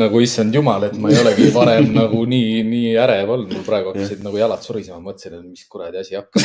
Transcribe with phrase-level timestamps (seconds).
[0.00, 3.92] nagu issand jumal, et ma ei olegi varem nagu nii, nii ärev olnud, mul praegu
[3.92, 6.40] hakkasid nagu jalad surisema, mõtlesin, et mis kuradi asi hakkab.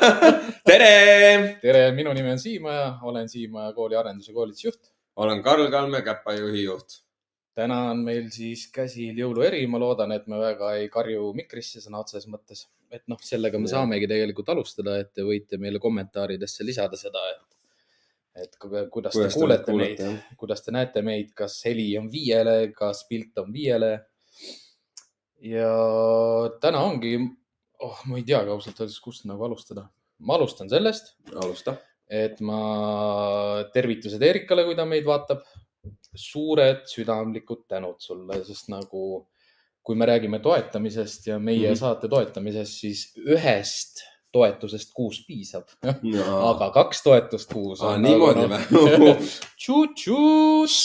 [0.68, 0.90] tere,
[1.62, 4.92] tere, minu nimi on Siimaja, olen Siimaja kooli arendus- ja koolitusjuht.
[5.22, 7.00] olen Karl Kalme, Käpa juhi juht.
[7.56, 12.02] täna on meil siis käsil jõulueri, ma loodan, et me väga ei karju mikrisse sõna
[12.04, 12.66] otseses mõttes.
[12.92, 13.80] et noh, sellega me Jah.
[13.80, 17.55] saamegi tegelikult alustada, et te võite meile kommentaaridesse lisada seda, et,
[18.42, 22.08] et ku- kuidas, kuidas te kuulete, kuulete meid, kuidas te näete meid, kas heli on
[22.12, 23.92] viiele, kas pilt on viiele.
[25.46, 25.72] ja
[26.60, 27.18] täna ongi,
[27.84, 29.86] oh, ma ei teagi ausalt öeldes, kust nagu alustada.
[30.18, 31.76] ma alustan sellest, alusta.
[32.08, 35.44] et ma tervitused Eerikale, kui ta meid vaatab.
[36.16, 39.26] suured südamlikud tänud sulle, sest nagu
[39.86, 41.72] kui me räägime toetamisest ja meie mm.
[41.72, 41.78] -hmm.
[41.78, 44.00] saate toetamisest, siis ühest
[44.36, 46.24] toetusest kuus piisab, No.
[46.52, 49.14] aga kaks toetust kuus Aa, niimoodi nagu, või?
[49.60, 50.76] tšut-tšut.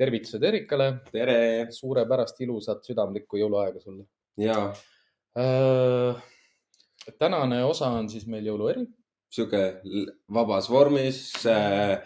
[0.00, 1.38] tervitused Eerikale, tere
[1.76, 4.04] suurepärast ilusat südamlikku jõuluaega sulle.
[4.40, 4.70] ja
[7.18, 8.86] tänane osa on siis meil jõulueri
[9.30, 9.60] sihuke
[10.34, 12.00] vabas vormis äh,.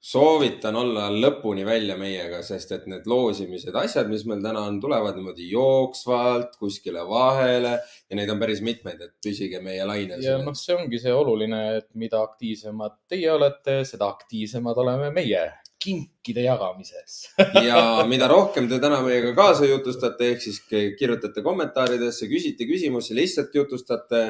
[0.00, 5.18] Soovitan olla lõpuni välja meiega, sest et need loosimised, asjad, mis meil täna on, tulevad
[5.18, 10.22] niimoodi jooksvalt kuskile vahele ja neid on päris mitmeid, et püsige meie lainel.
[10.24, 15.44] ja noh, see ongi see oluline, et mida aktiivsemad teie olete, seda aktiivsemad oleme meie
[15.80, 17.14] kinkide jagamises.
[17.68, 23.14] ja mida rohkem te täna meiega kaasa jutustate, ehk siis ki- kirjutate kommentaaridesse, küsite küsimusi,
[23.16, 24.20] lihtsalt jutustate,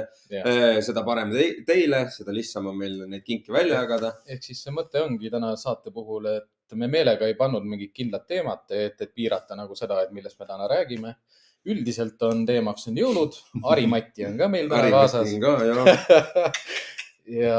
[0.86, 4.14] seda parem te teile, seda lihtsam on meil neid kinke välja jagada.
[4.30, 8.28] ehk siis see mõte ongi täna saate puhul, et me meelega ei pannud mingit kindlat
[8.30, 11.16] teemat, et, et piirata nagu seda, et millest me täna räägime.
[11.66, 13.34] üldiselt on teemaks on jõulud,
[13.66, 15.28] Harimati on ka meil täna kaasas.
[17.30, 17.58] ja,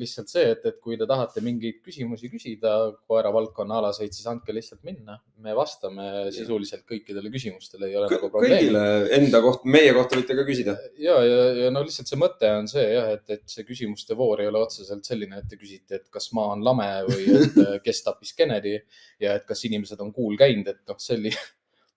[0.00, 2.72] lihtsalt see, et, et kui te tahate mingeid küsimusi küsida
[3.08, 5.18] koera valdkonna alaseid, siis andke lihtsalt minna.
[5.44, 8.70] me vastame sisuliselt kõikidele küsimustele, ei ole nagu probleemi.
[8.70, 10.76] kõigile enda kohta, meie kohta võite ka küsida.
[11.02, 14.42] ja, ja, ja no lihtsalt see mõte on see jah, et, et see küsimuste voor
[14.42, 18.02] ei ole otseselt selline, et te küsite, et kas maa on lame või et kes
[18.06, 18.78] tappis Kennedy
[19.22, 21.36] ja et kas inimesed on kuul käinud, et noh, selline,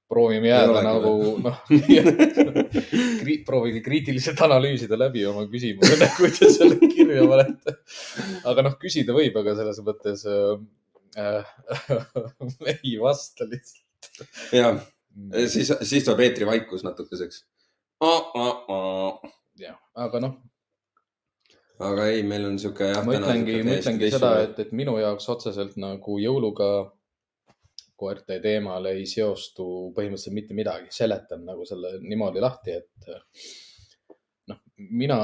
[0.09, 1.13] proovime jääda nagu
[1.45, 1.61] noh,
[3.45, 7.75] proovige kriitiliselt analüüsida läbi oma küsimuse, enne kui te selle kirja panete.
[8.49, 11.45] aga noh, küsida võib, aga selles mõttes äh,
[12.73, 13.85] ei vasta lihtsalt.
[14.55, 14.73] ja
[15.45, 17.43] siis, siis tuleb eetrivaikus natukeseks.
[19.59, 20.37] jah, aga noh,
[21.85, 25.77] aga ei, meil on sihuke ma ütlengi, ma ütlengi seda, et, et minu jaoks otseselt
[25.81, 26.89] nagu jõuluga
[27.99, 29.65] koerte teemal ei seostu
[29.95, 33.09] põhimõtteliselt mitte midagi, seletan nagu selle niimoodi lahti, et
[34.49, 35.17] noh, mina,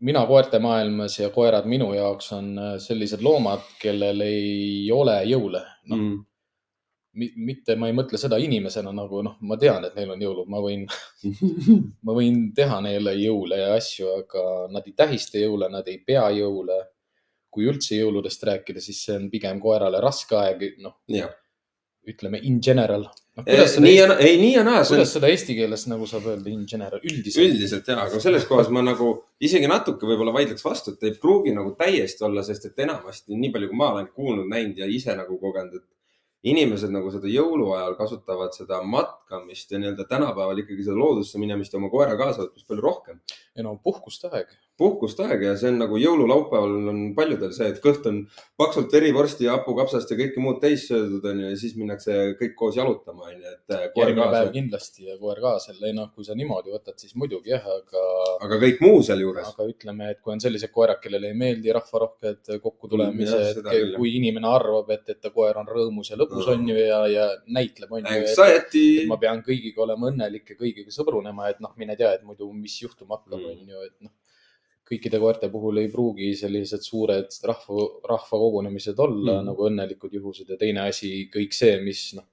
[0.00, 5.62] mina koerte maailmas ja koerad minu jaoks on sellised loomad, kellel ei ole jõule.
[5.90, 7.34] noh, mm.
[7.46, 10.62] mitte ma ei mõtle seda inimesena nagu noh, ma tean, et neil on jõulud, ma
[10.64, 10.86] võin,
[12.06, 16.28] ma võin teha neile jõule ja asju, aga nad ei tähista jõule, nad ei pea
[16.40, 16.82] jõule.
[17.54, 21.30] kui üldse jõuludest rääkida, siis see on pigem koerale raske aeg, noh, jah,
[22.10, 23.44] ütleme in general no,.
[23.44, 26.28] nii kuidas ja, ei nii ja naa, see on kuidas seda eesti keeles nagu saab
[26.32, 27.40] öelda in general, üldiselt?
[27.44, 29.10] üldiselt ja, aga selles kohas ma nagu
[29.44, 33.52] isegi natuke võib-olla vaidleks vastu, et ei pruugi nagu täiesti olla, sest et enamasti nii
[33.54, 35.88] palju, kui ma olen kuulnud, näinud ja ise nagu kogenud, et
[36.54, 41.80] inimesed nagu seda jõuluajal kasutavad seda matkamist ja nii-öelda tänapäeval ikkagi seda loodusse minemist ja
[41.80, 43.20] oma koera kaasa võtmist palju rohkem.
[43.56, 44.52] ei no puhkuste aeg.
[44.78, 48.16] Puhkust aeg ja see on nagu jõululaupäeval on paljudel see, et kõht on
[48.58, 52.78] paksult verivorsti ja hapukapsast ja kõike muud täis söödud onju ja siis minnakse kõik koos
[52.80, 56.74] jalutama onju, et äh, järgmine päev kindlasti ja koer kaasel, ei noh, kui sa niimoodi
[56.74, 58.02] võtad, siis muidugi jah, aga
[58.48, 59.52] aga kõik muu sealjuures.
[59.54, 63.94] aga ütleme, et kui on sellised koerad, kellele ei meeldi rahvarohked kokkutulemised jah.
[63.96, 66.52] kui inimene arvab, et, et ta koer on rõõmus ja lõbus Mm.
[66.60, 70.50] on ju ja, ja näitleb on ju, et Anxiety et ma pean kõigiga olema õnnelik
[70.50, 73.62] ja kõigiga sõbrunema, et noh, mine tea, et muidu mis juhtuma hakkab, Mm.
[73.62, 74.10] on ju, et noh.
[74.88, 79.48] Kõikide koerte puhul ei pruugi sellised suured rahva, rahvakogunemised olla mm.
[79.48, 82.26] Nagu õnnelikud juhused ja teine asi, kõik see, mis noh,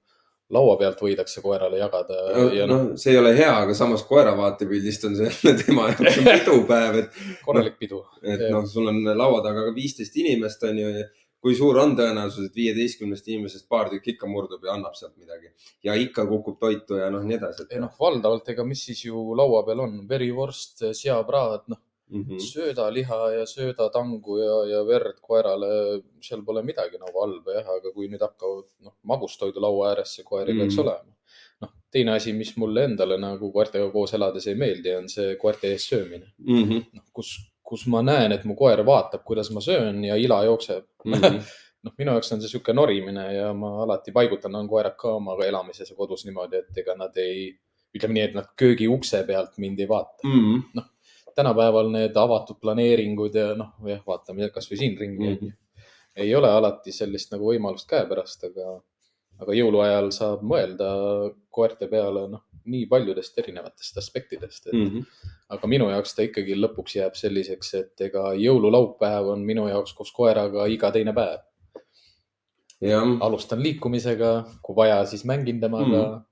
[0.52, 2.18] laua pealt võidakse koerale jagada
[2.52, 6.18] ja noh, noh, see ei ole hea, aga samas koera vaatepildist on see tema jaoks
[6.28, 8.02] pidupäev, et, korralik pidu.
[8.20, 10.94] et noh, sul on laua taga ka viisteist inimest on ju.
[11.42, 15.48] kui suur on tõenäosus, et viieteistkümnest inimesest paar tükki ikka murdub ja annab sealt midagi
[15.82, 17.66] ja ikka kukub toitu ja noh, nii edasi.
[17.70, 21.80] ei noh, valdavalt ega mis siis ju laua peal on, verivorst, seapraad, noh,
[22.12, 22.38] Mhm.
[22.38, 28.08] söödaliha ja söödatangu ja, ja verd koerale, seal pole midagi nagu halba jah, aga kui
[28.08, 30.82] nüüd hakkavad noh, magustoidu laua ääres see koer ei peaks Mm.
[30.84, 31.12] olema.
[31.62, 35.68] noh, teine asi, mis mulle endale nagu koertega koos elades ei meeldi, on see koerte
[35.70, 36.26] ees söömine.
[36.38, 36.80] Mhm.
[36.92, 40.84] noh, kus, kus ma näen, et mu koer vaatab, kuidas ma söön ja ila jookseb.
[41.04, 41.38] Mhm.
[41.84, 45.36] noh, minu jaoks on see sihuke norimine ja ma alati paigutan on koerad ka oma
[45.44, 47.48] elamises ja kodus niimoodi, et ega nad ei,
[47.96, 50.40] ütleme nii, et nad köögi ukse pealt mind ei vaata mm.
[50.40, 50.62] -hmm.
[50.74, 50.84] noh,
[51.34, 55.36] tänapäeval need avatud planeeringud ja noh, jah, vaatame kasvõi siin ringi mm.
[55.40, 55.84] -hmm.
[56.16, 58.78] ei ole alati sellist nagu võimalust käepärast, aga,
[59.42, 60.88] aga jõuluajal saab mõelda
[61.50, 64.88] koerte peale, noh, nii paljudest erinevatest aspektidest, et mm.
[64.88, 65.30] -hmm.
[65.56, 70.12] aga minu jaoks ta ikkagi lõpuks jääb selliseks, et ega jõululaupäev on minu jaoks koos
[70.12, 71.40] koeraga iga teine päev.
[73.20, 76.14] alustan liikumisega, kui vaja, siis mängin temaga mm.
[76.14, 76.22] -hmm.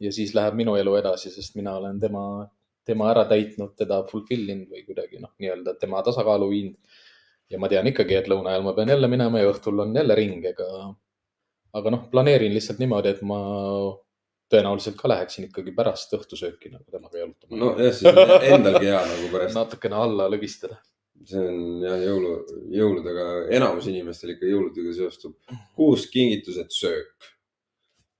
[0.00, 2.48] ja siis läheb minu elu edasi, sest mina olen tema,
[2.86, 7.02] tema ära täitnud, teda fulfill inud või kuidagi noh, nii-öelda tema tasakaalu viinud.
[7.50, 10.14] ja ma tean ikkagi, et lõuna ajal ma pean jälle minema ja õhtul on jälle
[10.18, 10.66] ring, ega,
[11.78, 13.38] aga noh, planeerin lihtsalt niimoodi, et ma
[14.52, 17.58] tõenäoliselt ka läheksin ikkagi pärast õhtusööki nagu temaga jalutama.
[17.62, 19.56] nojah, siis on endalgi hea nagu pärast.
[19.60, 20.78] natukene alla lõgistada.
[21.26, 22.34] see on jah, jõulu,
[22.76, 23.24] jõuludega,
[23.56, 27.30] enamus inimestel ikka jõuludega seostub kuusk, kingitused, söök.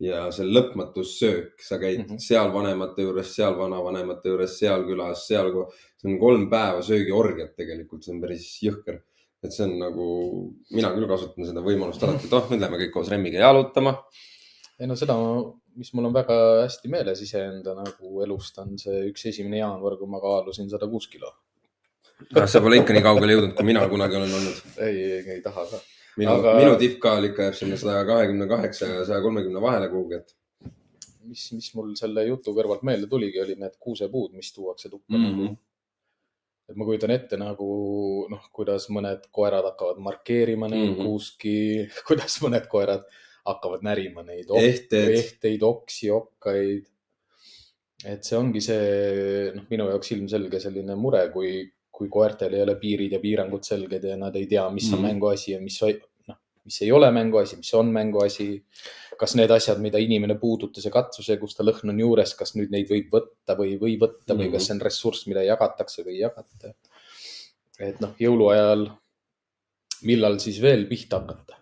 [0.03, 2.23] Ja see lõpmatus söök, sa käid mm -hmm.
[2.23, 5.53] seal vanemate juures, seal vanavanemate juures, seal külas, seal,
[5.97, 9.03] see on kolm päeva söögiorgiat tegelikult, see on päris jõhker
[9.45, 10.07] et see on nagu,
[10.75, 13.95] mina küll kasutan seda võimalust alati, et oh, nüüd lähme kõik koos Remmiga jalutama.
[14.81, 15.15] ei no seda
[15.77, 20.09] mis mul on väga hästi meeles iseenda nagu elust, on see üks esimene jaanuar, kui
[20.11, 21.35] ma kaalusin sada kuus kilo.
[22.35, 24.63] ah, sa pole ikka nii kaugele jõudnud, kui mina kunagi olen olnud.
[24.87, 25.83] ei, ei, ei taha ka.
[26.17, 30.21] Minu Aga..., minu tippkaal ikka jääb sinna saja kahekümne kaheksa ja saja kolmekümne vahele kuhugi,
[30.23, 30.37] et.
[31.27, 35.33] mis, mis mul selle jutu kõrvalt meelde tuligi, olid need kuusepuud, mis tuuakse tuppa mm.
[35.33, 35.57] -hmm
[36.67, 37.69] et ma kujutan ette nagu
[38.31, 41.07] noh, kuidas mõned koerad hakkavad markeerima neid mm -hmm.
[41.07, 41.57] kuuski,
[42.09, 43.07] kuidas mõned koerad
[43.47, 46.89] hakkavad närima neid ok ehteid, ehteid, oksi, okkaid.
[48.05, 51.53] et see ongi see, noh, minu jaoks ilmselge selline mure, kui,
[51.97, 55.09] kui koertel ei ole piirid ja piirangud selged ja nad ei tea, mis on mm.
[55.09, 55.79] mänguasi ja mis,
[56.29, 56.39] noh,
[56.69, 58.49] mis ei ole mänguasi, mis on mänguasi.
[59.17, 62.53] kas need asjad, mida inimene puudutas ja katsus ja kus ta lõhn on juures, kas
[62.53, 64.43] nüüd neid võib võtta või ei või võtta mm -hmm.
[64.43, 66.75] või kas see on ressurss, mida jagatakse või ei jagata.
[67.81, 68.91] et noh, jõuluajal,
[70.03, 71.57] millal siis veel pihta hakata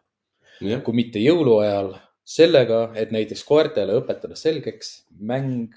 [0.85, 1.95] kui mitte jõuluajal,
[2.25, 5.75] sellega, et näiteks koertele õpetada selgeks mäng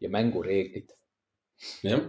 [0.00, 0.90] ja mängureeglid.
[1.82, 2.00] jah.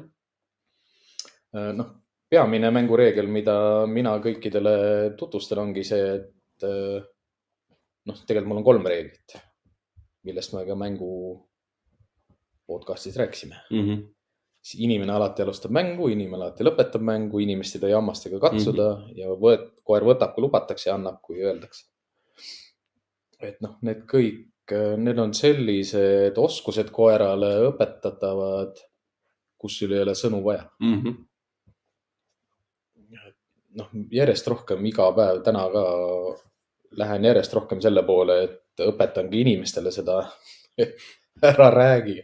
[1.56, 1.92] Äh, noh,
[2.30, 3.57] peamine mängureegel, mida
[3.88, 4.75] mina kõikidele
[5.19, 7.04] tutvustan, ongi see, et äh,
[8.10, 9.38] noh, tegelikult mul on kolm reeglit,
[10.28, 11.13] millest me ka mängu
[12.66, 13.88] podcast'is rääkisime mm.
[13.88, 14.04] -hmm
[14.81, 19.18] inimene alati alustab mängu, inimene alati lõpetab mängu, inimest ei tohi hammastega katsuda mm -hmm.
[19.19, 21.86] ja võet, koer võtab, kui lubatakse ja annab, kui öeldakse
[23.44, 28.80] et noh, need kõik, need on sellised oskused koerale õpetatavad,
[29.62, 31.01] kus sul ei ole sõnu vaja mm.
[31.01, 31.25] -hmm.
[33.80, 35.86] Noh, järjest rohkem iga päev, täna ka
[37.00, 40.22] lähen järjest rohkem selle poole, et õpetangi inimestele seda
[41.53, 42.20] ära räägi,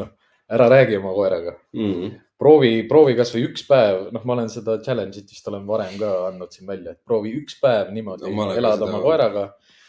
[0.00, 0.14] noh,
[0.50, 1.92] ära räägi oma koeraga mm.
[1.92, 6.10] -hmm proovi, proovi kasvõi üks päev, noh, ma olen seda challenge'it vist olen varem ka
[6.28, 9.44] andnud siin välja, et proovi üks päev niimoodi no, elada oma koeraga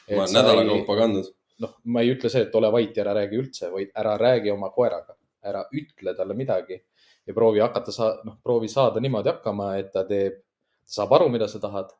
[0.09, 1.29] ma olen nädala kaupa kandnud.
[1.59, 4.53] noh, ma ei ütle see, et ole vait ja ära räägi üldse, vaid ära räägi
[4.53, 6.79] oma koeraga, ära ütle talle midagi
[7.27, 7.93] ja proovi hakata
[8.25, 10.41] noh, proovi saada niimoodi hakkama, et ta teeb,
[10.89, 11.91] saab aru, mida sa tahad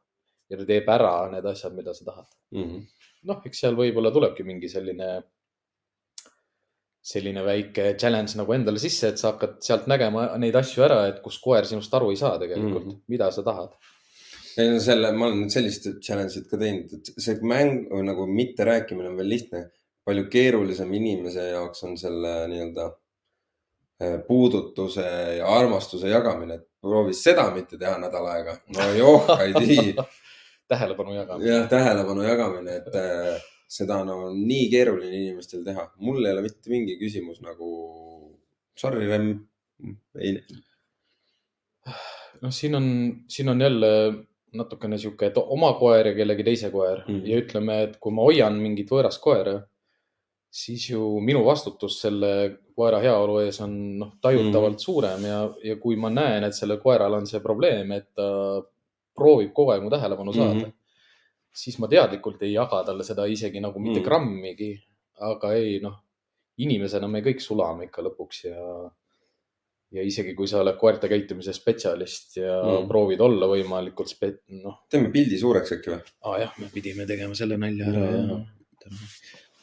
[0.50, 2.88] ja ta teeb ära need asjad, mida sa tahad mm -hmm..
[3.30, 5.10] noh, eks seal võib-olla tulebki mingi selline,
[7.12, 11.22] selline väike challenge nagu endale sisse, et sa hakkad sealt nägema neid asju ära, et
[11.26, 13.02] kus koer sinust aru ei saa tegelikult mm, -hmm.
[13.08, 13.78] mida sa tahad
[14.60, 19.12] ei no selle, ma olen sellist challenge'it ka teinud, et see mäng nagu mitte rääkimine
[19.12, 19.70] on veel lihtne.
[20.10, 22.86] palju keerulisem inimese jaoks on selle nii-öelda
[24.02, 25.04] äh, puudutuse
[25.38, 28.58] ja armastuse jagamine, et proovi seda mitte teha nädal aega.
[28.76, 29.94] no joh, ei tii
[30.70, 31.50] tähelepanu jagamine.
[31.50, 35.90] jah, tähelepanu jagamine, et äh, seda on no, nii keeruline inimestel teha.
[36.06, 37.70] mul ei ole mitte mingi küsimus nagu,
[38.78, 39.36] sorry, Remm,
[40.20, 40.38] ei.
[42.42, 42.90] noh, siin on,
[43.30, 43.92] siin on jälle
[44.60, 47.26] natukene sihuke, et oma koer ja kellegi teise koer mm.
[47.30, 49.60] ja ütleme, et kui ma hoian mingit võõrast koera,
[50.50, 52.32] siis ju minu vastutus selle
[52.76, 54.84] koera heaolu ees on noh, tajutavalt mm.
[54.84, 58.28] suurem ja, ja kui ma näen, et sellel koeral on see probleem, et ta
[59.20, 60.78] proovib kogu aeg mu tähelepanu saada mm, -hmm.
[61.64, 64.06] siis ma teadlikult ei jaga talle seda isegi nagu mitte mm.
[64.06, 64.72] grammigi,
[65.30, 66.00] aga ei noh,
[66.58, 68.64] inimesena me kõik sulame ikka lõpuks ja
[69.92, 72.88] ja isegi kui sa oled koerte käitumise spetsialist ja mm.
[72.88, 74.84] proovid olla võimalikult spe-, noh.
[74.90, 76.02] teeme pildi suureks äkki või?
[76.26, 78.40] aa ah, jah, me pidime tegema selle nalja ära ja, ja.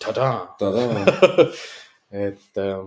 [0.02, 0.38] Tadaa.
[0.58, 1.06] tadaa
[2.26, 2.80] et äh,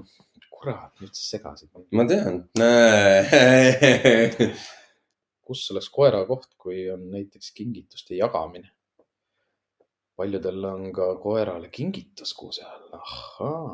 [0.52, 1.70] kurat, nüüd sa segasid.
[1.92, 2.36] ma tean
[5.46, 8.70] kus oleks koera koht, kui on näiteks kingituste jagamine?
[10.20, 13.72] paljudel on ka koerale kingitus kuu seal, ahhaa.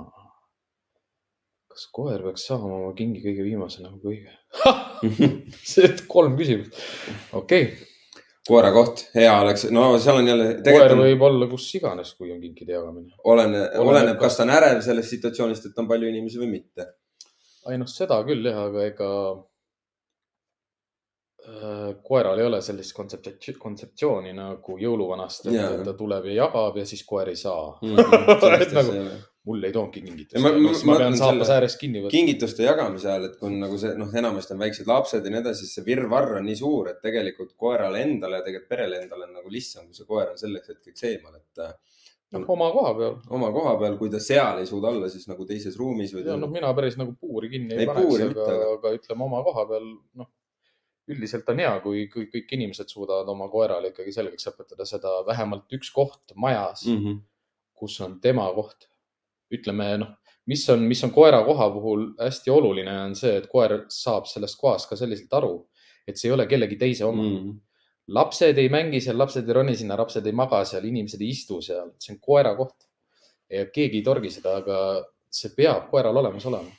[1.73, 4.31] kas koer peaks saama oma kingi kõige viimasena või kõige?
[5.73, 6.73] see kolm küsimust,
[7.33, 7.94] okei okay
[8.45, 10.51] koera koht, hea oleks, no seal on jälle.
[10.65, 11.01] koer on...
[11.07, 13.15] võib olla kus iganes, kui on kinkide jagamine.
[13.23, 16.87] oleneb, oleneb, kas ta on ärev sellest situatsioonist, et on palju inimesi või mitte.
[17.71, 19.11] ei noh, seda küll jah, aga ega
[21.49, 26.85] äh, koeral ei ole sellist kontseptsiooni, kontseptsiooni nagu jõuluvanast, et ta tuleb ja jagab ja
[26.85, 27.95] siis koer ei saa mm.
[27.97, 28.61] -hmm.
[28.67, 28.99] et nagu
[29.45, 30.41] mul ei toonudki kingitust.
[30.41, 32.13] ma, ma, ma pean saapas ääres kinni võtma.
[32.13, 35.41] kingituste jagamise ajal, et kui on nagu see, noh, enamasti on väiksed lapsed ja nii
[35.43, 39.27] edasi, siis see virvarr on nii suur, et tegelikult koerale endale ja tegelikult perele endale
[39.27, 41.65] on nagu lihtsam, kui see koer on selleks hetkeks eemal, et.
[42.33, 43.19] noh, oma koha peal.
[43.37, 46.25] oma koha peal, kui ta seal ei suuda olla, siis nagu teises ruumis või.
[46.31, 49.67] noh, mina päris nagu puuri kinni ei, ei paneks, aga, aga, aga ütleme oma koha
[49.73, 50.31] peal, noh
[51.05, 55.69] üldiselt on hea, kui, kui kõik inimesed suudavad oma koerale ikkagi selgeks õpetada seda vähemalt
[55.77, 57.19] üks koht majas mm, -hmm.
[57.77, 58.87] kus on tema koht
[59.59, 60.13] ütleme noh,
[60.49, 64.59] mis on, mis on koera koha puhul hästi oluline, on see, et koer saab sellest
[64.61, 65.55] kohast ka selliselt aru,
[66.07, 67.35] et see ei ole kellegi teise oma mm.
[67.37, 67.57] -hmm.
[68.17, 71.61] lapsed ei mängi seal, lapsed ei roni sinna, lapsed ei maga seal, inimesed ei istu
[71.61, 72.75] seal, see on koera koht.
[73.49, 74.77] ja keegi ei torgi seda, aga
[75.29, 76.71] see peab koeral olemas olema.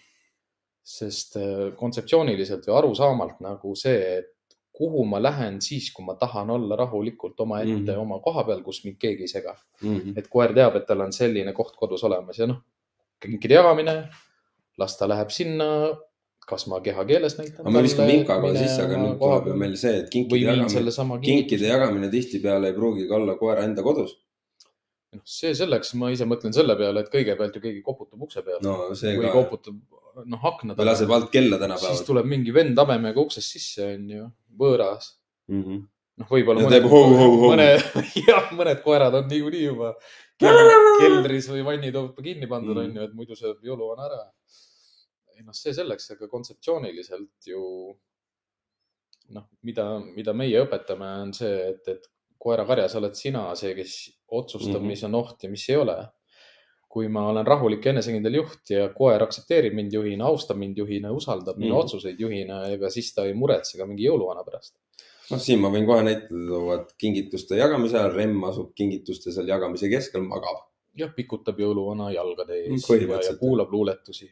[0.87, 4.36] sest äh, kontseptsiooniliselt või arusaamalt nagu see, et
[4.77, 8.01] kuhu ma lähen siis, kui ma tahan olla rahulikult omaette mm -hmm.
[8.05, 9.97] oma koha peal, kus mind keegi ei sega mm.
[9.97, 10.19] -hmm.
[10.19, 12.59] et koer teab, et tal on selline koht kodus olemas ja noh,
[13.21, 13.95] kinkide jagamine,
[14.79, 15.69] las ta läheb sinna,
[16.47, 17.67] kas ma kehakeeles näitan.
[17.67, 21.73] aga me viskame vinkaga sisse, aga nüüd tuleb ju meil see, et kinkide jagamine, kinkide
[21.73, 24.17] jagamine tihtipeale ei pruugigi olla koera enda kodus
[25.17, 28.61] noh, see selleks, ma ise mõtlen selle peale, et kõigepealt ju keegi koputab ukse peale
[28.65, 28.79] no,.
[28.93, 29.33] või ka.
[29.35, 29.79] koputab,
[30.25, 30.91] noh, akna taga.
[30.91, 31.97] laseb alt kella tänapäeval.
[31.97, 34.27] siis tuleb mingi vend habemega uksest sisse, onju
[34.59, 35.11] võõras
[35.49, 35.63] mm.
[35.63, 35.83] -hmm.
[36.23, 36.89] noh, võib-olla mõned,
[37.43, 37.69] mõne,
[38.29, 39.95] jah, mõned koerad on niikuinii juba
[40.41, 42.91] keldris või vannituppa kinni pandud mm, -hmm.
[42.91, 44.25] onju, et muidu sööb jõuluvana ära.
[45.37, 47.63] ei noh, see selleks, aga kontseptsiooniliselt ju
[49.37, 49.87] noh, mida,
[50.17, 52.07] mida meie õpetame, on see, et, et
[52.39, 53.97] koerakarjas oled sina see, kes
[54.29, 54.95] otsustab mm, -hmm.
[54.95, 55.97] mis on oht ja mis ei ole
[56.97, 61.11] kui ma olen rahulik ja enesekindel juht ja koer aktsepteerib mind juhina, austab mind juhina,
[61.13, 61.81] usaldab minu mm.
[61.83, 64.79] otsuseid juhina, ega siis ta ei muretse ka mingi jõuluvana pärast.
[65.29, 69.53] noh, siin ma võin kohe näite tuua, et kingituste jagamise ajal Remm asub kingituste seal
[69.53, 70.63] jagamise keskel, magab.
[70.97, 74.31] jah, pikutab jõuluvana jalgade ees ja, ja kuulab luuletusi.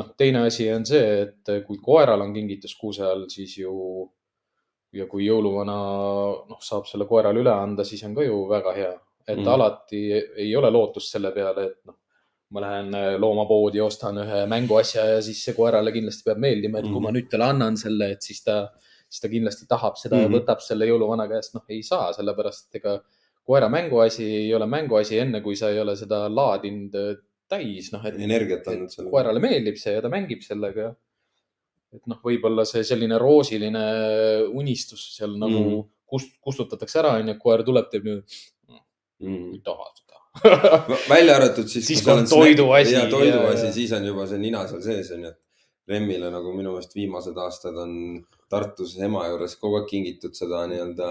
[0.00, 3.76] noh, teine asi on see, et kui koeral on kingitus kuuse all, siis ju
[4.96, 5.76] ja kui jõuluvana
[6.48, 8.96] noh, saab selle koerale üle anda, siis on ka ju väga hea
[9.32, 9.48] et mm.
[9.54, 10.02] alati
[10.44, 11.96] ei ole lootust selle peale, et noh,
[12.50, 16.90] ma lähen äh, loomapoodi, ostan ühe mänguasja ja siis see koerale kindlasti peab meeldima, et
[16.90, 18.64] kui ma nüüd talle annan selle, et siis ta,
[19.06, 20.26] siis ta kindlasti tahab seda mm.
[20.26, 21.54] ja võtab selle jõuluvana käest.
[21.54, 22.96] noh, ei saa, sellepärast et ega
[23.46, 27.12] koera mänguasi ei ole mänguasi enne, kui sa ei ole seda laadinud äh,
[27.50, 28.18] täis, noh, et.
[28.18, 29.14] energiat andnud sellele.
[29.14, 30.90] koerale meeldib see ja ta mängib sellega.
[31.94, 33.84] et noh, võib-olla see selline roosiline
[34.58, 35.88] unistus seal nagu mm.
[36.10, 38.40] kust, kustutatakse ära, onju, koer tuleb, teeb nüüd
[39.20, 39.52] mm.
[39.54, 40.10] ei taha seda
[41.08, 41.86] välja arvatud siis.
[41.86, 42.94] siis kui on toiduasi.
[42.94, 45.46] ja toiduasi, siis on juba see nina seal sees onju, et
[45.90, 47.92] Lemmile nagu minu meelest viimased aastad on
[48.50, 51.08] Tartus ema juures kogu aeg kingitud seda nii-öelda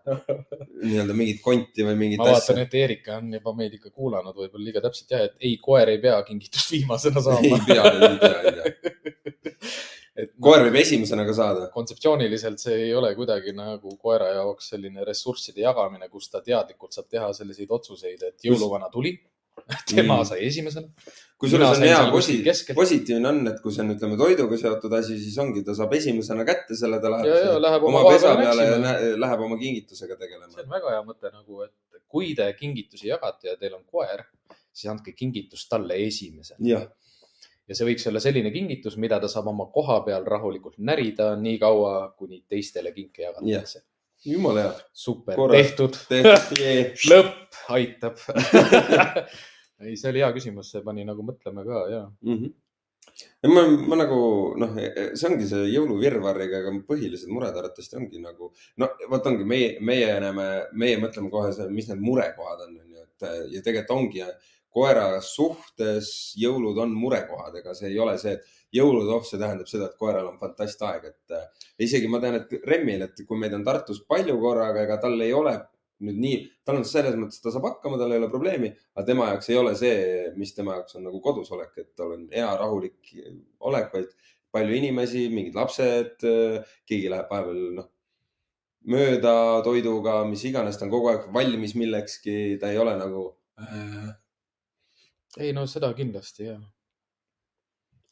[0.88, 4.64] nii-öelda mingit konti või mingit ma vaatan, et Erika on juba meid ikka kuulanud võib-olla
[4.64, 8.36] liiga täpselt ja, et ei, koer ei pea kingitust viimasena saama ei pea, ei pea,
[8.40, 9.60] ei pea
[10.18, 11.66] et koer võib esimesena ka saada.
[11.74, 17.10] kontseptsiooniliselt see ei ole kuidagi nagu koera jaoks selline ressursside jagamine, kus ta teadlikult saab
[17.10, 19.14] teha selliseid otsuseid, et jõuluvana tuli,
[19.90, 20.24] tema mm.
[20.28, 20.88] sai esimesena.
[21.40, 22.38] kusjuures on hea posi,
[22.76, 26.46] positiivne on, et kui see on, ütleme, toiduga seotud asi, siis ongi, ta saab esimesena
[26.48, 30.18] kätte selle, ta läheb, ja, ja, läheb oma, oma pesa peale ja läheb oma kingitusega
[30.20, 30.50] tegelema.
[30.54, 34.24] see on väga hea mõte nagu, et kui te kingitusi jagate ja teil on koer,
[34.72, 36.82] siis andke kingitus talle esimesena.
[37.70, 41.60] Ja see võiks olla selline kingitus, mida ta saab oma koha peal rahulikult närida nii
[41.62, 43.78] kaua, kuni teistele kinke jagatakse.
[43.78, 44.34] Yeah..
[44.34, 44.72] jumala hea.
[44.92, 47.06] super, tehtud, tehtud.
[47.12, 48.18] lõpp aitab.
[49.80, 52.34] Ei, see oli hea küsimus, see pani nagu mõtlema ka ja mm.
[52.34, 52.58] -hmm
[53.42, 54.20] ja ma, ma nagu
[54.60, 54.76] noh,
[55.18, 58.50] see ongi see jõuluvirvarriga, aga põhilised mured arvatavasti ongi nagu,
[58.80, 63.26] no vot ongi meie, meie näeme, meie mõtleme kohe, mis need murekohad on, onju, et
[63.56, 64.24] ja tegelikult ongi
[64.74, 69.68] koera suhtes jõulud on murekohad, ega see ei ole see, et jõulud, oh, see tähendab
[69.70, 73.38] seda, et koeral on fantast aeg, et äh, isegi ma tean, et Remmil, et kui
[73.40, 75.56] meid on Tartus palju korraga, ega tal ei ole
[76.06, 79.28] nüüd nii, tal on selles mõttes, ta saab hakkama, tal ei ole probleemi, aga tema
[79.32, 79.96] jaoks ei ole see,
[80.40, 83.12] mis tema jaoks on nagu kodus olek, et tal on hea rahulik
[83.68, 84.14] olek, vaid
[84.54, 86.24] palju inimesi, mingid lapsed,
[86.88, 87.90] keegi läheb vahepeal, noh,
[88.90, 89.34] mööda
[89.66, 93.26] toiduga, mis iganes, ta on kogu aeg valmis millekski, ta ei ole nagu
[93.60, 94.08] äh,
[95.38, 96.56] ei no seda kindlasti ja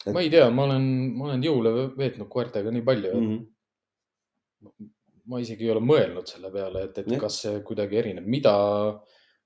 [0.05, 0.83] Et- ma ei tea, ma olen,
[1.17, 4.89] ma olen jõule veetnud koertega nii palju mm, mm, -hmm.
[5.25, 7.19] ma isegi ei ole mõelnud selle peale, et, et Jah.
[7.19, 8.53] kas see kuidagi erineb, mida,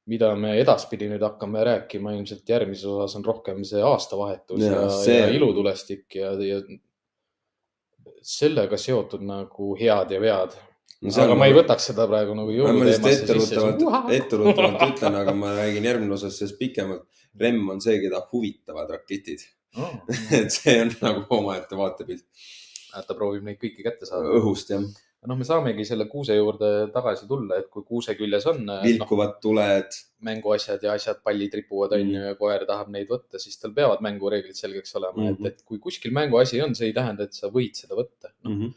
[0.05, 4.89] mida me edaspidi nüüd hakkame rääkima, ilmselt järgmises osas on rohkem see aastavahetus ja, ja,
[4.89, 6.61] see- ja ilutulestik ja, ja
[8.21, 10.53] sellega seotud nagu head ja vead.
[11.03, 13.55] No aga ma ei võtaks seda praegu nagu jõuluteemasse sisse.
[14.17, 17.03] etteruttavalt, ütlen, aga ma räägin järgmine osas sellest pikemalt.
[17.39, 19.41] Remm on see, keda huvitavad raketid,
[20.39, 22.25] et see on nagu omaette vaatepilt
[23.07, 24.29] ta proovib neid kõiki kätte saada.
[24.37, 24.83] õhust jah,
[25.25, 29.39] noh, me saamegi selle kuuse juurde tagasi tulla, et kui kuuse küljes on noh, vilkuvad
[29.41, 29.89] tuled.
[30.23, 32.01] mänguasjad ja asjad, pallid ripuvad Mhm.
[32.05, 35.33] onju ja koer tahab neid võtta, siis tal peavad mängureeglid selgeks olema mm, Mhm.
[35.41, 35.47] -hmm.
[35.47, 38.49] et, et kui kuskil mänguasi on, see ei tähenda, et sa võid seda võtta no,.
[38.51, 38.69] Mhm.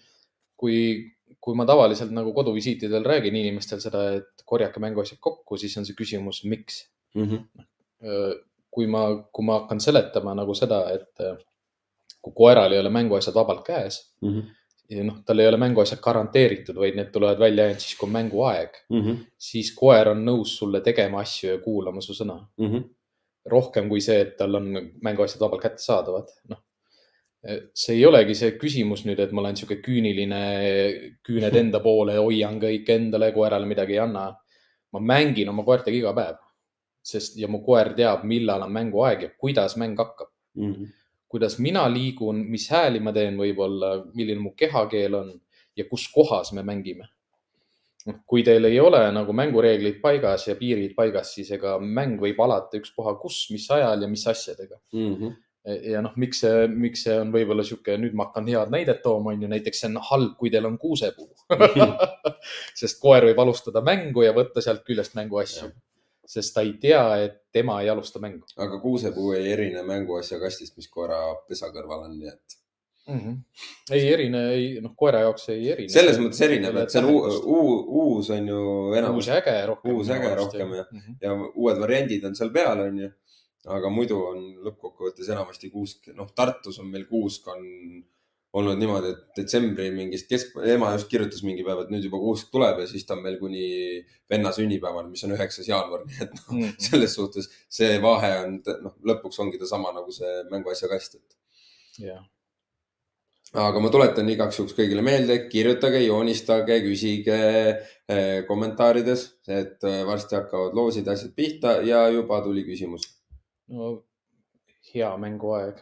[0.56, 1.12] kui,
[1.46, 5.94] kui ma tavaliselt nagu koduvisiitidel räägin inimestel seda, et korjake mänguasjad kokku, siis on see
[5.94, 6.80] küsimus, miks.
[7.14, 7.36] Mhm.
[8.70, 11.36] kui ma, kui ma hakkan seletama nagu seda, et äh,
[12.20, 14.40] kui koeral ei ole mänguasjad vabalt käes Mhm.
[14.90, 18.12] ja noh, tal ei ole mänguasjad garanteeritud, vaid need tulevad välja ainult siis, kui on
[18.18, 19.14] mänguaeg, Mhm.
[19.38, 22.40] siis koer on nõus sulle tegema asju ja kuulama su sõna.
[23.46, 24.64] rohkem kui see, et tal on
[25.02, 26.58] mänguasjad vabalt kättesaadavad, noh.
[27.74, 30.42] See ei olegi see küsimus nüüd, et ma olen sihuke küüniline,
[31.26, 34.32] küüned enda poole, hoian kõik endale, koerale midagi ei anna.
[34.94, 36.36] ma mängin oma koertega iga päev,
[37.04, 40.30] sest ja mu koer teab, millal on mänguaeg ja kuidas mäng hakkab.
[40.56, 40.86] Mhm.
[41.28, 45.32] kuidas mina liigun, mis hääli ma teen võib-olla, milline mu kehakeel on
[45.76, 47.08] ja kus kohas me mängime.
[48.06, 52.38] noh, kui teil ei ole nagu mängureeglid paigas ja piirid paigas, siis ega mäng võib
[52.40, 54.78] alata ükspuha kus, mis ajal ja mis asjadega.
[54.94, 55.34] Mhm.
[55.66, 59.32] Ja noh, miks see, miks see on võib-olla sihuke, nüüd ma hakkan head näidet tooma,
[59.32, 61.28] on ju, näiteks see on halb, kui teil on kuusepuu.
[62.80, 65.70] sest koer võib alustada mängu ja võtta sealt küljest mänguasju,
[66.26, 70.76] sest ta ei tea, et tema ei alusta mängu aga kuusepuu ei erine mänguasja kastist,
[70.78, 72.56] mis koera pesa kõrval on, nii et
[73.06, 73.18] mm.
[73.18, 73.36] -hmm.
[73.90, 75.88] ei erine, ei noh, koera jaoks ei erine.
[75.92, 79.56] selles mõttes erineb, et see on uu- uu- uus on ju uus enamus ja äge
[79.66, 79.94] rohkem.
[79.94, 80.86] Uus äge rohkem, jah.
[80.92, 80.98] mm.
[80.98, 81.16] -hmm.
[81.22, 83.10] ja uued variandid on seal peal, onju.
[83.66, 87.64] Aga muidu on lõppkokkuvõttes enamasti kuusk, noh, Tartus on meil kuusk on
[88.56, 92.48] olnud niimoodi, et detsembri mingist kesk, ema just kirjutas mingi päev, et nüüd juba kuusk
[92.54, 93.66] tuleb ja siis ta on meil kuni
[94.30, 96.70] venna sünnipäevani, mis on üheksas jaanuar, nii et noh, Mhm.
[96.86, 101.36] selles suhtes see vahe on, noh, lõpuks ongi ta sama nagu see mänguasja kast, et
[102.06, 102.22] jah,
[103.66, 107.36] aga ma tuletan igaks juhuks kõigile meelde, kirjutage, joonistage, küsige
[108.08, 113.04] eh, kommentaarides, et eh, varsti hakkavad loosid, asjad pihta ja juba tuli küsimus.
[113.68, 113.92] No
[114.92, 115.78] hea mänguaeg.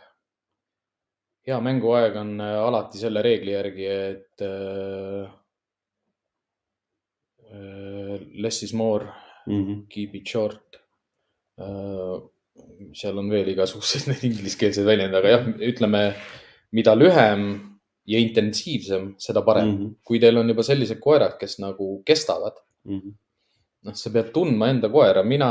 [1.46, 5.26] hea mänguaeg on äh, alati selle reegli järgi, et äh,
[7.50, 9.10] äh, less is more,
[9.90, 10.80] keep it short
[11.60, 12.22] äh,.
[12.94, 16.02] seal on veel igasuguseid neid ingliskeelseid väljendeid, aga jah, ütleme,
[16.78, 17.44] mida lühem
[18.06, 19.76] ja intensiivsem, seda parem mm.
[19.76, 19.94] -hmm.
[20.06, 25.24] kui teil on juba sellised koerad, kes nagu kestavad, noh, sa pead tundma enda koera,
[25.26, 25.50] mina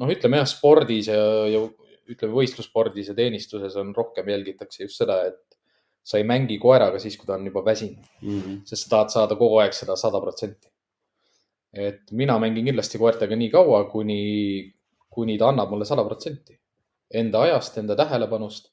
[0.00, 1.18] noh, ütleme jah, spordis ja,
[1.50, 1.62] ja
[2.06, 5.58] ütleme võistlusspordis ja teenistuses on rohkem jälgitakse just seda, et
[6.06, 8.04] sa ei mängi koeraga siis, kui ta on juba väsinud,
[8.68, 10.70] sest sa tahad saada kogu aeg seda sada protsenti.
[11.76, 14.20] et mina mängin kindlasti koertega nii kaua, kuni,
[15.12, 16.54] kuni ta annab mulle sada protsenti
[17.12, 18.72] enda ajast, enda tähelepanust.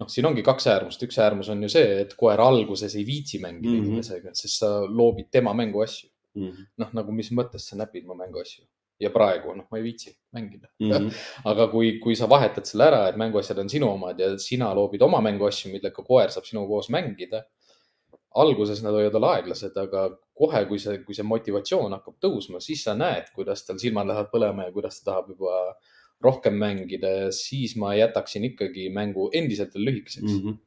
[0.00, 3.38] noh, siin ongi kaks äärmust, üks äärmus on ju see, et koer alguses ei viitsi
[3.38, 3.76] mängida mm.
[3.76, 3.86] -hmm.
[3.86, 6.08] inimesega, sest sa loobid tema mänguasju
[6.80, 8.64] noh, nagu mis mõttes sa näpid mu mänguasju
[9.00, 10.68] ja praegu noh, ma ei viitsi mängida.
[11.50, 15.02] aga kui, kui sa vahetad selle ära, et mänguasjad on sinu omad ja sina loobid
[15.02, 17.44] oma mänguasju, millega koer saab sinuga koos mängida.
[18.30, 20.04] alguses nad võivad olla aeglased, aga
[20.38, 24.28] kohe, kui see, kui see motivatsioon hakkab tõusma, siis sa näed, kuidas tal silmad lähevad
[24.30, 25.56] põlema ja kuidas ta tahab juba
[26.22, 30.58] rohkem mängida, siis ma jätaksin ikkagi mängu endiselt veel lühikeseks Mhm.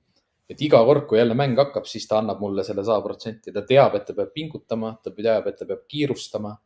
[0.50, 3.62] et iga kord, kui jälle mäng hakkab, siis ta annab mulle selle sada protsenti, ta
[3.62, 6.58] teab, et ta peab pingutama, ta teab, et ta peab kiirustama.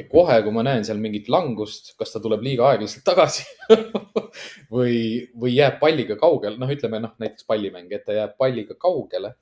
[0.00, 3.44] Ja kohe, kui ma näen seal mingit langust, kas ta tuleb liiga aeglaselt tagasi
[4.74, 4.96] või,
[5.36, 9.34] või jääb palliga kaugele, noh, ütleme noh, näiteks pallimäng, et ta jääb palliga kaugele,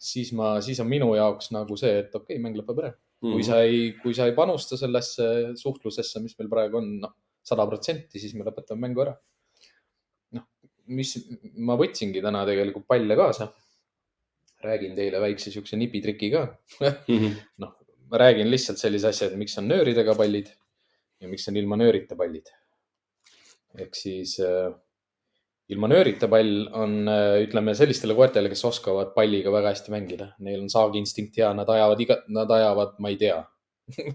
[0.00, 2.92] siis ma, siis on minu jaoks nagu see, et okei okay,, mäng lõpeb ära.
[3.20, 5.24] kui sa ei, kui sa ei panusta sellesse
[5.60, 9.16] suhtlusesse, mis meil praegu on, noh, sada protsenti, siis me lõpetame mängu ära.
[10.36, 10.46] noh,
[10.96, 11.16] mis
[11.60, 13.50] ma võtsingi täna tegelikult palle kaasa.
[14.60, 16.46] räägin teile väikse siukse nipitriki ka.
[17.64, 17.76] noh,
[18.10, 20.50] ma räägin lihtsalt sellise asja, et miks on nööridega pallid
[21.20, 22.48] ja miks on ilma nöörita pallid.
[23.78, 24.72] ehk siis äh,
[25.70, 27.06] ilma nöörita pall on,
[27.44, 32.02] ütleme sellistele koertele, kes oskavad palliga väga hästi mängida, neil on saagiinstinkt ja nad ajavad
[32.02, 33.38] iga, nad ajavad, ma ei tea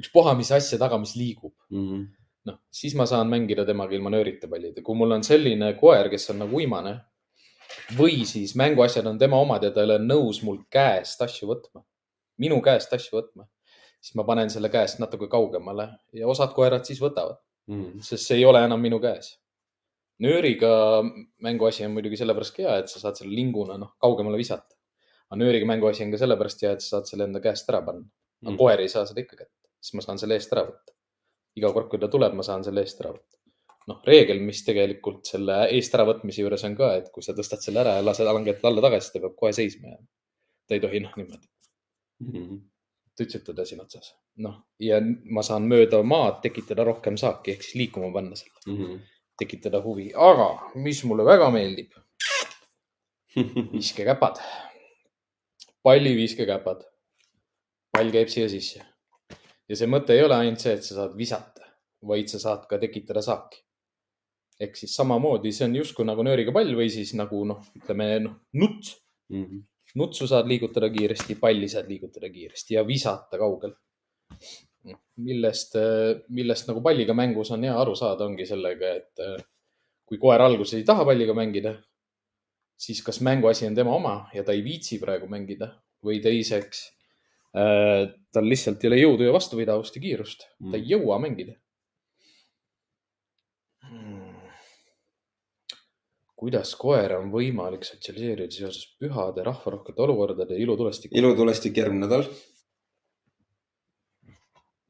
[0.00, 1.86] ükspuha, mis asja taga, mis liigub mm.
[1.88, 2.04] -hmm.
[2.50, 4.82] noh, siis ma saan mängida temaga ilma nöörita pallida.
[4.82, 7.00] kui mul on selline koer, kes on nagu uimane
[7.98, 11.82] või siis mänguasjad on tema omad ja ta ei ole nõus mul käest asju võtma,
[12.38, 13.46] minu käest asju võtma,
[14.00, 17.38] siis ma panen selle käest natuke kaugemale ja osad koerad siis võtavad
[17.70, 19.36] Mm sest see ei ole enam minu käes.
[20.22, 20.70] nööriga
[21.46, 24.74] mänguasi on muidugi sellepärast hea, et sa saad selle linguna noh kaugemale visata.
[25.30, 28.08] aga nööriga mänguasi on ka sellepärast hea, et sa saad selle enda käest ära panna.
[28.42, 28.58] aga Mhm.
[28.58, 30.92] koer ei saa seda ikka kätte, siis ma saan selle eest ära võtta.
[31.56, 33.36] iga kord, kui ta tuleb, ma saan selle eest ära võtta.
[33.88, 37.80] noh, reegel, mis tegelikult selle eest äravõtmise juures on ka, et kui sa tõstad selle
[37.80, 40.06] ära ja lased langetada alla tagasi, ta peab kohe seisma jääma.
[40.68, 41.46] ta ei tohi noh niimoodi
[42.22, 42.60] Mm -hmm.
[43.16, 44.14] tütsutada siin otsas.
[44.36, 48.76] noh, ja ma saan mööda maad tekitada rohkem saaki ehk siis liikuma panna selle, Mm
[48.76, 49.00] -hmm.
[49.38, 51.92] tekitada huvi, aga mis mulle väga meeldib,
[53.72, 54.36] viskekäpad.
[55.82, 56.84] palliviskekäpad.
[57.92, 58.84] pall käib siia sisse.
[59.68, 61.66] ja see mõte ei ole ainult see, et sa saad visata,
[62.02, 63.58] vaid sa saad ka tekitada saaki.
[64.60, 68.34] ehk siis samamoodi, see on justkui nagu nööriga pall või siis nagu noh, ütleme noh,
[68.52, 68.96] nuts.
[69.28, 69.62] Mm -hmm.
[70.00, 73.76] Nutsu saad liigutada kiiresti, palli saad liigutada kiiresti ja visata kaugele.
[75.22, 75.76] millest,
[76.34, 79.44] millest nagu palliga mängus on hea aru saada, ongi sellega, et
[80.08, 81.76] kui koer alguses ei taha palliga mängida,
[82.76, 85.68] siis kas mänguasi on tema oma ja ta ei viitsi praegu mängida
[86.02, 86.80] või teiseks
[87.54, 91.54] äh, tal lihtsalt ei ole jõudu ja vastupidavust ja kiirust, ta ei jõua mängida
[96.42, 101.20] kuidas koera on võimalik sotsialiseerida seoses pühade, rahvarohkete olukordade ja ilutulestikuga?
[101.20, 102.26] ilutulestik järgmine nädal.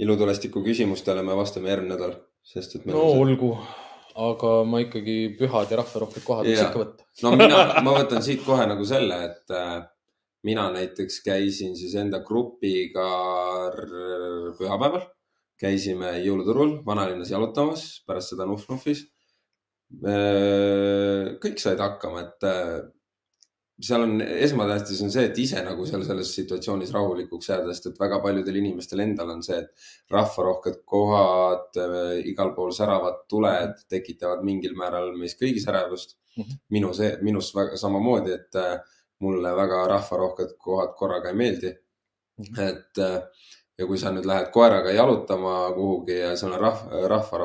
[0.02, 2.16] ilutulestiku küsimustele me vastame järgmine nädal,
[2.54, 2.88] sest et.
[2.88, 3.52] no olgu,
[4.16, 7.08] aga ma ikkagi pühad ja rahvarohked kohad võiks ikka võtta.
[7.26, 9.82] no mina, ma võtan siit kohe nagu selle, et äh,
[10.48, 13.10] mina näiteks käisin siis enda grupiga
[14.56, 15.04] pühapäeval,
[15.60, 19.11] käisime jõuluturul vanalinnas jalutamas, pärast seda Nuf-Nufis.
[21.42, 22.78] Kõik said hakkama, et äh,
[23.82, 28.00] seal on, esmatähtis on see, et ise nagu seal selles situatsioonis rahulikuks jääda, sest et
[28.00, 31.78] väga paljudel inimestel endal on see, et rahvarohked kohad,
[32.30, 36.58] igal pool säravad tuled tekitavad mingil määral meis kõigis ärevust Mhm.
[36.70, 38.78] minu see, minus väga samamoodi, et äh,
[39.20, 41.72] mulle väga rahvarohked kohad korraga ei meeldi.
[42.40, 42.60] Mhm.
[42.60, 43.20] et äh,
[43.82, 47.38] ja kui sa nüüd lähed koeraga jalutama kuhugi ja seal on rahva, rahva,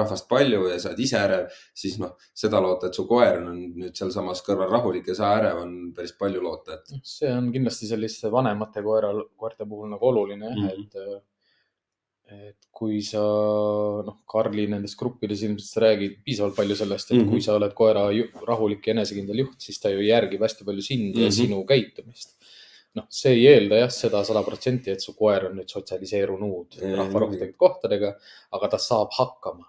[0.00, 1.48] rahvast palju ja sa oled ise ärev,
[1.84, 5.60] siis noh, seda loota, et su koer on nüüd sealsamas kõrval rahulik ja sa ärev,
[5.66, 10.48] on päris palju loota, et see on kindlasti selliste vanemate koeral, koerte puhul nagu oluline
[10.48, 10.88] jah mm Mhm.
[10.88, 11.22] -hmm., et
[12.32, 13.20] et kui sa,
[14.06, 17.26] noh, Karli nendes gruppides ilmselt sa räägid piisavalt palju sellest, et mm Mhm.
[17.28, 17.32] -hmm.
[17.32, 18.04] kui sa oled koera
[18.48, 21.20] rahulik ja enesekindel juht, siis ta ju järgib hästi palju sind mm -hmm.
[21.20, 21.32] ja Mhm.
[21.36, 22.30] sinu käitumist.
[22.98, 26.96] Noh, see ei eelda jah seda sada protsenti, et su koer on nüüd sotsialiseerunud Ei,
[26.98, 28.14] rahvarohkete kohtadega,
[28.58, 29.66] aga ta saab hakkama,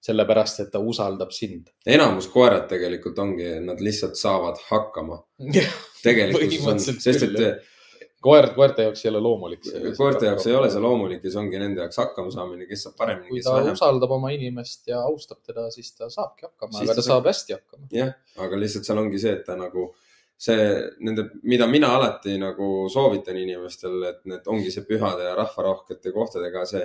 [0.00, 1.72] sellepärast et ta usaldab sind.
[1.86, 5.22] enamus koerad tegelikult ongi, nad lihtsalt saavad hakkama.
[6.04, 7.68] tegelikkuses on, sest et
[8.24, 9.64] koer, koerte jaoks ei ole loomulik
[9.96, 12.96] koerte jaoks ei ole see loomulik ja see ongi nende jaoks hakkama saamine, kes saab
[13.00, 13.76] paremini, kui ta vähem.
[13.78, 17.56] usaldab oma inimest ja austab teda, siis ta saabki hakkama, aga ta ta saab hästi
[17.56, 17.88] hakkama.
[17.96, 18.14] jah,
[18.46, 19.88] aga lihtsalt seal ongi see, et ta nagu
[20.40, 20.64] see,
[21.04, 26.64] nende, mida mina alati nagu soovitan inimestele, et need ongi see pühade ja rahvarohkete kohtadega
[26.68, 26.82] see,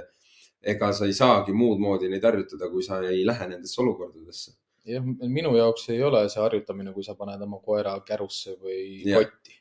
[0.75, 4.55] ega sa ei saagi muud moodi neid harjutada, kui sa ei lähe nendesse olukordadesse.
[4.85, 9.23] jah, minu jaoks ei ole see harjutamine, kui sa paned oma koera kärusse või Jah.
[9.23, 9.55] kotti.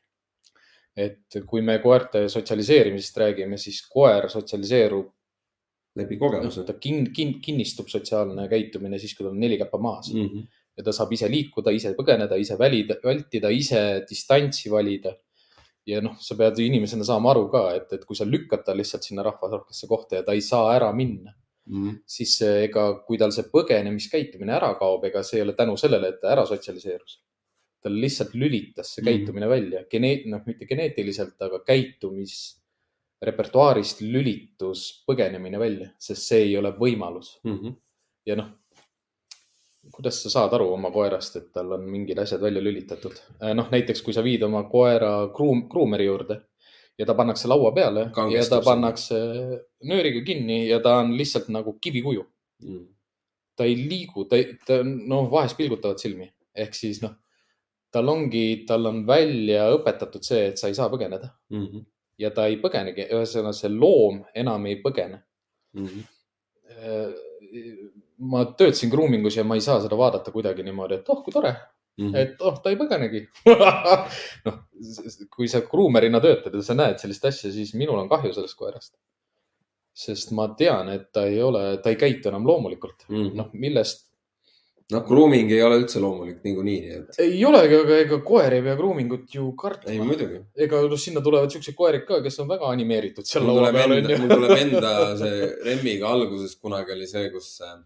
[0.97, 5.09] et kui me koerte sotsialiseerimisest räägime, siis koer sotsialiseerub,
[5.99, 10.11] läbi kogemuse ta kin, kin, kinnistub sotsiaalne käitumine siis, kui tal on neli käppa maas
[10.13, 10.29] mm.
[10.29, 10.47] -hmm.
[10.77, 15.15] Ja ta saab ise liikuda, ise põgeneda, ise välida, vältida, ise distantsi valida.
[15.87, 19.03] ja noh, sa pead inimesena saama aru ka, et, et kui sa lükkad ta lihtsalt
[19.05, 21.33] sinna rahvarohkesse kohta ja ta ei saa ära minna,
[21.67, 21.99] Mm -hmm.
[22.07, 26.21] siis ega kui tal see põgenemiskäitumine ära kaob, ega see ei ole tänu sellele, et
[26.21, 27.21] ta ära sotsialiseerus.
[27.83, 29.11] tal lihtsalt lülitas see Mhm.
[29.11, 36.71] käitumine välja, geneet-, noh, mitte geneetiliselt, aga käitumisrepertuaarist lülitus põgenemine välja, sest see ei ole
[36.73, 37.39] võimalus.
[37.45, 37.75] Mm -hmm.
[38.27, 38.47] ja noh,
[39.93, 43.21] kuidas sa saad aru oma koerast, et tal on mingid asjad välja lülitatud?
[43.55, 46.41] noh, näiteks kui sa viid oma koera kruum, kruumeri juurde
[46.99, 49.21] ja ta pannakse laua peale ja Kangestub ta pannakse
[49.85, 52.27] nööriga kinni ja ta on lihtsalt nagu kivikuju.
[52.65, 52.95] Mm
[53.57, 56.27] ta ei liigu, ta, ta noh, vahest pilgutavad silmi
[56.65, 57.15] ehk siis noh,
[57.95, 61.85] tal ongi, tal on välja õpetatud see, et sa ei saa põgeneda Mm -hmm.
[62.19, 65.23] ja ta ei põgenegi, ühesõnaga see loom enam ei põgene
[65.75, 66.03] Mm -hmm.
[68.19, 71.33] Ma töötasin grooming us ja ma ei saa seda vaadata kuidagi niimoodi, et oh, kui
[71.33, 71.55] tore
[71.97, 72.17] mm, -hmm.
[72.17, 73.25] et oh, ta ei põgenegi
[74.47, 74.61] noh,
[75.37, 78.95] kui sa gruumerina töötad ja sa näed sellist asja, siis minul on kahju sellest koerast.
[79.95, 83.35] sest ma tean, et ta ei ole, ta ei käitu enam loomulikult mm -hmm..
[83.35, 84.11] noh, millest
[84.93, 87.19] noh, grooming ei ole üldse loomulik niikuinii, nii et.
[87.25, 89.93] ei olegi, aga ega koer ei pea grooming ut ju kartma.
[89.93, 90.43] ei, muidugi.
[90.67, 94.19] ega noh, sinna tulevad siuksed koerid ka, kes on väga animeeritud seal laua peal onju.
[94.21, 97.79] mul tuleb enda see Remmiga alguses kunagi oli see, kus äh,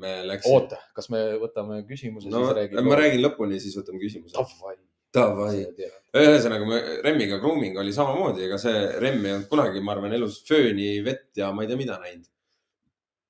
[0.00, 0.54] me läksime.
[0.56, 2.86] oota, kas me võtame küsimuse no,, siis räägime?
[2.88, 4.34] ma räägin lõpuni, siis võtame küsimuse.
[4.38, 4.76] Davai.
[5.12, 5.66] Davai.
[6.16, 10.94] ühesõnaga, Remmiga grooming oli samamoodi, ega see Remm ei olnud kunagi, ma arvan, elus fööni,
[11.04, 12.28] vett ja ma ei tea, mida näinud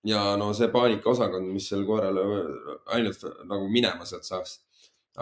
[0.07, 2.19] ja no see paanikaosakond, mis sel koeral
[2.97, 4.61] ainult nagu minema sealt saaks.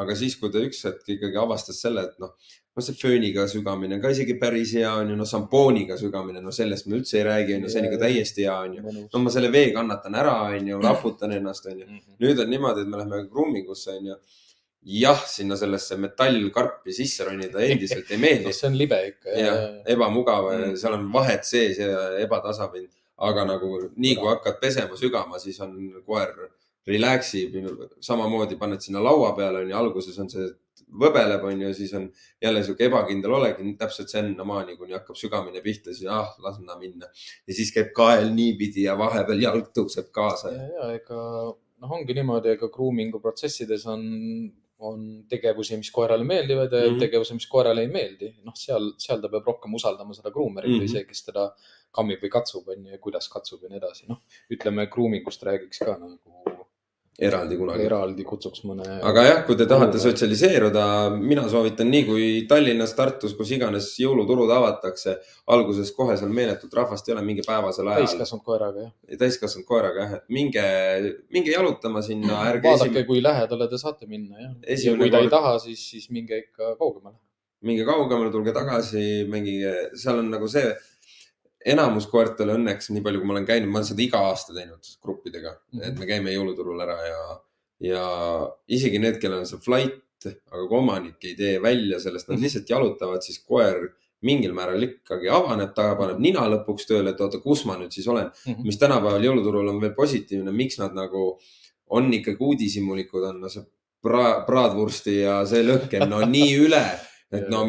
[0.01, 2.37] aga siis, kui ta üks hetk ikkagi avastas selle, et noh,
[2.77, 6.87] no see fööniga sügamine ka isegi päris hea on ju, no šampooniga sügamine, no sellest
[6.87, 8.95] me üldse ei räägi, on ju, see on ikka täiesti hea, on ju.
[9.13, 11.89] no ma selle vee kannatan ära, on ju, raputan ennast, on ju.
[11.89, 12.21] Mhm.
[12.23, 14.21] nüüd on niimoodi, et me läheme groomingusse, on ju
[15.01, 18.57] jah, sinna sellesse metallkarpi sisse ronida endiselt ei meeldi no,.
[18.57, 19.35] see on libe ikka.
[19.37, 19.61] jah,
[19.97, 22.89] ebamugav mm., seal on vahed sees ja ebatasapind
[23.21, 26.33] aga nagu nii kui hakkad pesema, sügama, siis on koer
[26.87, 27.57] relax ib,
[28.01, 30.49] samamoodi paned sinna laua peale, onju, alguses on see
[31.01, 32.07] võbeleb, onju, siis on
[32.43, 37.11] jälle sihuke ebakindel olek, täpselt sinnamaani, kuni hakkab sügamine pihta, siis ah, las ta minna.
[37.47, 40.55] ja siis käib kael niipidi ja vahepeal jalg tõuseb kaasa.
[40.55, 41.21] ja, ja ega
[41.81, 44.03] noh, ongi niimoodi, ega grooming'u protsessides on,
[44.91, 47.05] on tegevusi, mis koerale meeldivad ja mm -hmm.
[47.07, 48.35] tegevusi, mis koerale ei meeldi.
[48.45, 50.89] noh, seal, seal ta peab rohkem usaldama seda groomerit mm -hmm.
[50.89, 51.51] või see, kes teda
[51.91, 54.07] kammib või katsub, on ju, ja kuidas katsub ja nii edasi.
[54.09, 56.50] noh, ütleme grooming ust räägiks ka nagu
[57.19, 57.85] eraldi kunagi.
[57.85, 58.87] eraldi kutsuks mõne.
[59.07, 60.03] aga jah, kui te tahate mõne...
[60.05, 60.85] sotsialiseeruda,
[61.21, 65.17] mina soovitan nii kui Tallinnas, Tartus, kus iganes jõuluturud avatakse,
[65.55, 68.07] alguses kohe seal meeletut rahvast ei ole mingi päevasel ajal.
[68.07, 68.93] täiskasvanud koeraga jah.
[69.25, 70.67] täiskasvanud koeraga jah, et minge,
[71.35, 72.69] minge jalutama sinna, ärge.
[72.69, 74.55] vaadake esim..., kui lähedale te saate minna jah.
[74.71, 75.27] ja kui ta kord...
[75.27, 77.19] ei taha, siis, siis minge ikka kaugemale.
[77.67, 80.71] minge kaugemale, tulge tagasi, mängige, seal on nagu see
[81.67, 84.93] enamus koertel õnneks, nii palju, kui ma olen käinud, ma olen seda iga aasta teinud
[85.03, 85.89] gruppidega mm, -hmm.
[85.89, 87.25] et me käime jõuluturul ära ja,
[87.91, 88.05] ja
[88.69, 92.45] isegi need, kellel on see flight, aga kui omanik ei tee välja sellest, nad mhm.
[92.45, 93.91] lihtsalt jalutavad, siis koer
[94.27, 98.09] mingil määral ikkagi avaneb, ta paneb nina lõpuks tööle, et oota, kus ma nüüd siis
[98.09, 98.53] olen mm.
[98.53, 98.65] -hmm.
[98.69, 101.39] mis tänapäeval jõuluturul on veel positiivne, miks nad nagu
[101.91, 103.65] on ikkagi uudishimulikud, on no see
[104.03, 106.85] pra, praadvursti ja see lõhkem, no nii üle,
[107.33, 107.65] et no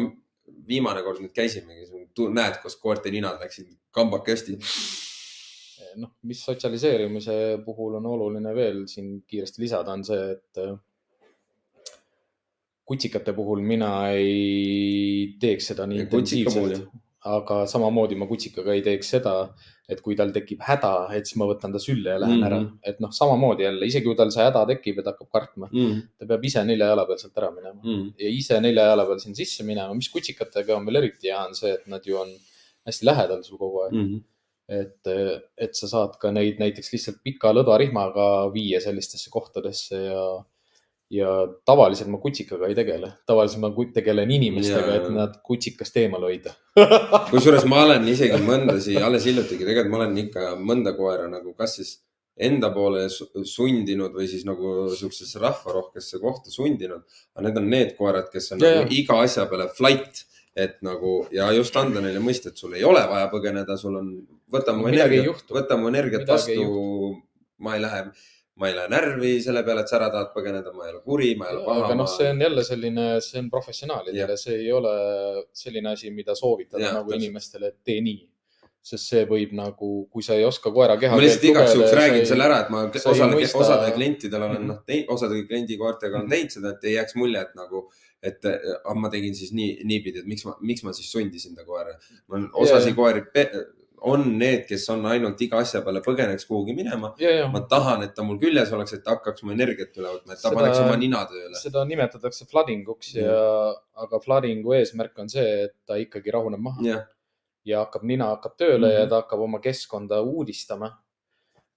[0.68, 1.88] viimane kord nüüd käisimegi,
[2.34, 4.58] näed, kus koerte ninad läksid kambakesti.
[6.00, 10.72] noh, mis sotsialiseerimise puhul on oluline veel siin kiiresti lisada, on see, et äh,
[12.88, 16.86] kutsikate puhul mina ei teeks seda nii intensiivselt,
[17.28, 19.34] aga samamoodi ma kutsikaga ei teeks seda,
[19.90, 22.66] et kui tal tekib häda, et siis ma võtan ta sülle ja lähen mm -hmm.
[22.66, 22.78] ära.
[22.90, 25.86] et noh, samamoodi jälle, isegi kui tal see häda tekib ja ta hakkab kartma mm,
[25.86, 26.02] -hmm.
[26.18, 28.12] ta peab ise nelja jala peal sealt ära minema mm -hmm.
[28.18, 29.94] ja ise nelja jala peal siin sisse minema.
[29.94, 32.30] mis kutsikatega on veel eriti hea, on see, et nad ju on
[32.86, 34.06] hästi lähedal sul kogu aeg mm.
[34.06, 34.22] -hmm.
[34.80, 35.00] et,
[35.66, 40.44] et sa saad ka neid näiteks lihtsalt pika lõdvarihmaga viia sellistesse kohtadesse ja,
[41.12, 41.32] ja
[41.68, 46.54] tavaliselt ma kutsikaga ei tegele, tavaliselt ma tegelen inimestega, et nad kutsikast eemal hoida.
[47.32, 51.76] Kusjuures ma olen isegi mõndasi, alles hiljutigi, tegelikult ma olen ikka mõnda koera nagu, kas
[51.80, 51.92] siis
[52.42, 57.04] enda poole sundinud või siis nagu siuksesse rahvarohkesse kohta sundinud.
[57.36, 60.24] aga need on need koerad, kes on ja, nagu iga asja peale flight
[60.56, 64.10] et nagu ja just anda neile mõista, et sul ei ole vaja põgeneda, sul on,
[64.52, 66.66] võta mu energiat, võta mu energiat vastu.
[67.62, 68.04] ma ei lähe,
[68.60, 71.30] ma ei lähe närvi selle peale, et sa ära tahad põgeneda, ma ei ole kuri,
[71.40, 71.86] ma ei ole paha.
[71.86, 74.92] aga noh, see on jälle selline, see on professionaalidele, see ei ole
[75.62, 77.24] selline asi, mida soovitada ja, nagu täpselt.
[77.24, 78.20] inimestele, et tee nii
[78.82, 81.14] sest see võib nagu, kui sa ei oska koera keha.
[81.14, 83.60] ma lihtsalt igaks juhuks räägin selle ära, et ma osale, mõista...
[83.62, 84.80] osade klientidel olen noh,
[85.14, 87.86] osade kliendikoertega on teinud seda, et ei jääks mulje, et nagu
[88.22, 91.64] et ah, ma tegin siis nii, niipidi, et miks ma, miks ma siis sundisin ta
[91.66, 91.94] koera.
[92.58, 93.24] osasid koeri
[94.08, 97.12] on need, kes on ainult iga asja peale põgeneks kuhugi minema.
[97.52, 100.42] ma tahan, et ta mul küljes oleks, et ta hakkaks mu energiat üle võtma, et
[100.42, 101.54] ta seda, paneks oma nina tööle.
[101.60, 103.72] seda nimetatakse flooding uks ja, ja,
[104.06, 106.84] aga flooding'u eesmärk on see, et ta ikkagi rahuneb maha.
[106.86, 107.00] ja,
[107.68, 108.98] ja hakkab, nina hakkab tööle mm -hmm.
[108.98, 109.10] ja mhm.
[109.14, 110.92] ta hakkab oma keskkonda uudistama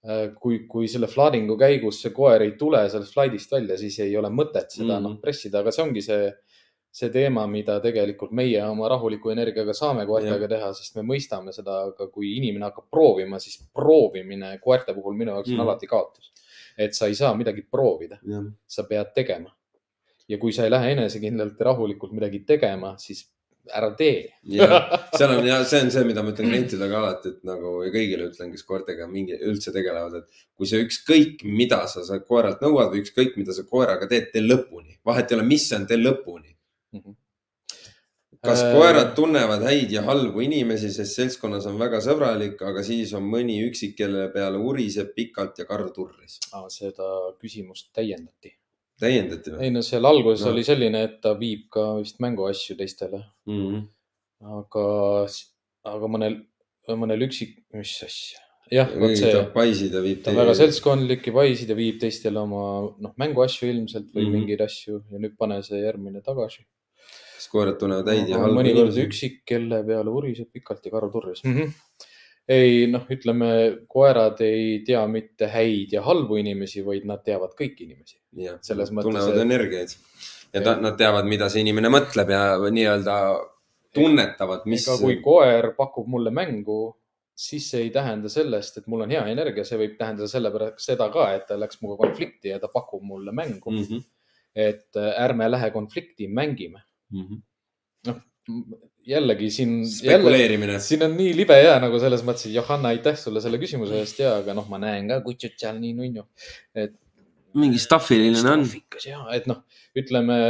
[0.06, 4.12] Äh, kui, kui selle flooding'u käigus see koer ei tule sellest flight'ist välja, siis ei
[4.14, 5.02] ole mõtet seda mm.
[5.02, 6.28] noh pressida, aga see ongi see,
[6.96, 11.82] see teema, mida tegelikult meie oma rahuliku energiaga saame koertega teha, sest me mõistame seda,
[11.90, 15.60] aga kui inimene hakkab proovima, siis proovimine koerte puhul minu jaoks mm.
[15.60, 16.32] on alati kaotus.
[16.78, 18.18] et sa ei saa midagi proovida,
[18.66, 19.52] sa pead tegema.
[20.28, 23.26] ja kui sa ei lähe enesekindlalt ja rahulikult midagi tegema, siis
[23.66, 24.32] ära tee
[25.18, 27.92] seal on ja see on see, mida ma ütlen klientidele ka alati, et nagu ja
[27.92, 32.64] kõigile ütlen, kes koertega mingi üldse tegelevad, et kui sa ükskõik, mida sa, sa koeralt
[32.64, 34.96] nõuad või ükskõik, mida sa koeraga teed, tee lõpuni.
[35.04, 36.55] vahet ei ole, mis see on, tee lõpuni mm.
[38.46, 43.14] Kas äh, koerad tunnevad häid ja halbu inimesi, sest seltskonnas on väga sõbralik, aga siis
[43.16, 48.56] on mõni üksik, kelle peale uriseb pikalt ja karv turris seda küsimust täiendati
[49.00, 49.66] täiendati või?
[49.66, 50.54] ei no seal alguses no.
[50.54, 53.60] oli selline, et ta viib ka vist mänguasju teistele mm.
[53.60, 53.84] -hmm.
[54.62, 54.86] aga,
[55.92, 56.40] aga mõnel,
[56.88, 58.40] mõnel üksik, mis asja?
[58.72, 59.34] jah, vot see.
[59.54, 60.22] paisid ja viib.
[60.22, 64.26] ta on väga seltskondlik ja paisid ja viib teistele oma noh, mänguasju ilmselt või mm
[64.26, 64.40] -hmm.
[64.40, 66.64] mingeid asju ja nüüd pane see järgmine tagasi.
[67.46, 68.60] Siis koerad tunnevad häid ja halbu.
[68.60, 71.56] mõnikord üksik, kelle peale uriseb pikalt ja karu turris mm.
[71.56, 71.74] -hmm
[72.48, 73.48] ei noh, ütleme
[73.90, 78.20] koerad ei tea mitte häid ja halbu inimesi, vaid nad teavad kõiki inimesi.
[78.62, 79.08] selles mõttes.
[79.08, 79.42] tunnevad et...
[79.42, 79.96] energiaid
[80.52, 83.16] ja ta, nad teavad, mida see inimene mõtleb ja nii-öelda
[83.96, 84.86] tunnetavad, mis.
[85.00, 86.94] kui koer pakub mulle mängu,
[87.34, 91.08] siis see ei tähenda sellest, et mul on hea energia, see võib tähendada sellepärast seda
[91.12, 93.82] ka, et ta läks minuga konflikti ja ta pakub mulle mängu mm.
[93.82, 94.04] -hmm.
[94.54, 97.24] et äh, ärme lähe konflikti, mängime mm.
[97.24, 97.40] -hmm.
[98.08, 98.20] noh,
[99.06, 99.74] jällegi siin.
[99.90, 100.78] spekuleerimine.
[100.80, 104.22] siin on nii libe jää nagu selles mõttes, et Johanna, aitäh sulle selle küsimuse eest
[104.22, 106.26] ja, aga noh, ma näen ka kutšut seal nii nunnu,
[106.74, 106.96] et.
[107.54, 108.66] mingi staffiline on.
[109.04, 109.62] ja, et noh,
[109.96, 110.40] ütleme.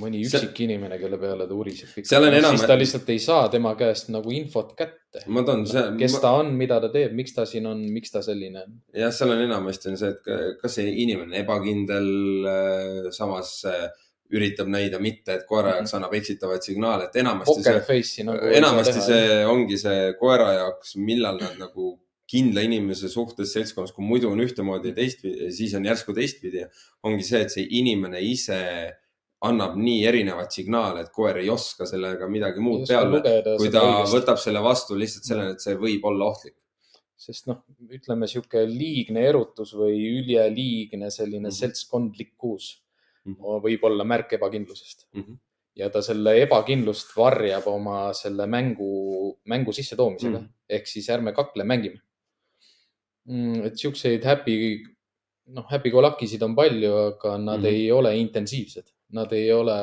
[0.00, 0.64] Mõni üksik see...
[0.66, 1.92] inimene, kelle peale ta uriseb.
[1.98, 2.56] Enam...
[2.56, 5.24] siis ta lihtsalt ei saa tema käest nagu infot kätte.
[5.26, 5.84] ma toon see.
[6.00, 6.24] kes ma...
[6.24, 8.76] ta on, mida ta teeb, miks ta siin on, miks ta selline on.
[8.96, 12.12] jah, seal on enamasti on see, et kas see inimene on ebakindel,
[12.48, 13.56] äh, samas
[14.34, 16.00] üritab näida mitte, et koera jaoks mhm.
[16.00, 21.56] annab eksitavaid signaale, et enamasti see, nagu enamasti see ongi see koera jaoks, millal nad
[21.60, 21.94] nagu
[22.28, 26.66] kindla inimese suhtes seltskonnas, kui muidu on ühtemoodi ja teistpidi, siis on järsku teistpidi.
[27.08, 28.58] ongi see, et see inimene ise
[29.46, 33.20] annab nii erinevaid signaale, et koer ei oska sellega midagi muud peale,
[33.60, 34.14] kui ta õigesti.
[34.16, 36.56] võtab selle vastu lihtsalt sellena, et see võib olla ohtlik.
[37.18, 41.58] sest noh, ütleme sihuke liigne erutus või üleliigne selline mm -hmm.
[41.60, 42.68] seltskondlikkus
[43.24, 43.62] mm -hmm.
[43.62, 45.22] võib olla märk ebakindlusest mm.
[45.22, 45.38] -hmm.
[45.76, 50.54] ja ta selle ebakindlust varjab oma selle mängu, mängu sissetoomisega mm -hmm.
[50.68, 52.00] ehk siis ärme kakle, mängime
[53.28, 53.66] mm,.
[53.66, 54.84] et siukseid happy,
[55.46, 57.68] noh, happy go lucky'sid on palju, aga nad mm -hmm.
[57.68, 59.78] ei ole intensiivsed, nad ei ole,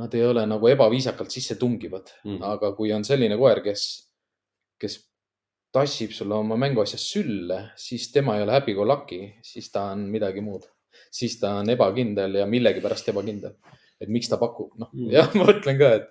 [0.00, 2.44] nad ei ole nagu ebaviisakalt sisse tungivad mm, -hmm.
[2.52, 3.86] aga kui on selline koer, kes,
[4.80, 5.00] kes
[5.72, 10.08] tassib sulle oma mänguasjast sülle, siis tema ei ole happy go lucky, siis ta on
[10.10, 10.68] midagi muud
[11.12, 13.56] siis ta on ebakindel ja millegipärast ebakindel.
[14.02, 15.10] et miks ta pakub, noh mm.
[15.14, 16.08] jah, ma mõtlen ka, et.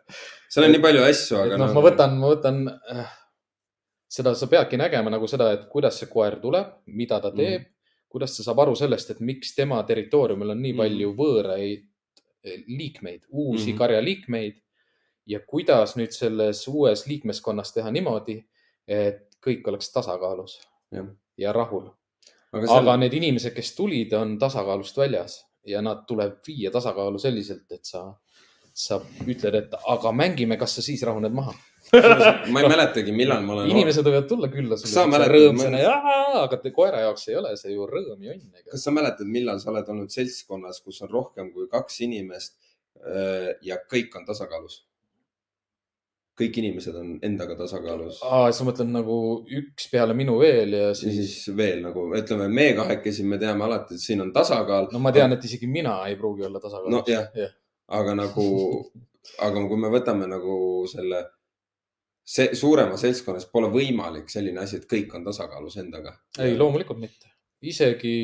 [0.47, 1.57] seal on nii palju asju, aga.
[1.59, 3.09] noh, ma võtan, ma võtan äh,
[4.07, 7.70] seda sa peadki nägema nagu seda, et kuidas see koer tuleb, mida ta teeb mm.,
[8.11, 10.83] kuidas ta saab aru sellest, et miks tema territooriumil on nii mm.
[10.83, 11.85] palju võõraid
[12.43, 13.79] eh, liikmeid, uusi mm.
[13.79, 14.59] karjaliikmeid
[15.31, 18.37] ja kuidas nüüd selles uues liikmeskonnas teha niimoodi,
[18.87, 20.59] et kõik oleks tasakaalus
[20.91, 21.05] ja,
[21.39, 21.87] ja rahul
[22.51, 22.81] aga, seal...
[22.83, 27.85] aga need inimesed, kes tulid, on tasakaalust väljas ja nad tuleb viia tasakaalu selliselt, et
[27.85, 28.07] sa,
[28.73, 31.53] sa ütled, et aga mängime, kas sa siis rahuned maha
[32.53, 33.71] ma ei mäletagi, millal ma olen.
[33.73, 35.81] inimesed võivad tulla külla sulle rõõmsana ma...
[35.81, 35.95] ja,
[36.43, 38.61] aga koera jaoks ei ole see ju rõõm ja õnn.
[38.71, 42.55] kas sa mäletad, millal sa oled olnud seltskonnas, kus on rohkem kui kaks inimest
[43.01, 44.83] äh, ja kõik on tasakaalus?
[46.41, 48.21] kõik inimesed on endaga tasakaalus.
[48.23, 49.15] aa, sa mõtled nagu
[49.59, 51.17] üks peale minu veel ja siis.
[51.17, 54.87] ja siis veel nagu ütleme, me kahekesi, me teame alati, et siin on tasakaal.
[54.93, 57.01] no ma tean, et isegi mina ei pruugi olla tasakaalus.
[57.01, 57.57] nojah yeah.,
[57.91, 58.47] aga nagu,
[59.45, 60.55] aga kui me võtame nagu
[60.91, 61.21] selle,
[62.23, 66.15] see suurema seltskonnas pole võimalik selline asi, et kõik on tasakaalus endaga.
[66.39, 68.15] ei, loomulikult mitte, isegi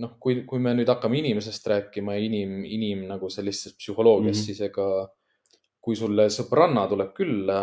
[0.00, 4.46] noh, kui, kui me nüüd hakkame inimesest rääkima, inim, inim nagu sellisest psühholoogiast mm, -hmm.
[4.46, 4.86] siis ega
[5.80, 7.60] kui sulle sõbranna tuleb külla,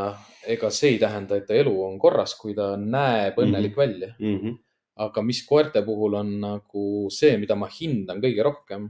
[0.49, 3.83] ega see ei tähenda, et ta elu on korras, kui ta näeb õnnelik mm -hmm.
[3.83, 4.37] välja mm.
[4.37, 4.57] -hmm.
[5.05, 8.89] aga mis koerte puhul on nagu see, mida ma hindan kõige rohkem,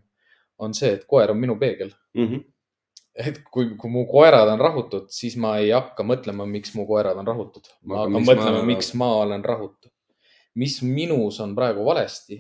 [0.60, 2.28] on see, et koer on minu peegel mm.
[2.28, 2.44] -hmm.
[3.28, 7.18] et kui, kui mu koerad on rahutud, siis ma ei hakka mõtlema, miks mu koerad
[7.18, 7.72] on rahutud.
[7.84, 9.90] ma hakkan mõtlema, miks ma olen rahutu.
[10.56, 12.40] mis minus on praegu valesti,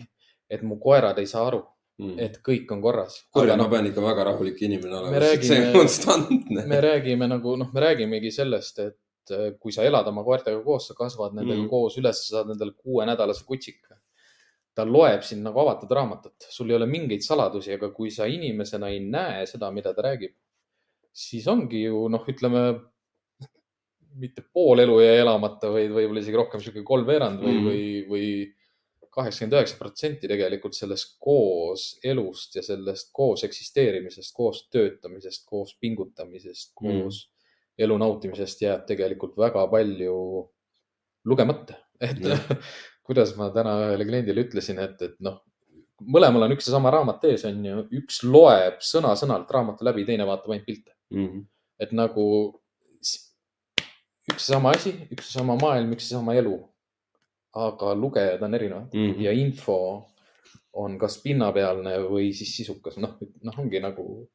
[0.50, 1.64] et mu koerad ei saa aru
[1.98, 2.16] mm.
[2.22, 3.18] et kõik on korras.
[3.34, 6.66] kuule, ma pean ikka väga rahulik inimene olema, see on konstantne.
[6.70, 10.90] me räägime nagu noh, me räägimegi sellest, et äh, kui sa elad oma koertega koos,
[10.90, 11.70] sa kasvad nendega mm.
[11.72, 13.87] koos üles, sa saad endale kuuenädalase kutsika.
[14.78, 18.92] Ta loeb sind nagu avatud raamatut, sul ei ole mingeid saladusi, aga kui sa inimesena
[18.94, 20.36] ei näe seda, mida ta räägib,
[21.18, 22.62] siis ongi ju noh, ütleme
[24.22, 28.30] mitte pool elu jäi elamata, vaid võib-olla isegi rohkem sihuke kolmveerand või mm., või, või
[29.18, 37.24] kaheksakümmend üheksa protsenti tegelikult sellest kooselust ja sellest koos eksisteerimisest, koos töötamisest, koos pingutamisest, koos
[37.24, 37.50] mm.
[37.88, 40.20] elu nautimisest jääb tegelikult väga palju
[41.26, 41.82] lugemata.
[42.02, 42.62] et mm.
[43.08, 45.40] Kuidas ma täna ühele kliendile ütlesin, et, et noh,
[46.14, 50.28] mõlemal on üks ja sama raamat ees, on ju, üks loeb sõna-sõnalt raamatu läbi, teine
[50.28, 51.28] vaatab ainult pilte mm.
[51.28, 51.46] -hmm.
[51.86, 52.26] et nagu
[54.28, 56.58] üks ja sama asi, üks ja sama maailm, üks ja sama elu.
[57.58, 59.22] aga lugejad on erinevad mm -hmm.
[59.24, 59.78] ja info
[60.74, 64.30] on kas pinnapealne või siis sisukas, noh, noh, ongi nagu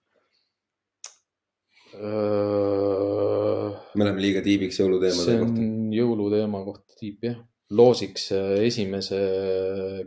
[1.94, 3.70] öö....
[3.94, 5.54] me läheme liiga tiibiks jõuluteemade kohta.
[5.54, 7.38] see on jõuluteema kohta tiib jah
[7.72, 8.28] loosiks
[8.62, 9.18] esimese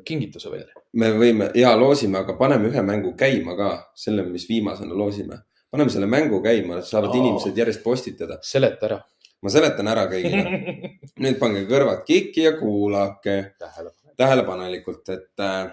[0.05, 0.83] kingituse välja.
[0.93, 5.41] me võime ja loosime, aga paneme ühe mängu käima ka, selle, mis viimasena loosime.
[5.71, 8.39] paneme selle mängu käima, saavad Aa, inimesed järjest postitada.
[8.41, 8.99] seleta ära.
[9.41, 10.45] ma seletan ära kõigile
[11.23, 13.55] nüüd pange kõrvad kikki ja kuulake
[14.17, 15.67] tähelepanelikult, et äh,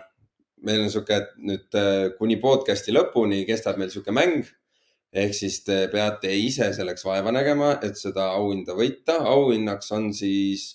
[0.67, 4.43] meil on sihuke nüüd äh, kuni podcast'i lõpuni kestab meil sihuke mäng
[5.13, 9.19] ehk siis te peate ise selleks vaeva nägema, et seda auhinda võita.
[9.29, 10.71] auhinnaks on siis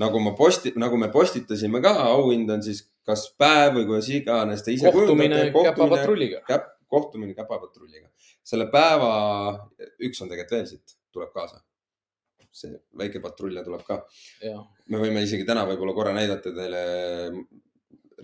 [0.00, 4.64] nagu ma posti-, nagu me postitasime ka, auhind on siis kas päev või kuidas iganes
[4.64, 6.44] te ise kohtumine käpapatrulliga.
[6.48, 8.08] käp-, kohtumine käpapatrulliga.
[8.42, 9.10] selle päeva,
[10.00, 11.62] üks on tegelikult veel siit, tuleb kaasa.
[12.50, 14.00] see väike patrull tuleb ka.
[14.88, 16.80] me võime isegi täna võib-olla korra näidata teile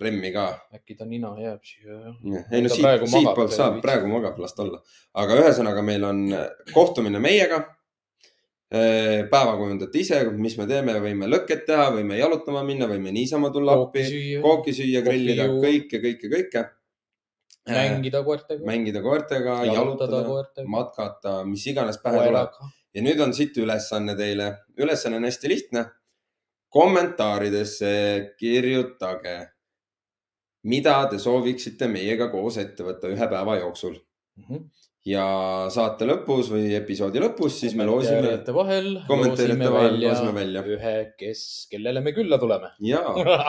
[0.01, 0.49] remmi ka.
[0.75, 2.01] äkki ta nina jääb siia.
[2.51, 4.81] ei no siit, siitpoolt saab, praegu magab, las ta olla.
[5.13, 6.27] aga ühesõnaga, meil on
[6.73, 7.63] kohtumine meiega
[8.69, 13.77] päeva kujundate ise, mis me teeme, võime lõket teha, võime jalutama minna, võime niisama tulla
[13.79, 14.03] appi,
[14.43, 16.63] kooki süüa, grillida, kõike, kõike, kõike.
[17.67, 18.63] Äh, mängida koertega.
[18.67, 22.59] mängida koertega, jalutada, jalutada, matkata, mis iganes pähe tuleb.
[22.95, 24.53] ja nüüd on siit ülesanne teile.
[24.77, 25.85] ülesanne on hästi lihtne.
[26.69, 29.37] kommentaaridesse kirjutage,
[30.63, 34.43] mida te sooviksite meiega koos ette võtta ühe päeva jooksul mm.
[34.43, 35.25] -hmm ja
[35.73, 38.35] saate lõpus või episoodi lõpus, siis me loosime.
[38.55, 38.91] vahel.
[39.07, 41.41] kommentaarijate vahel loosime välja ühe, kes,
[41.71, 42.73] kellele me külla tuleme.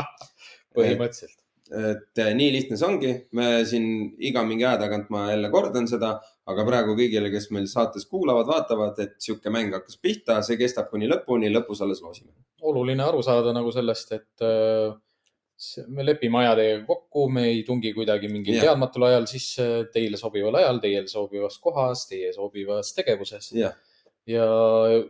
[0.79, 1.39] põhimõtteliselt.
[1.69, 3.89] et nii lihtne see ongi, me siin
[4.25, 6.15] iga mingi aja tagant ma jälle kordan seda,
[6.49, 10.89] aga praegu kõigile, kes meil saates kuulavad, vaatavad, et sihuke mäng hakkas pihta, see kestab
[10.93, 12.33] kuni lõpuni, lõpus alles loosime.
[12.63, 14.95] oluline aru saada nagu sellest, et äh,
[15.91, 20.61] me lepime aja teiega kokku, me ei tungi kuidagi mingil teadmatul ajal sisse teile sobival
[20.61, 23.51] ajal, teile sobivas kohas, teie sobivas tegevuses.
[24.29, 24.47] ja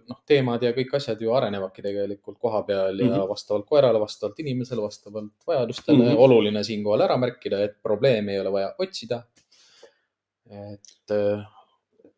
[0.08, 3.28] noh, teemad ja kõik asjad ju arenevadki tegelikult koha peal ja mm -hmm.
[3.28, 6.10] vastavalt koerale, vastavalt inimesele, vastavalt vajadustele mm.
[6.10, 6.24] -hmm.
[6.26, 9.22] oluline siinkohal ära märkida, et probleemi ei ole vaja otsida.
[10.50, 11.10] et.
[11.10, 11.46] Äh,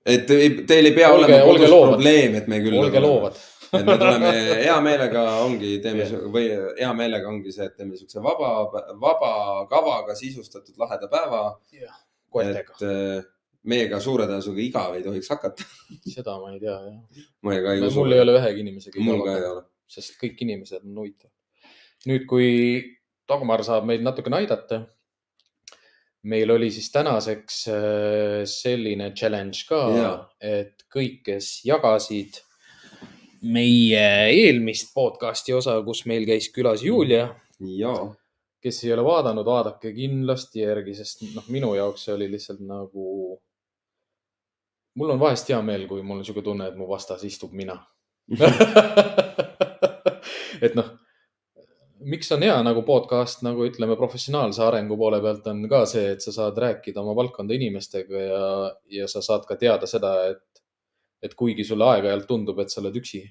[0.06, 0.26] et
[0.66, 2.78] teil ei pea olge, olema kodus probleem, et me küll.
[2.78, 3.34] olge loovad
[3.78, 4.30] et me tuleme
[4.64, 6.28] hea meelega ongi, teeme yeah.
[6.34, 6.46] või
[6.78, 8.52] hea meelega ongi see, et teeme siukse vaba,
[9.00, 9.32] vaba
[9.70, 11.42] kavaga sisustatud laheda päeva
[11.74, 11.98] yeah..
[12.44, 13.24] et äh,
[13.70, 15.66] meiega suure tõenäosusega igav ei tohiks hakata
[16.14, 17.26] seda ma ei tea, jah.
[17.46, 18.00] ma ka ei usu.
[18.00, 21.36] mul ei ole ühegi inimesega igav hakata, sest kõik inimesed on huvitavad.
[22.10, 22.48] nüüd, kui
[23.30, 24.84] Dagmar saab meid natukene aidata
[26.22, 29.82] meil oli siis tänaseks äh, selline challenge ka,
[30.40, 32.40] et kõik, kes jagasid
[33.40, 37.28] meie eelmist podcast'i osa, kus meil käis külas Julia.
[38.60, 43.40] kes ei ole vaadanud, vaadake kindlasti järgi, sest noh, minu jaoks see oli lihtsalt nagu.
[45.00, 47.78] mul on vahest hea meel, kui mul on niisugune tunne, et mu vastas istub mina
[50.64, 50.90] et noh,
[52.12, 56.22] miks on hea nagu podcast nagu ütleme, professionaalse arengu poole pealt on ka see, et
[56.24, 58.44] sa saad rääkida oma valdkonda inimestega ja,
[59.00, 60.59] ja sa saad ka teada seda, et
[61.22, 63.24] et kuigi sulle aeg-ajalt tundub, et sa oled üksi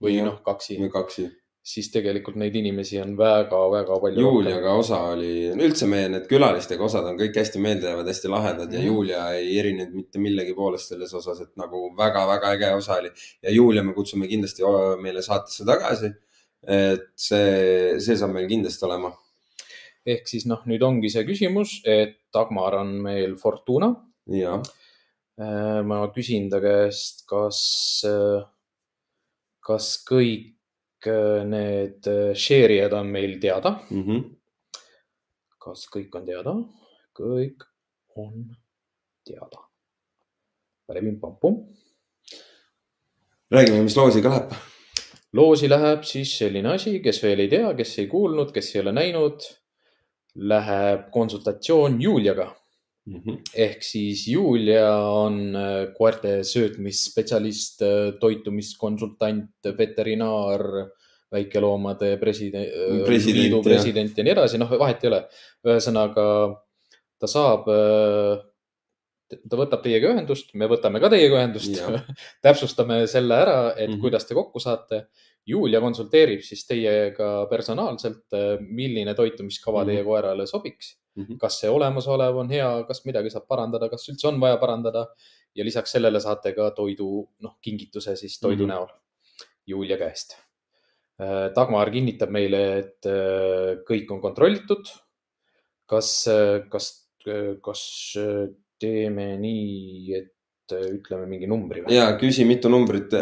[0.00, 1.28] või noh, kaksi, kaksi.,
[1.70, 4.22] siis tegelikult neid inimesi on väga-väga palju.
[4.24, 8.78] Juliaga osa oli, üldse meie need külalistega osad on kõik hästi meeldejäävad, hästi lahedad mm.
[8.78, 13.12] ja Julia ei erinenud mitte millegi poolest selles osas, et nagu väga-väga äge osa oli.
[13.44, 14.64] ja Julia me kutsume kindlasti
[15.02, 16.14] meile saatesse tagasi.
[16.60, 19.12] et see, see saab meil kindlasti olema.
[20.06, 23.92] ehk siis noh, nüüd ongi see küsimus, et Dagmar on meil Fortuna
[25.40, 27.60] ma küsin ta käest, kas,
[28.08, 28.42] äh,
[29.64, 34.02] kas kõik äh, need share ijad on meil teada mm?
[34.04, 34.24] -hmm.
[35.58, 36.54] kas kõik on teada?
[37.16, 37.64] kõik
[38.16, 38.56] on
[39.24, 39.68] teada.
[43.50, 44.52] räägime, mis loosiga läheb.
[45.32, 48.92] loosi läheb siis selline asi, kes veel ei tea, kes ei kuulnud, kes ei ole
[48.92, 49.40] näinud,
[50.34, 52.59] läheb konsultatsioon Juliaga
[53.08, 53.36] Mm -hmm.
[53.54, 60.60] ehk siis Julia on äh, koerte söötmisspetsialist, äh, toitumiskonsultant, veterinaar,
[61.32, 62.68] väikeloomade president,
[63.06, 65.20] President, liidu president ja nii edasi, noh, vahet ei ole.
[65.64, 66.24] ühesõnaga
[67.20, 67.68] ta saab,
[69.28, 71.78] ta võtab teiega ühendust, me võtame ka teiega ühendust
[72.44, 73.94] täpsustame selle ära, et mm.
[73.94, 74.00] -hmm.
[74.00, 75.06] kuidas te kokku saate.
[75.46, 78.26] Julia konsulteerib siis teiega personaalselt,
[78.60, 79.88] milline toitumiskava mm.
[79.88, 79.92] -hmm.
[79.92, 81.38] teie koerale sobiks Mhm.
[81.42, 85.08] kas see olemasolev on hea, kas midagi saab parandada, kas üldse on vaja parandada
[85.54, 87.10] ja lisaks sellele saate ka toidu,
[87.42, 88.70] noh, kingituse siis toidu mm.
[88.70, 88.74] -hmm.
[88.74, 88.88] näol
[89.66, 90.36] Julia käest.
[91.54, 94.88] Dagmar kinnitab meile, et äh, kõik on kontrollitud.
[95.90, 96.28] kas,
[96.70, 96.86] kas,
[97.60, 97.82] kas
[98.80, 101.94] teeme nii, et äh, ütleme mingi numbri või?
[101.94, 103.12] ja küsi, mitu numbrit.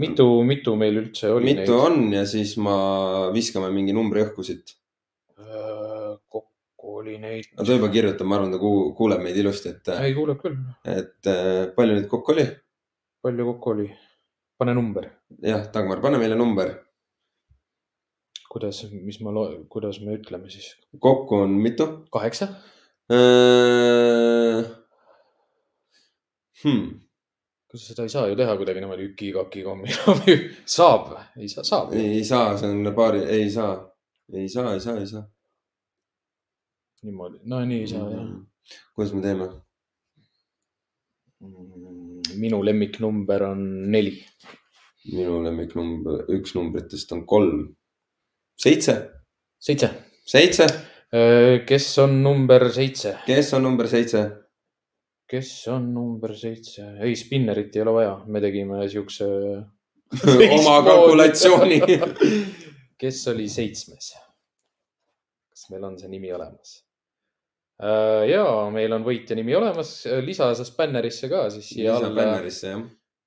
[0.00, 2.78] mitu, mitu meil üldse oli mitu on ja siis ma
[3.34, 4.76] viskame mingi numbri õhku siit.
[7.02, 7.48] Oli neid.
[7.56, 10.58] no ta juba kirjutab, ma arvan, ta ku- kuuleb meid ilusti, et, ei kuule küll,
[10.96, 12.46] et äh, palju neid kokku oli?
[13.24, 13.88] palju kokku oli?
[14.58, 15.08] pane number
[15.42, 16.72] jah, Dagmar, pane meile number.
[18.52, 19.34] kuidas, mis ma,
[19.70, 20.72] kuidas me ütleme siis?
[20.98, 21.88] kokku on mitu?
[22.14, 22.52] kaheksa?
[26.58, 26.86] Hmm.
[27.70, 29.88] kas seda ei saa ju teha kuidagi niimoodi üki-kaki kommi?
[30.76, 31.22] saab või?
[31.44, 31.92] ei saa, saab.
[31.94, 33.76] ei saa, see on paari, ei saa,
[34.34, 35.22] ei saa, ei saa, ei saa.
[37.06, 38.28] niimoodi, no nii ei saa jah.
[38.94, 39.48] kuidas me teeme?
[42.42, 44.16] minu lemmiknumber on neli.
[45.12, 47.62] minu lemmiknumber, üks numbritest on kolm.
[48.58, 48.96] seitse,
[49.58, 49.90] seitse.
[50.26, 50.66] seitse,
[51.68, 53.16] kes on number seitse?
[53.26, 54.24] kes on number seitse?
[55.30, 56.92] kes on number seitse?
[57.00, 59.26] ei, spinnerit ei ole vaja, me tegime siukse.
[60.56, 61.80] oma kalkulatsiooni.
[63.00, 64.14] kes oli seitsmes?
[65.50, 66.78] kas meil on see nimi olemas?
[67.78, 72.80] Ja meil on võitja nimi olemas, lisa sa spännerisse ka siis siia alla bännerisse jah.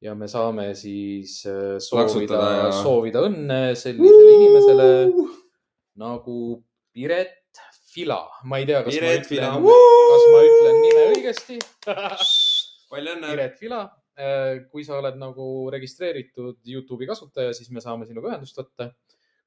[0.03, 4.89] ja me saame siis äh, soovida ja-, soovida õnne sellisele inimesele
[6.01, 6.35] nagu
[6.91, 7.39] Piret
[7.91, 8.21] Fila.
[8.47, 11.57] ma ei tea, kas ma ütlen, kas ma ütlen nime õigesti.
[12.91, 13.31] palju õnne.
[13.33, 13.81] Piret Fila,
[14.71, 18.91] kui sa oled nagu registreeritud Youtube'i kasutaja, siis me saame sinuga ühendust võtta.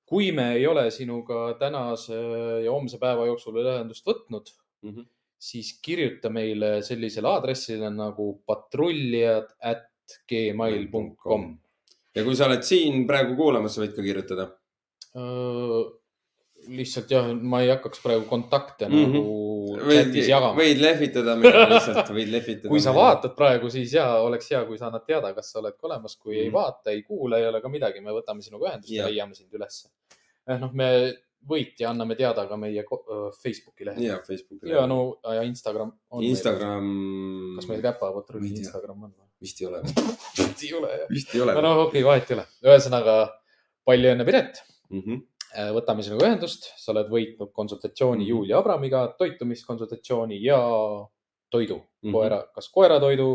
[0.05, 2.17] kui me ei ole sinuga tänase
[2.65, 4.51] ja homse päeva jooksul ühendust võtnud,
[4.85, 5.11] Mhm.
[5.45, 9.91] siis kirjuta meile sellisele aadressile nagu patrullijad at
[10.31, 11.59] gmail.com.
[12.15, 14.49] ja kui sa oled siin praegu kuulamas, sa võid ka kirjutada.
[16.69, 18.95] lihtsalt jah, ma ei hakkaks praegu kontakte mm.
[18.95, 19.13] -hmm.
[19.13, 20.57] nagu chatis, jagama.
[20.57, 22.71] võid lehvitada meile lihtsalt, võid lehvitada.
[22.73, 22.95] kui sa.
[22.97, 26.17] vaatad praegu, siis ja oleks hea, kui sa annad teada, kas sa oled ka olemas,
[26.17, 26.45] kui mm -hmm.
[26.45, 26.55] ei Mhm.
[26.55, 29.89] vaata, ei kuula, ei ole ka midagi, me võtame sinuga ühendust ja leiame sind ülesse.
[30.47, 31.15] noh, me
[31.49, 32.85] võitja anname teada ka meie
[33.43, 34.71] Facebooki lehel ja Facebooki.
[34.71, 36.25] ja no ja Instagram on.
[36.25, 36.93] Instagram.
[37.59, 38.53] kas meil käpapatrulli.
[38.61, 39.31] Instagram on või?
[39.45, 39.83] vist ei ole.
[40.39, 41.09] vist ei ole jah.
[41.11, 41.75] vist ei ole no.
[41.87, 42.47] okei okay,, vahet ei ole.
[42.69, 43.19] ühesõnaga
[43.85, 44.65] palju õnne, Piret
[44.95, 45.23] Mhm.
[45.55, 48.31] Äh, võtame sinuga ühendust, sa oled võitnud konsultatsiooni Mhm.
[48.31, 50.59] Julia Abramiga, toitumiskonsultatsiooni ja
[51.51, 52.09] toidu mm.
[52.09, 52.13] -hmm.
[52.13, 53.29] koera, kas koeratoidu,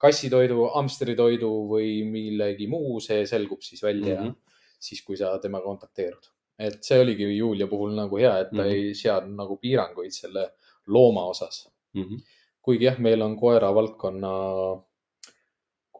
[0.00, 4.26] kassitoidu, hamstritoidu või millegi muu, see selgub siis välja mm.
[4.26, 4.34] -hmm.
[4.80, 6.30] siis, kui sa temaga kontakteerud.
[6.60, 8.68] Et see oligi Julia puhul nagu hea, et ta mm.
[8.68, 8.90] -hmm.
[8.90, 10.50] ei seadnud nagu piiranguid selle
[10.86, 11.66] looma osas.
[11.94, 12.22] Mhm.
[12.62, 14.30] kuigi jah, meil on koera valdkonna,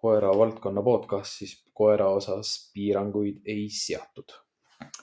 [0.00, 4.36] koera valdkonna podcast, siis koera osas piiranguid ei seatud.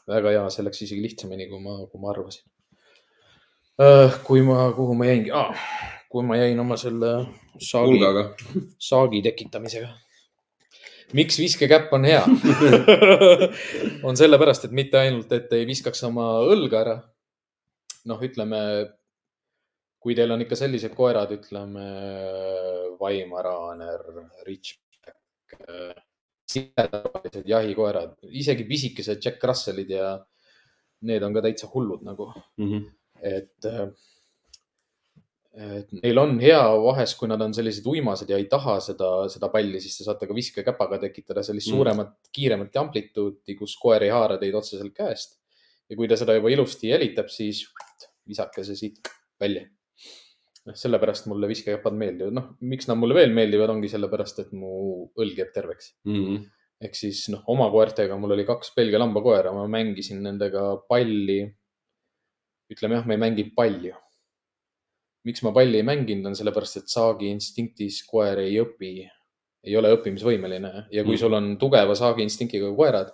[0.08, 2.44] väga hea, see läks isegi lihtsamini, kui ma, kui ma arvasin.
[4.28, 5.66] kui ma, kuhu ma jäingi ah,,
[6.10, 7.12] kui ma jäin oma selle
[7.60, 8.00] saagi,
[8.90, 9.90] saagi tekitamisega.
[11.14, 12.24] Miks viskekäpp on hea?
[14.08, 16.98] on sellepärast, et mitte ainult, et ei viskaks oma õlga ära.
[18.08, 18.60] noh, ütleme,
[20.00, 21.88] kui teil on ikka sellised koerad, ütleme
[23.02, 24.04] Vaimar Raaner,
[24.48, 25.98] Ridgeback,
[26.48, 30.14] siledalised jahikoerad, isegi pisikesed Jack Russellid ja
[31.08, 32.86] need on ka täitsa hullud nagu, Mhm.
[33.22, 33.68] et,
[35.58, 39.50] et neil on hea vahest, kui nad on sellised uimased ja ei taha seda, seda
[39.50, 41.76] palli, siis te saate ka viskekäpaga tekitada sellist Mm.
[41.76, 45.40] suuremat, kiiremat amplituudi, kus koer ei haara teid otseselt käest.
[45.90, 47.64] ja kui ta seda juba ilusti jälitab, siis
[48.28, 49.00] visake see siit
[49.40, 49.66] välja.
[50.68, 55.08] noh, sellepärast mulle viskekäpad meeldivad, noh, miks nad mulle veel meeldivad, ongi sellepärast, et mu
[55.18, 56.44] õlg jääb terveks Mhm.
[56.82, 61.56] ehk siis noh, oma koertega mul oli kaks Belgia lambakoera, ma mängisin nendega palli.
[62.70, 63.94] ütleme jah, ma ei mänginud palju.
[65.28, 68.92] Miks ma palli ei mänginud, on sellepärast, et saagi instinktis koer ei õpi,
[69.68, 71.20] ei ole õppimisvõimeline ja kui Mm.
[71.20, 73.12] sul on tugeva saagi instinktiga koerad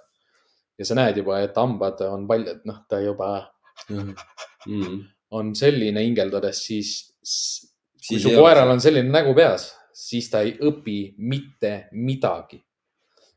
[0.77, 3.49] ja sa näed juba, et hambad on paljad, noh, ta juba
[3.89, 4.99] Mhm.
[5.31, 7.69] on selline hingeldades, siis s-
[8.07, 12.61] kui Siis su koeral on selline nägu peas, siis ta ei õpi mitte midagi.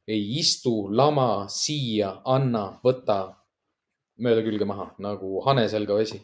[0.09, 3.35] ei istu lama, siia, anna, võta
[4.21, 6.21] mööda külge maha nagu hane selga vesi.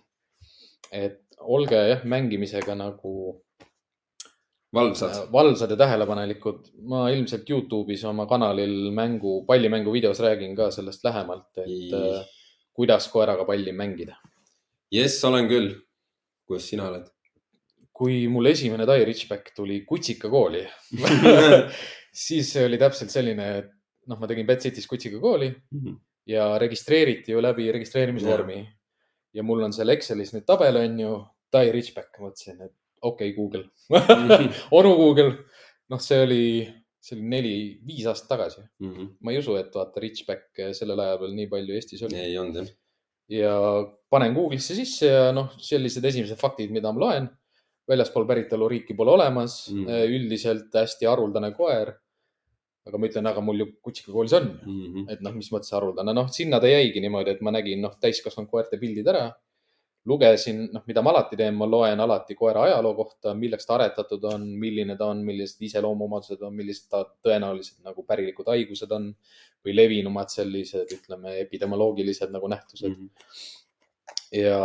[0.93, 3.43] et olge jah, mängimisega nagu
[4.75, 5.29] valvsad.
[5.33, 6.69] valvsad ja tähelepanelikud.
[6.89, 11.93] ma ilmselt Youtube'is oma kanalil mängu, pallimängu videos räägin ka sellest lähemalt, et Ii.
[11.95, 12.27] äh,
[12.73, 14.17] kuidas koeraga palli mängida.
[14.91, 15.75] jess, olen küll.
[16.47, 17.09] kus sina oled?
[17.93, 20.65] kui mul esimene Tai Richback tuli Kutsika kooli,
[22.27, 23.69] siis see oli täpselt selline, et
[24.09, 25.53] noh, ma tegin Betcity's Kutsika kooli
[26.27, 28.63] ja registreeriti ju läbi registreerimisvormi.
[29.35, 31.15] Ja mul on seal Excelis nüüd tabel on ju,
[31.53, 32.73] Tai Richback, mõtlesin, et
[33.05, 33.67] okei okay,, Google,
[34.79, 35.35] onu Google.
[35.93, 36.45] noh, see oli,
[37.03, 38.63] see oli neli-viis aastat tagasi.
[39.21, 42.17] ma ei usu, et vaata Richback sellel ajal veel nii palju Eestis oli.
[42.17, 42.71] ei olnud jah.
[43.29, 43.53] ja
[44.09, 47.29] panen Google'isse sisse ja noh, sellised esimesed faktid, mida ma loen.
[47.89, 49.85] väljaspool päritoluriiki pole olemas Mm.
[49.85, 51.93] mm., üldiselt hästi haruldane koer.
[52.89, 54.49] Aga ma ütlen, aga mul ju kutsikakoolis on,
[55.13, 58.51] et noh, mis mõttes haruldane, noh, sinna ta jäigi niimoodi, et ma nägin noh, täiskasvanud
[58.51, 59.31] koerte pildid ära.
[60.05, 64.25] lugesin, noh, mida ma alati teen, ma loen alati koera ajaloo kohta, milleks ta aretatud
[64.33, 69.13] on, milline ta on, millised iseloomuomadused on, millised ta tõenäoliselt nagu pärilikud haigused on
[69.63, 72.99] või levinumad sellised, ütleme, epidemioloogilised nagu nähtused.
[74.35, 74.59] ja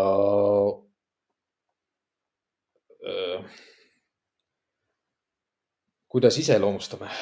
[3.06, 3.40] öö,
[6.10, 7.10] kuidas iseloomustame?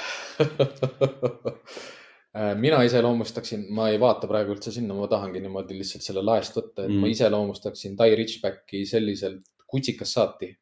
[2.60, 6.84] mina iseloomustaksin, ma ei vaata praegu üldse sinna, ma tahangi niimoodi lihtsalt selle laest võtta,
[6.84, 7.00] et mm.
[7.00, 7.14] ma Mm.
[7.16, 10.56] iseloomustaksin Tai Richbacki selliselt kutsikast saati.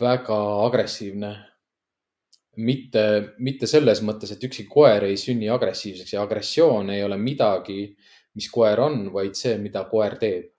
[0.00, 0.36] väga
[0.66, 1.34] agressiivne.
[2.56, 7.96] mitte, mitte selles mõttes, et ükski koer ei sünni agressiivseks ja agressioon ei ole midagi,
[8.34, 10.52] mis koer on, vaid see, mida koer teeb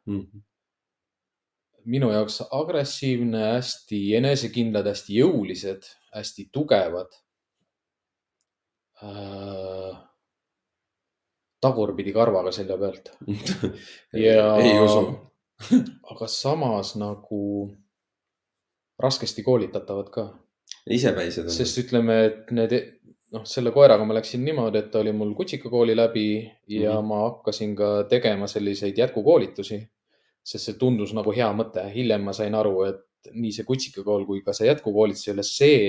[1.86, 7.14] minu jaoks agressiivne, hästi enesekindlad, hästi jõulised, hästi tugevad
[9.04, 9.96] äh,.
[11.62, 13.12] tagurpidi karvaga selja pealt.
[14.26, 15.08] ja ei usu.
[16.12, 17.42] aga samas nagu
[19.00, 20.26] raskesti koolitatavad ka,
[20.90, 22.76] isepäised sest ütleme, et need,
[23.36, 26.28] noh, selle koeraga ma läksin niimoodi, et ta oli mul kutsikakooli läbi
[26.68, 26.98] ja mm.
[26.98, 27.08] -hmm.
[27.10, 29.80] ma hakkasin ka tegema selliseid jätkukoolitusi,
[30.46, 31.84] sest see tundus nagu hea mõte.
[31.94, 35.80] hiljem ma sain aru, et nii see kutsikakool kui ka see jätkukoolitus ei ole see,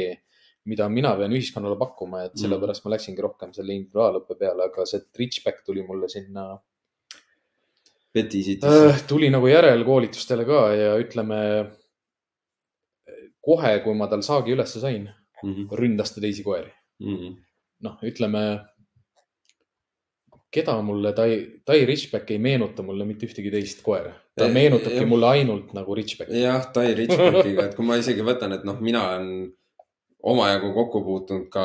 [0.66, 5.04] mida mina pean ühiskonnale pakkuma, et sellepärast ma läksingi rohkem selle individuaalõppe peale, aga see
[5.20, 6.48] Richback tuli mulle sinna
[8.64, 11.40] äh,, tuli nagu järelkoolitustele ka ja ütleme
[13.46, 15.06] kohe, kui ma tal saagi ülesse sain,
[15.78, 16.72] ründas ta teisi koeri.
[17.84, 18.42] noh, ütleme,
[20.56, 21.28] keda mulle Tai,
[21.66, 24.14] Tai Richback ei meenuta mulle mitte ühtegi teist koera.
[24.36, 25.08] ta meenutabki jah.
[25.08, 26.42] mulle ainult nagu Richbacki.
[26.42, 29.30] jah, Tai Richbackiga, et kui ma isegi võtan, et noh, mina olen
[30.26, 31.64] omajagu kokku puutunud ka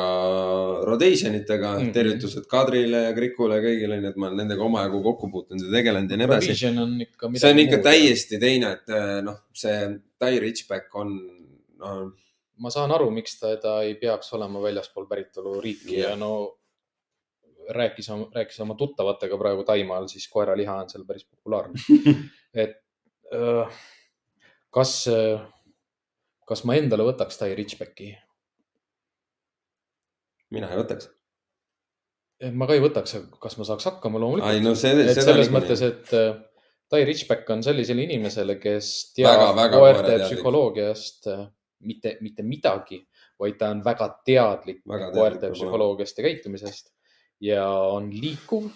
[0.86, 1.82] rotationitega mm.
[1.82, 1.92] -hmm.
[1.92, 5.72] tervitused Kadrile ja Krikule ja kõigile, nii et ma olen nendega omajagu kokku puutunud ja
[5.72, 6.54] tegelenud ja nii edasi.
[6.54, 7.82] See on ikka muud.
[7.82, 9.78] täiesti teine, et eh, noh, see
[10.22, 11.16] Tai Richback on,
[11.82, 12.12] noh,
[12.62, 16.12] ma saan aru, miks ta, ta ei peaks olema väljaspool päritoluriiki Jah.
[16.12, 16.32] ja no
[17.70, 21.78] rääkis, rääkis oma tuttavatega praegu Taimaal, siis koeraliha on seal päris populaarne.
[22.64, 22.78] et
[24.70, 24.92] kas,
[26.48, 28.12] kas ma endale võtaks Tai Richbacki?
[30.52, 31.10] mina ei võtaks.
[32.52, 34.64] ma ka ei võtaks, kas ma saaks hakkama ai loomulikult.
[34.66, 36.32] no see, et selles mõttes, et äh,
[36.92, 40.26] Tai Richback on sellisele inimesele, kes Väga, teab väga koerte koerateadlik.
[40.28, 41.44] psühholoogiast äh,
[41.88, 42.98] mitte, mitte midagi,
[43.40, 46.92] vaid ta on väga teadlik Väga koerte psühholoogiast ja käitumisest
[47.42, 48.70] ja on liikuv.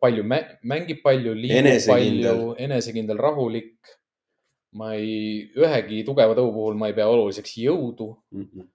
[0.00, 2.24] palju mä- mängib palju, liigub Enesekindel.
[2.36, 3.72] palju, enesekindel, rahulik.
[4.76, 8.66] ma ei, ühegi tugeva tõu puhul ma ei pea oluliseks jõudu Mhm.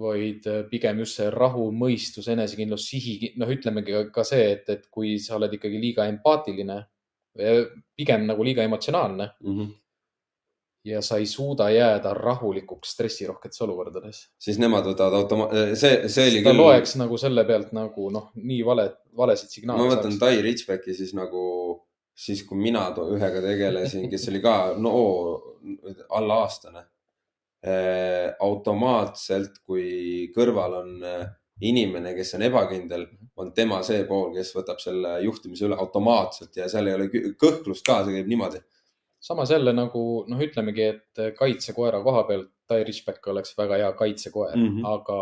[0.00, 4.86] vaid äh, pigem just see rahu, mõistus, enesekindlus, sihi, noh, ütlemegi ka- see, et, et
[4.90, 6.86] kui sa oled ikkagi liiga empaatiline,
[7.96, 9.66] pigem nagu liiga emotsionaalne Mhm.
[10.84, 14.22] Ja sa ei suuda jääda rahulikuks stressirohketes olukordades.
[14.38, 16.62] siis nemad võtavad automa-, see, see oli ta küll.
[16.62, 20.18] loeks nagu selle pealt nagu noh, nii vale, valesid ma signaale võtan.
[20.22, 21.42] Tai Richbacki siis nagu,
[22.16, 24.94] siis kui mina to- ühega tegelesin, kes oli ka no
[26.16, 26.86] alla aastane.
[28.40, 31.26] automaatselt, kui kõrval on eh,
[31.68, 33.06] inimene, kes on ebakindel,
[33.36, 37.34] on tema see pool, kes võtab selle juhtimise üle automaatselt ja seal ei ole kõ-
[37.40, 38.62] kõhklust ka, see käib niimoodi.
[39.20, 44.56] Samas jälle nagu noh, ütlemegi, et kaitsekoera koha pealt Tai Richback oleks väga hea kaitsekoer
[44.56, 44.66] mm.
[44.76, 44.84] -hmm.
[44.86, 45.20] aga,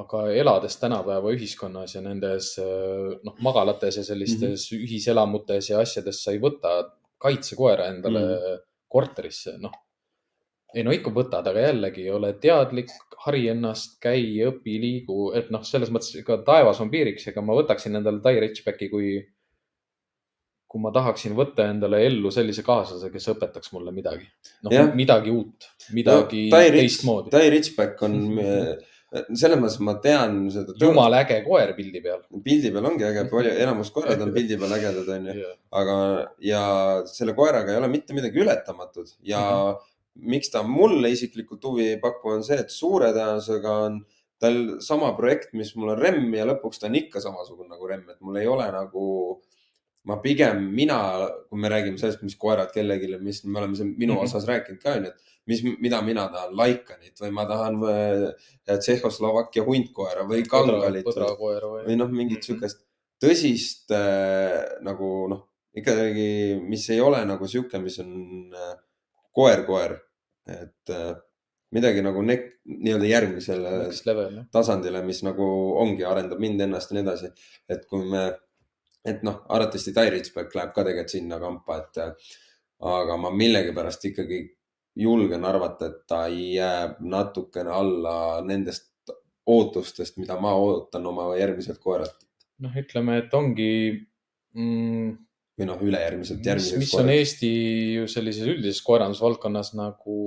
[0.00, 4.86] aga elades tänapäeva ühiskonnas ja nendes äh, noh, magalates ja sellistes mm -hmm.
[4.86, 6.72] ühiselamutes ja asjades sa ei võta
[7.18, 8.30] kaitsekoera endale mm.
[8.30, 8.62] -hmm.
[8.88, 9.76] korterisse, noh.
[10.74, 12.90] ei no ikka võtad, aga jällegi ole teadlik,
[13.26, 17.54] hari ennast, käi, õpi, liigu, et noh, selles mõttes ega taevas on piiriks, ega ma
[17.54, 19.12] võtaksin endale Tai Richbacki, kui,
[20.74, 24.26] kui ma tahaksin võtta endale ellu sellise kaaslase, kes õpetaks mulle midagi.
[24.66, 27.30] noh, midagi uut, midagi no, teistmoodi.
[27.34, 28.18] Tai Richback on
[29.14, 30.74] selles mõttes ma tean seda.
[30.80, 32.24] jumala äge koer pildi peal.
[32.42, 35.50] pildi peal ongi äge, palju, enamus koerad on pildi peal ägedad, onju
[35.80, 35.96] aga,
[36.42, 36.62] ja
[37.06, 41.88] selle koeraga ei ole mitte midagi ületamatut ja mm -hmm miks ta mulle isiklikult huvi
[41.94, 43.98] ei paku, on see, et suure tõenäosusega on
[44.42, 48.10] tal sama projekt, mis mul on Remm ja lõpuks ta on ikka samasugune nagu Remm,
[48.12, 49.06] et mul ei ole nagu,
[50.04, 50.98] ma pigem, mina,
[51.48, 54.24] kui me räägime sellest, mis koerad kellelegi, mis me oleme siin minu mm -hmm.
[54.24, 59.64] osas rääkinud ka onju, et mis, mida mina tahan, Laikanit või ma tahan äh, Tšehhoslovakkia
[59.64, 62.46] hundkoera või kangalit või, või noh, mingit mm -hmm.
[62.46, 62.84] sihukest
[63.24, 65.44] tõsist äh, nagu noh,
[65.74, 68.10] ikkagi, mis ei ole nagu sihuke, mis on
[68.54, 68.74] äh,
[69.34, 69.96] koer-koer,
[70.50, 71.14] et äh,
[71.74, 73.72] midagi nagu nii-öelda järgmisele
[74.54, 75.46] tasandile, mis nagu
[75.82, 77.30] ongi, arendab mind ennast ja nii edasi.
[77.68, 78.28] et kui me,
[79.04, 82.02] et noh, arvatavasti Richback läheb ka tegelikult sinna kampa, et
[82.84, 84.40] aga ma millegipärast ikkagi
[84.96, 88.92] julgen arvata, et ta jääb natukene alla nendest
[89.46, 92.16] ootustest, mida ma ootan oma järgmiselt koeralt.
[92.64, 93.70] noh, ütleme, et ongi
[94.54, 95.08] mm,
[95.58, 96.80] või noh, ülejärgmiselt, järgmiseks.
[96.80, 97.50] mis on Eesti
[97.98, 100.18] ju sellises üldises koerandusvaldkonnas nagu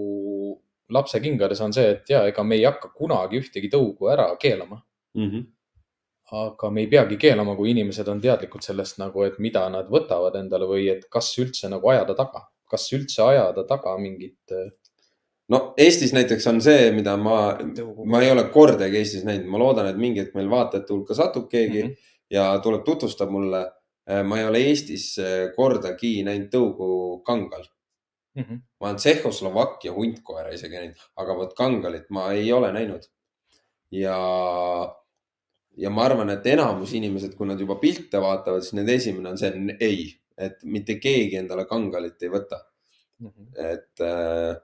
[0.93, 5.29] lapsekingades on see, et ja ega me ei hakka kunagi ühtegi tõugu ära keelama mm.
[5.29, 5.45] -hmm.
[6.31, 10.35] Aga me ei peagi keelama, kui inimesed on teadlikud sellest nagu, et mida nad võtavad
[10.35, 14.39] endale või et kas üldse nagu ajada taga, kas üldse ajada taga mingit.
[14.51, 14.73] Äh,
[15.49, 17.57] no Eestis näiteks on see, mida ma,
[18.05, 21.49] ma ei ole kordagi Eestis näinud, ma loodan, et mingi hetk meil vaatajate hulka satub
[21.49, 22.13] keegi mm -hmm.
[22.35, 23.65] ja tuleb, tutvustab mulle
[24.07, 26.89] Äh, ma ei ole Eestis äh, kordagi näinud tõugu
[27.27, 27.65] kangal
[28.37, 28.43] mm.
[28.43, 28.59] -hmm.
[28.79, 33.03] ma olen Tšehhoslovakkia hundkoera isegi näinud, aga vot kangalit ma ei ole näinud.
[33.91, 34.15] ja,
[35.77, 39.37] ja ma arvan, et enamus inimesed, kui nad juba pilte vaatavad, siis nende esimene on
[39.41, 40.07] see ei,
[40.37, 42.61] et mitte keegi endale kangalit ei võta
[43.19, 43.29] mm.
[43.29, 43.47] -hmm.
[43.73, 44.57] et äh,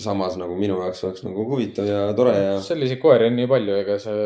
[0.00, 2.56] samas nagu minu jaoks oleks nagu huvitav ja tore ja.
[2.64, 4.24] selliseid koeri on nii palju, ega see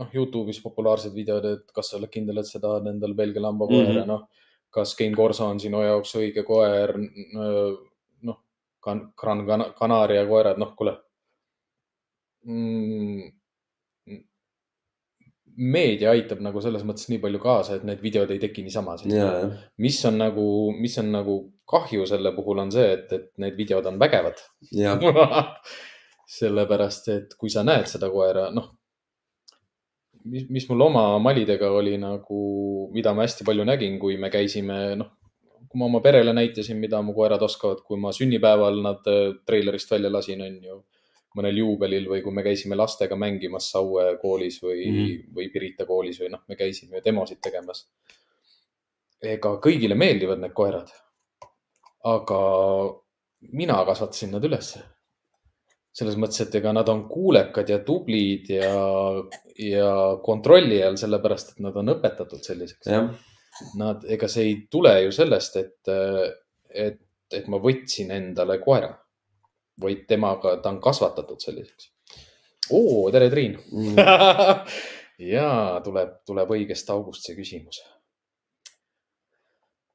[0.00, 3.88] noh, Youtube'is populaarsed videod, et kas sa oled kindel, et sa tahad endale Belgia lambakoera
[3.88, 4.06] mm, -hmm.
[4.08, 4.28] noh,
[4.70, 6.94] kas Game Corso on sinu jaoks õige koer,
[8.28, 8.38] noh,
[8.82, 9.46] Gran
[9.78, 10.96] Canaria koerad, noh, kuule
[12.44, 13.41] mm,.
[15.56, 18.96] Meedia aitab nagu selles mõttes nii palju kaasa, et need videod ei teki niisama.
[19.78, 20.46] mis on nagu,
[20.78, 21.38] mis on nagu
[21.68, 24.40] kahju selle puhul on see, et, et need videod on vägevad.
[26.38, 28.70] Sellepärast, et kui sa näed seda koera, noh
[30.24, 32.42] mis, mis mul oma malidega oli nagu,
[32.94, 35.12] mida ma hästi palju nägin, kui me käisime, noh,
[35.68, 39.90] kui ma oma perele näitasin, mida mu koerad oskavad, kui ma sünnipäeval nad äh, treilerist
[39.90, 40.78] välja lasin, on ju,
[41.38, 45.34] mõnel juubelil või kui me käisime lastega mängimas Saue koolis või mm, -hmm.
[45.36, 47.86] või Pirita koolis või noh, me käisime demosid tegemas.
[49.22, 50.90] ega kõigile meeldivad need koerad.
[52.04, 52.40] aga
[53.52, 54.82] mina kasvatasin nad ülesse
[55.92, 58.72] selles mõttes, et ega nad on kuulekad ja tublid ja,
[59.60, 59.90] ja
[60.24, 62.88] kontrolli all, sellepärast et nad on õpetatud selliseks.
[63.76, 65.92] Nad, ega see ei tule ju sellest, et,
[66.72, 67.00] et,
[67.36, 68.94] et ma võtsin endale koera,
[69.80, 71.90] vaid temaga, ta on kasvatatud selliseks.
[72.70, 73.96] oo, tere, Triin mm.
[75.32, 77.80] ja tuleb, tuleb õigest august see küsimus.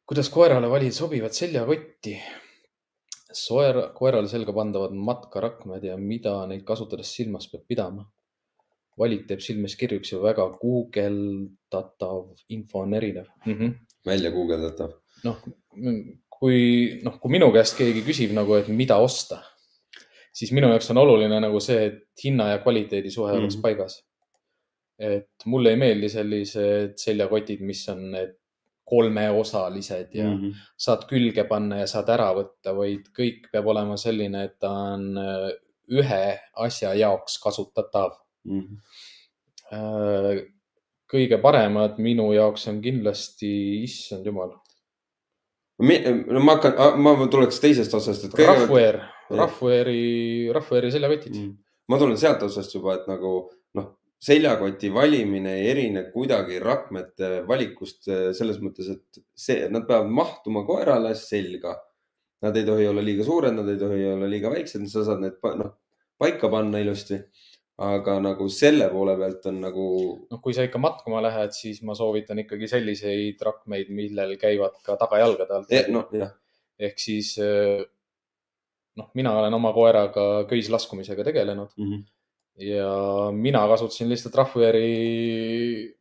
[0.07, 2.17] kuidas koerale valida sobivat seljakotti?
[3.37, 8.07] soer, koerale selga pandavad matkarakmed ja mida neid kasutades silmas peab pidama.
[8.97, 13.53] valik teeb silmis kirjuks ja väga guugeldatav info on erinev mm.
[13.53, 13.73] -hmm.
[14.05, 14.95] välja guugeldatav.
[15.23, 15.37] noh,
[16.39, 16.57] kui,
[17.03, 19.41] noh, kui minu käest keegi küsib nagu, et mida osta,
[20.37, 24.03] siis minu jaoks on oluline nagu see, et hinna ja kvaliteedi suhe mm oleks paigas.
[24.97, 28.31] et mulle ei meeldi sellised seljakotid, mis on need
[28.87, 30.53] kolmeosalised ja mm -hmm.
[30.77, 35.17] saad külge panna ja saad ära võtta, vaid kõik peab olema selline, et ta on
[35.17, 35.51] äh,
[35.99, 38.61] ühe asja jaoks kasutatav mm.
[38.61, 40.41] -hmm.
[41.13, 44.55] kõige paremad minu jaoks on kindlasti, issand jumal.
[46.31, 48.47] no ma hakkan, ma tuleks teisest otsast, et kõige....
[49.29, 51.55] Rahvuair, Rahvuairi, Rahvuairi seljakotid mm.
[51.91, 53.33] ma tulen sealt otsast juba, et nagu
[53.77, 60.09] noh seljakoti valimine ei erine kuidagi rakmete valikust eh, selles mõttes, et see, nad peavad
[60.09, 61.75] mahtuma koerale selga.
[62.45, 65.37] Nad ei tohi olla liiga suured, nad ei tohi olla liiga väiksed, sa saad need
[65.57, 65.71] noh,
[66.21, 67.21] paika panna ilusti.
[67.77, 69.83] aga nagu selle poole pealt on nagu.
[70.31, 74.95] noh, kui sa ikka matkama lähed, siis ma soovitan ikkagi selliseid rakmeid, millel käivad ka
[74.97, 75.85] tagajalgade alt eh,.
[75.93, 76.31] noh, jah.
[76.79, 77.85] ehk siis eh,
[78.97, 81.91] noh, mina olen oma koeraga köislaskumisega tegelenud mm.
[81.91, 82.03] -hmm.
[82.69, 82.91] ja
[83.31, 85.93] mina kasutasin lihtsalt Rahvujärvi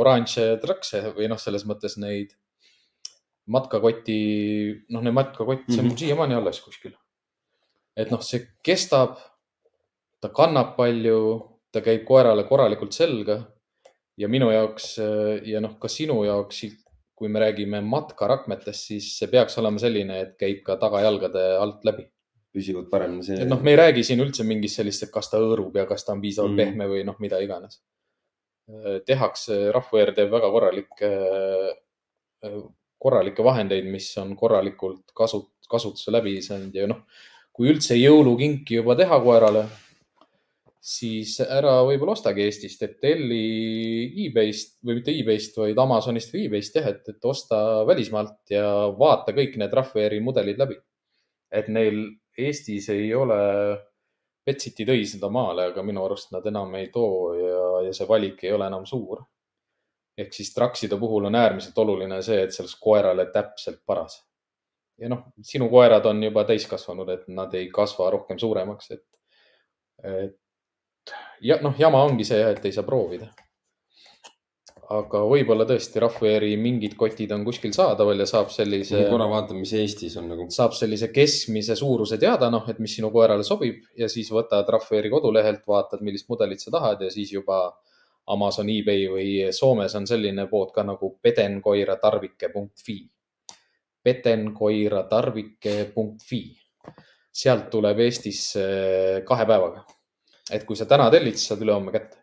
[0.00, 2.34] oranže trakse või noh, selles mõttes neid
[3.50, 4.20] matkakoti,
[4.94, 6.04] noh, need matkakott, see on mul mm -hmm.
[6.04, 6.94] siiamaani alles kuskil.
[7.96, 9.18] et noh, see kestab,
[10.20, 11.40] ta kannab palju,
[11.72, 13.42] ta käib koerale korralikult selga
[14.16, 14.98] ja minu jaoks
[15.44, 16.62] ja noh, ka sinu jaoks
[17.20, 22.06] kui me räägime matkarakmetest, siis see peaks olema selline, et käib ka tagajalgade alt läbi.
[22.54, 23.46] Püsivad paremini see.
[23.48, 26.14] noh, me ei räägi siin üldse mingist sellist, et kas ta hõõrub ja kas ta
[26.16, 26.62] on piisavalt mm.
[26.62, 27.80] pehme või noh, mida iganes.
[29.06, 31.10] tehakse, Rahvaeer teeb väga korralikke,
[33.02, 37.04] korralikke vahendeid, mis on korralikult kasut-, kasutuse läbi saanud ja noh,
[37.54, 39.64] kui üldse jõulukinki juba teha koerale
[40.80, 43.40] siis ära võib-olla ostagi Eestist, et telli
[44.24, 48.64] e-base'ist või mitte e-base'ist, vaid Amazonist või e-base'ist jah, et, et osta välismaalt ja
[48.96, 50.80] vaata kõik need Rahvaeri mudelid läbi.
[51.50, 51.96] et neil
[52.46, 53.36] Eestis ei ole,
[54.46, 58.44] Betsiti tõi seda maale, aga minu arust nad enam ei too ja, ja see valik
[58.44, 59.22] ei ole enam suur.
[60.20, 64.18] ehk siis trakside puhul on äärmiselt oluline see, et sellest koerale täpselt paras.
[64.98, 69.06] ja noh, sinu koerad on juba täiskasvanud, et nad ei kasva rohkem suuremaks, et,
[70.04, 73.30] et ja noh, jama ongi see, et ei saa proovida.
[74.90, 79.08] Aga võib-olla tõesti Rahvaeri mingid kotid on kuskil saadaval ja saab sellise.
[79.10, 80.42] korra vaatame, mis Eestis on nagu.
[80.50, 85.10] saab sellise keskmise suuruse teada, noh, et mis sinu koerale sobib ja siis võtad Rahvaeri
[85.12, 87.58] kodulehelt, vaatad, millist mudelit sa tahad ja siis juba
[88.30, 92.98] Amazon, eBay või Soomes on selline pood ka nagu pedenkoiratarvike.fi.
[94.02, 96.42] petenkoiratarvike.fi,
[97.30, 98.62] sealt tuleb Eestisse
[99.26, 99.84] kahe päevaga
[100.50, 102.19] et kui sa täna tellid, siis saad ülehomme kätte.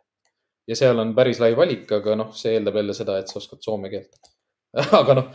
[0.68, 3.64] Ja seal on päris lai valik, aga noh, see eeldab jälle seda, et sa oskad
[3.64, 4.32] soome keelt
[5.00, 5.30] aga noh,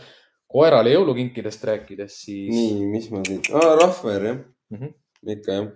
[0.53, 2.53] koerale jõulukinkidest rääkides, siis.
[2.53, 4.95] nii, mis ma siit ah,, Rahvaer jah mm, -hmm.
[5.37, 5.69] ikka jah,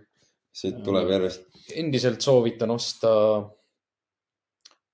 [0.62, 1.46] siit tuleb järjest.
[1.76, 3.12] endiselt soovitan osta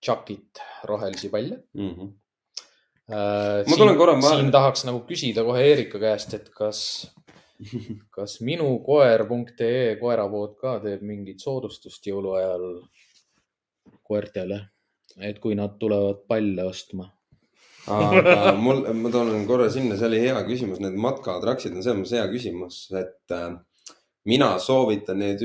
[0.04, 0.60] Chuckit
[0.90, 1.96] rohelisi palle mm.
[1.96, 2.12] -hmm.
[3.04, 6.80] Äh, ma tulen korra, siin tahaks nagu küsida kohe Erika käest, et kas
[8.16, 12.64] kas minukoer.ee koerapood ka teeb mingit soodustust jõuluajal
[14.14, 14.62] koertele,
[15.18, 17.10] et kui nad tulevad palle ostma?
[17.92, 22.16] aga mul, ma tulen korra sinna, see oli hea küsimus, need matkatraksid on selles mõttes
[22.16, 23.50] hea küsimus, et äh,
[24.32, 25.44] mina soovitan neid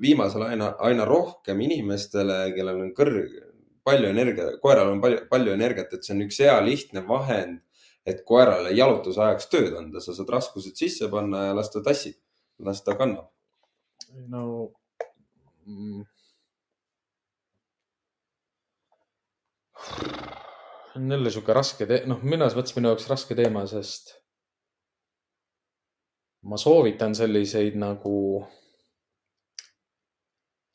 [0.00, 3.50] viimasel aina, aina rohkem inimestele, kellel on kõrge,
[3.84, 7.60] palju energia, koeral on palju, palju energiat, et see on üks hea lihtne vahend
[8.06, 12.18] et koerale jalutuse ajaks tööd anda, sa saad raskused sisse panna ja las ta tassib,
[12.60, 13.30] las ta kannab.
[14.28, 14.70] no
[15.66, 16.02] mm.
[19.73, 19.73] on
[20.94, 24.14] jälle sihuke raske, noh, mõnes mõttes minu jaoks raske teema, sest
[26.44, 28.44] ma soovitan selliseid nagu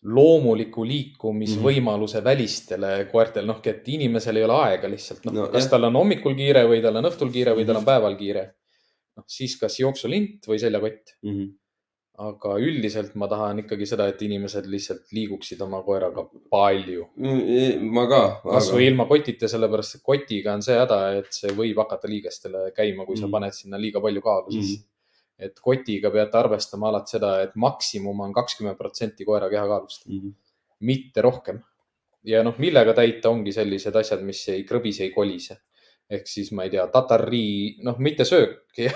[0.03, 2.26] loomuliku liikumisvõimaluse mm -hmm.
[2.26, 5.72] välistele koertele, noh, et inimesel ei ole aega lihtsalt, noh no,, kas jah.
[5.72, 7.91] tal on hommikul kiire või tal on õhtul kiire või tal on mhm.
[7.91, 8.45] päeval kiire.
[9.18, 11.30] noh, siis kas jooksulint või seljakott mm.
[11.30, 11.49] -hmm.
[12.20, 17.86] Aga üldiselt ma tahan ikkagi seda, et inimesed lihtsalt liiguksid oma koeraga palju mm,.
[17.95, 18.22] ma ka.
[18.43, 23.05] kasvõi ilma kotita, sellepärast et kotiga on see häda, et see võib hakata liigestele käima,
[23.07, 25.47] kui mm sa paned sinna liiga palju kaalu sisse mm.
[25.47, 30.36] et kotiga peate arvestama alati seda, et maksimum on kakskümmend protsenti koera kehakaalust mm,
[30.88, 31.63] mitte rohkem.
[32.28, 35.61] ja noh, millega täita, ongi sellised asjad, mis ei krõbise, ei kolise.
[36.10, 38.89] Ehk siis ma ei tea, tatarii, noh, mitte sööki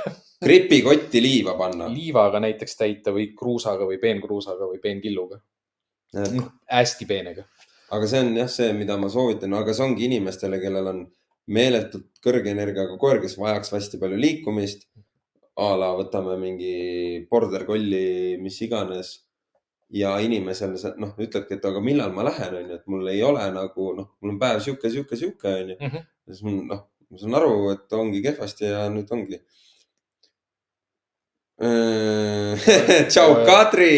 [0.44, 1.88] gripikotti liiva panna.
[1.92, 5.40] liivaga näiteks täita või kruusaga või peenkruusaga või peenkilluga.
[6.14, 7.46] noh, hästi peenega.
[7.94, 11.04] aga see on jah, see, mida ma soovitan, aga see ongi inimestele, kellel on
[11.54, 14.88] meeletult kõrge energiaga koer, kes vajaks hästi palju liikumist
[15.60, 19.20] a la võtame mingi border collie, mis iganes.
[19.94, 23.92] ja inimesel noh, ütlebki, et aga millal ma lähen, onju, et mul ei ole nagu
[23.94, 25.76] noh, mul on päev sihuke, sihuke, sihuke onju.
[25.78, 26.08] Mhm.
[26.26, 26.80] siis mul noh,
[27.14, 29.40] ma saan aru, et ongi kehvasti ja nüüd ongi
[33.14, 33.92] tšau, Kadri.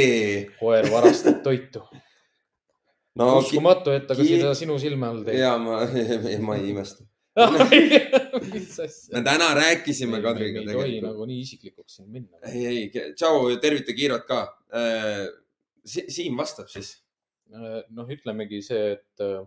[0.60, 1.82] koer varastab toitu
[3.20, 3.40] no,.
[3.40, 5.40] uskumatu, et ta ka seda sinu silme all teeb.
[5.40, 5.80] ja ma,
[6.48, 7.08] ma ei imesta
[8.52, 9.16] mis asja?
[9.16, 10.86] me täna rääkisime Kadriga tegelikult.
[10.86, 12.44] ei tohi nagu nii isiklikuks siin minna.
[12.52, 14.44] ei, ei, tšau, tervita Kiirot ka
[14.76, 15.26] äh,.
[15.86, 16.96] Siim vastab siis.
[17.54, 19.44] Äh, noh, ütlemegi see, et äh,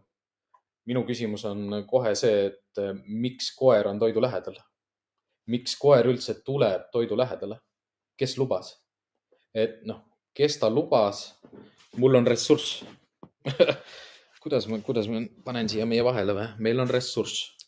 [0.89, 4.59] minu küsimus on kohe see, et äh, miks koer on toidu lähedal?
[5.49, 7.61] miks koer üldse tuleb toidu lähedale?
[8.17, 8.75] kes lubas?
[9.55, 10.03] et noh,
[10.35, 11.27] kes ta lubas?
[11.97, 12.85] mul on ressurss
[14.43, 16.51] kuidas ma, kuidas ma panen siia meie vahele või?
[16.59, 17.59] meil on ressurss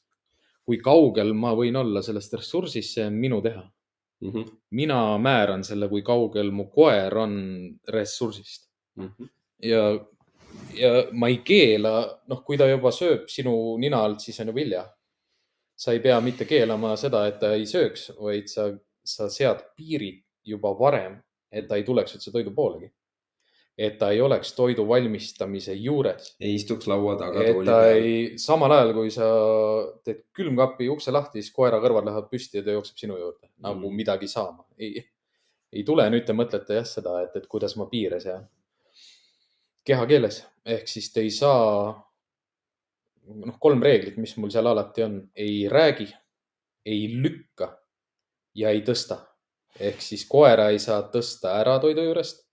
[0.70, 3.64] kui kaugel ma võin olla sellest ressursist, see on minu teha.
[4.20, 4.30] mm.
[4.30, 4.50] -hmm.
[4.70, 7.34] mina määran selle, kui kaugel mu koer on
[7.88, 9.06] ressursist mm.
[9.06, 9.28] -hmm.
[9.62, 9.82] ja,
[10.76, 11.94] ja ma ei keela,
[12.30, 14.86] noh, kui ta juba sööb sinu nina alt, siis on juba hilja.
[15.80, 18.66] sa ei pea mitte keelama seda, et ta ei sööks, vaid sa,
[19.00, 21.14] sa sead piirid juba varem,
[21.48, 22.90] et ta ei tuleks üldse toidu poolegi
[23.80, 26.34] et ta ei oleks toidu valmistamise juures.
[26.40, 27.42] ei istuks laua taga.
[27.42, 28.02] et ta peal.
[28.02, 29.28] ei, samal ajal kui sa
[30.04, 33.56] teed külmkapi ukse lahti, siis koera kõrvad lähevad püsti ja ta jookseb sinu juurde mm.
[33.68, 34.66] nagu midagi saama.
[34.78, 35.00] ei,
[35.72, 38.44] ei tule, nüüd te mõtlete jah seda, et, et kuidas ma piire sean.
[39.84, 41.94] Kehakeeles ehk siis te ei saa,
[43.26, 46.08] noh, kolm reeglit, mis mul seal alati on, ei räägi,
[46.86, 47.72] ei lükka
[48.54, 49.26] ja ei tõsta.
[49.80, 52.50] ehk siis koera ei saa tõsta ära toidu juurest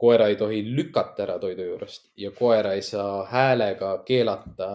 [0.00, 4.70] koera ei tohi lükata ära toidu juurest ja koera ei saa häälega keelata,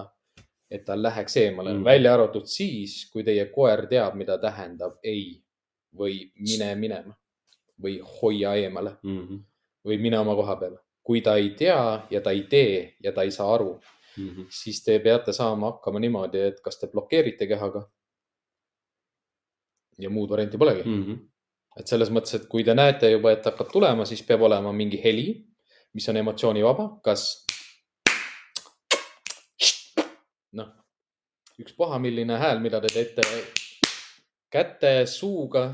[0.71, 5.39] et ta läheks eemale mm., välja arvatud siis, kui teie koer teab, mida tähendab ei
[5.97, 7.15] või mine minema
[7.81, 9.39] või hoia eemale mm -hmm.
[9.89, 10.79] või mine oma koha peale.
[11.05, 13.75] Kui ta ei tea ja ta ei tee ja ta ei saa aru
[14.17, 14.47] mm, -hmm.
[14.49, 17.85] siis te peate saama hakkama niimoodi, et kas te blokeerite kehaga.
[19.99, 21.03] ja muud varianti polegi mm.
[21.03, 21.23] -hmm
[21.79, 25.01] et selles mõttes, et kui te näete juba, et hakkab tulema, siis peab olema mingi
[25.03, 25.27] heli,
[25.95, 27.25] mis on emotsioonivaba, kas
[30.55, 30.71] noh,
[31.59, 33.27] ükspuha, milline hääl, mida te teete
[34.51, 35.67] käte, suuga.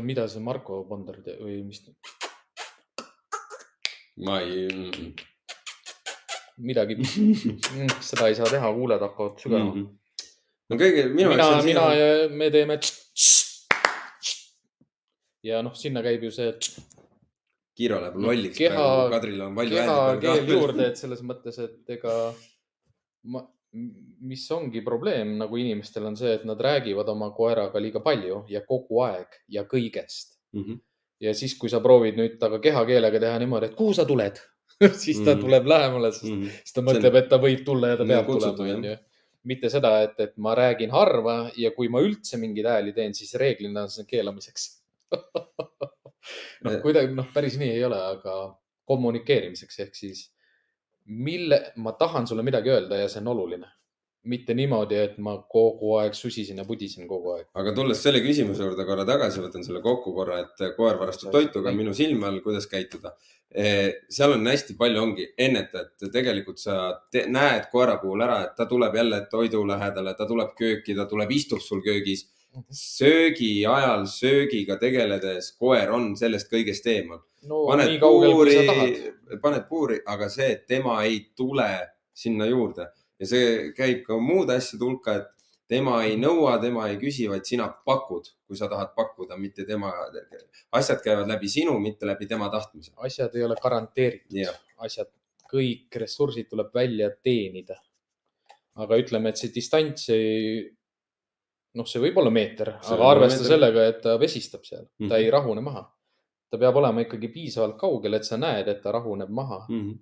[0.00, 1.82] mida see Marko Ponder või mis?
[4.16, 5.14] Ma ei.
[6.58, 6.98] midagi,
[8.10, 9.82] seda ei saa teha, kuuled hakkavad sügama mm.
[9.82, 9.90] -hmm
[10.72, 11.64] no kõige, minu jaoks.
[11.66, 12.78] mina, mina ja me teeme
[15.46, 16.52] ja noh, sinna käib ju see.
[17.76, 22.14] Kiiro läheb lolliks keha, praegu, Kadril on palju kehakeel juurde, et selles mõttes, et ega
[23.32, 23.40] ma,
[24.28, 28.60] mis ongi probleem nagu inimestel on see, et nad räägivad oma koeraga liiga palju ja
[28.68, 30.62] kogu aeg ja kõigest mm.
[30.62, 30.80] -hmm.
[31.22, 34.40] Ja siis, kui sa proovid nüüd temaga kehakeelega teha niimoodi, et kuhu sa tuled?
[34.82, 35.40] Siis ta mm -hmm.
[35.40, 36.50] tuleb lähemale, sest mm -hmm.
[36.64, 38.96] siis ta mõtleb, et ta võib tulla ja ta peab tulema, onju.
[39.44, 43.34] Mitte seda, et, et ma räägin harva ja kui ma üldse mingeid hääli teen, siis
[43.34, 44.82] reeglina on see keelamiseks.
[46.64, 50.32] Noh, kuidagi noh, päris nii ei ole, aga kommunikeerimiseks ehk siis
[51.04, 53.68] mille, ma tahan sulle midagi öelda ja see on oluline
[54.30, 57.46] mitte niimoodi, et ma kogu aeg susisin ja pudisin kogu aeg.
[57.58, 61.62] aga tulles selle küsimuse juurde korra tagasi, võtan selle kokku korra, et koer varastab toitu
[61.64, 63.16] ka minu silme all, kuidas käituda.
[63.52, 66.76] Eh, seal on hästi palju ongi ennetajat, tegelikult sa
[67.12, 71.08] te, näed koera puhul ära, et ta tuleb jälle toidu lähedale, ta tuleb kööki, ta
[71.10, 72.28] tuleb, istub sul köögis
[72.68, 77.64] söögi ajal söögiga tegeledes koer on sellest kõigest eemal no,.
[77.70, 78.56] paned puuri,
[79.40, 81.70] paned puuri, aga see, et tema ei tule
[82.12, 82.90] sinna juurde
[83.22, 85.30] ja see käib ka muude asjade hulka, et
[85.70, 89.92] tema ei nõua, tema ei küsi, vaid sina pakud, kui sa tahad pakkuda, mitte tema.
[90.78, 92.92] asjad käivad läbi sinu, mitte läbi tema tahtmise.
[92.96, 94.52] asjad ei ole garanteeritud,
[94.88, 95.08] asjad,
[95.52, 97.78] kõik ressursid tuleb välja teenida.
[98.74, 100.62] aga ütleme, et see distants ei
[101.76, 103.52] noh, see võib olla meeter, aga arvesta meeter.
[103.54, 105.08] sellega, et ta vesistab seal mm, -hmm.
[105.08, 105.24] ta mhm.
[105.24, 105.84] ei rahune maha.
[106.50, 109.80] ta peab olema ikkagi piisavalt kaugel, et sa näed, et ta rahuneb maha mm.
[109.80, 109.98] -hmm.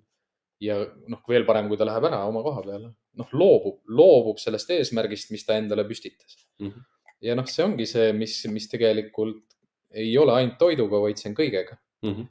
[0.61, 0.77] Ja
[1.09, 5.31] noh, veel parem, kui ta läheb ära oma koha peale, noh, loobub, loobub sellest eesmärgist,
[5.33, 6.67] mis ta endale püstitas mm.
[6.67, 6.83] -hmm.
[7.27, 9.57] ja noh, see ongi see, mis, mis tegelikult
[9.91, 12.13] ei ole ainult toiduga, vaid see on kõigega mm.
[12.13, 12.29] -hmm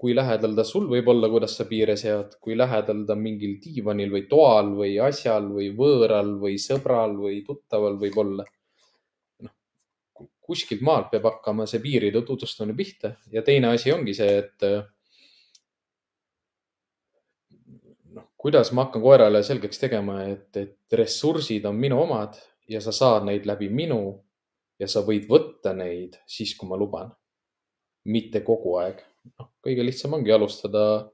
[0.00, 4.14] kui lähedal ta sul võib olla, kuidas sa piire sead, kui lähedal ta mingil diivanil
[4.14, 8.46] või toal või asjal või võõral või sõbral või tuttaval võib olla
[10.50, 14.64] kuskilt maalt peab hakkama see piiride tutvustamine pihta ja teine asi ongi see, et
[18.16, 22.38] noh, kuidas ma hakkan koerale selgeks tegema, et, et ressursid on minu omad
[22.68, 24.00] ja sa saad neid läbi minu
[24.80, 27.10] ja sa võid võtta neid siis, kui ma luban.
[28.04, 29.02] mitte kogu aeg.
[29.38, 31.10] noh, kõige lihtsam ongi alustada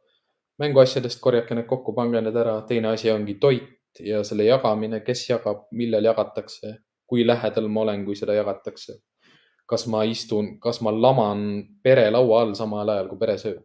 [0.62, 2.60] mänguasjadest, korjake need kokku, pange need ära.
[2.68, 8.04] teine asi ongi toit ja selle jagamine, kes jagab, millal jagatakse, kui lähedal ma olen,
[8.04, 9.00] kui seda jagatakse
[9.66, 11.40] kas ma istun, kas ma laman
[11.82, 13.64] pere laua all samal ajal, kui pere sööb.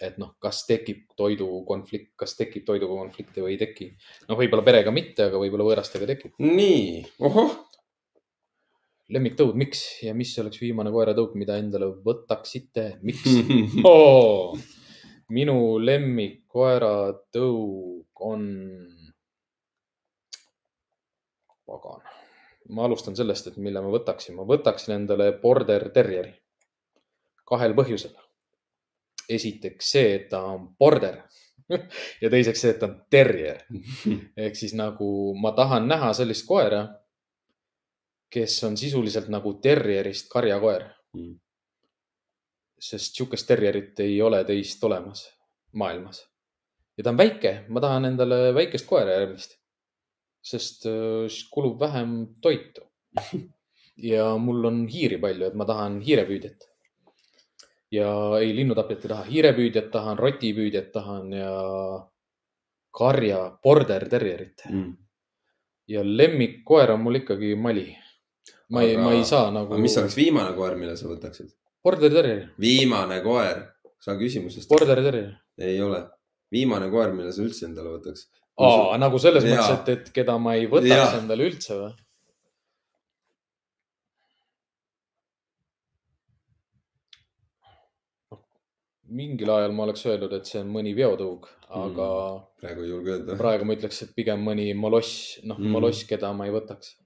[0.00, 3.90] Et noh, kas tekib toidukonflikt, kas tekib toiduga konflikte või ei teki.
[4.28, 6.36] noh, võib-olla perega mitte, aga võib-olla võõrastega tekib.
[6.42, 7.56] nii, ohoh.
[9.12, 13.26] lemmiktõud, miks ja mis oleks viimane koeratõuk, mida endale võtaksite, miks
[13.88, 14.56] oh,?
[15.32, 18.48] minu lemmik koeratõug on,
[21.68, 22.02] pagan
[22.72, 26.32] ma alustan sellest, et mille ma võtaksin, ma võtaksin endale Border Terrieri
[27.48, 28.14] kahel põhjusel.
[29.34, 31.20] Esiteks see, et ta on border
[32.22, 33.62] ja teiseks see, et ta on terrier
[34.46, 36.82] ehk siis nagu ma tahan näha sellist koera,
[38.32, 41.34] kes on sisuliselt nagu terrierist karjakoer Mm.
[42.80, 45.26] sest sihukest terrierit ei ole teist olemas
[45.76, 46.22] maailmas.
[46.96, 49.58] ja ta on väike, ma tahan endale väikest koera järgmist,
[50.40, 52.86] sest äh, siis kulub vähem toitu.
[54.12, 56.68] ja mul on hiiri palju, et ma tahan hiirepüüdjat.
[57.92, 58.08] Ja
[58.40, 61.52] ei, linnutapjat ei taha, hiirepüüdjat tahan, rotipüüdjat tahan ja
[62.92, 64.96] karja border terrierit Mm.
[65.88, 67.96] ja lemmikkoer on mul ikkagi Mali.
[68.70, 71.50] ma ei ma ei saa nagu mis oleks viimane koer, mille sa võtaksid?
[71.84, 73.62] border terrier, viimane koer,
[74.00, 74.68] sa küsimusest.
[74.68, 76.04] border terrier ei ole,
[76.52, 78.28] viimane koer, mille sa üldse endale võtaks.
[78.58, 79.56] aa, nagu selles Jaa.
[79.56, 81.18] mõttes, et, et keda ma ei võtaks Jaa.
[81.20, 81.92] endale üldse või?
[89.12, 92.44] Mingil ajal ma oleks öelnud, et see on mõni veotõug, aga mm.
[92.62, 93.36] praegu ei julge öelda.
[93.40, 95.74] praegu ma ütleks, et pigem mõni moloss, noh Mm.
[95.76, 96.96] moloss, keda ma ei võtaks.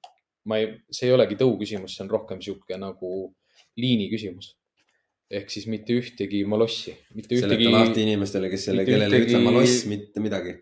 [0.47, 3.35] ma ei, see ei olegi tõu küsimus, see on rohkem sihuke nagu
[3.77, 4.55] liini küsimus.
[5.31, 9.41] ehk siis mitte ühtegi molossi, mitte seleta ühtegi, lahti inimestele, kes selle, kellele ei ütle
[9.41, 10.55] ühtegi- ma loss mitte midagi.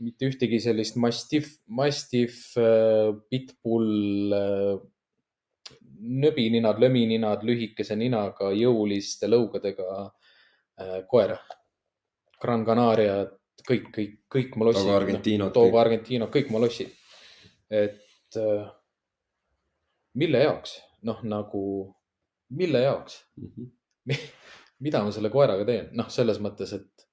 [0.00, 2.56] mitte ühtegi sellist mastiff, mastiff,
[3.30, 4.34] pitbull,
[5.96, 10.25] nöbininad, lömininad, lühikese ninaga, jõuliste lõugadega äh,
[11.10, 11.38] koera.
[12.42, 13.22] Gran Canaria,
[13.68, 14.82] kõik, kõik, kõik molossid.
[14.84, 15.80] Togo Argentiinod Togo kõik.
[15.80, 16.90] Argentiino, kõik molossid.
[17.70, 18.66] et äh,
[20.14, 21.62] mille jaoks, noh nagu,
[22.50, 23.70] mille jaoks, Mhm.
[24.84, 27.06] mida ma selle koeraga teen, noh, selles mõttes, et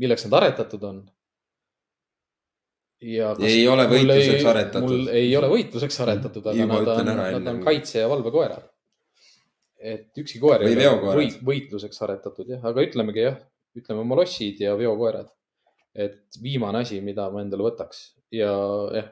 [0.00, 1.02] milleks nad aretatud on.
[3.00, 4.88] ja kas Ei ole võitluseks ei- aretatud.
[4.88, 7.06] mul ei ole võitluseks aretatud, aga Juba nad on,
[7.44, 8.69] nad on kaitse ja valvekoerad.
[9.80, 13.38] Et ükski koer ei ole võit, võitluseks aretatud jah, aga ütlemegi jah,
[13.78, 15.28] ütleme molossid ja veokoerad.
[15.94, 18.50] et viimane asi, mida ma endale võtaks ja
[18.94, 19.08] jah,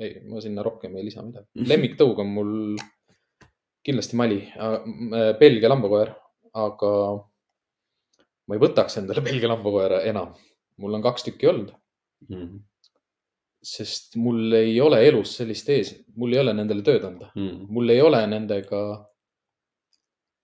[0.00, 1.46] ei, ma sinna rohkem ei lisa midagi.
[1.68, 2.52] lemmiktõug on mul
[3.84, 4.38] kindlasti Mali,
[5.40, 6.14] Belgia lambakoer,
[6.54, 6.92] aga
[8.48, 10.32] ma ei võtaks endale Belgia lambakoera enam.
[10.80, 11.74] mul on kaks tükki olnud,
[12.28, 12.58] Mhm.
[13.64, 17.30] sest mul ei ole elus sellist ees, mul ei ole nendele tööd anda.
[17.34, 17.66] Mhm.
[17.72, 18.80] mul ei ole nendega,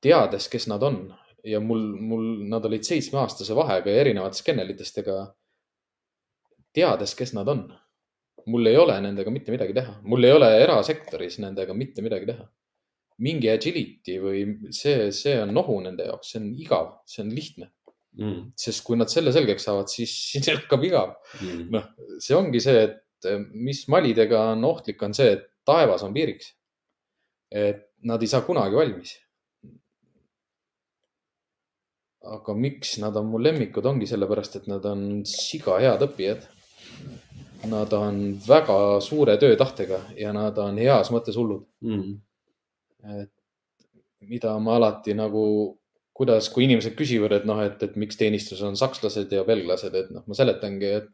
[0.06, 1.00] teades, kes nad on
[1.46, 5.18] ja mul, mul, nad olid seitsmeaastase vahega ja erinevatest kennelitest, ega
[6.76, 7.64] teades, kes nad on,
[8.50, 12.46] mul ei ole nendega mitte midagi teha, mul ei ole erasektoris nendega mitte midagi teha.
[13.24, 14.40] mingi agility või
[14.76, 17.70] see, see on nohu nende jaoks, see on igav, see on lihtne,
[18.18, 18.42] Mhm.
[18.56, 21.62] sest kui nad selle selgeks saavad, siis, siis hakkab igav Mhm.
[21.72, 21.86] noh,
[22.20, 26.52] see ongi see, et eh, mis malidega on ohtlik, on see, et taevas on piiriks.
[27.50, 29.14] et nad ei saa kunagi valmis.
[32.26, 36.44] Aga miks nad on mu lemmikud, ongi sellepärast, et nad on siga head õppijad.
[37.70, 41.64] Nad on väga suure töötahtega ja nad on heas mõttes hullud.
[41.82, 42.14] Mhm.
[43.06, 43.30] et
[44.26, 45.78] mida ma alati nagu,
[46.16, 50.10] kuidas, kui inimesed küsivad, et noh, et, et miks teenistuses on sakslased ja belglased, et
[50.10, 51.06] noh, ma seletangi, et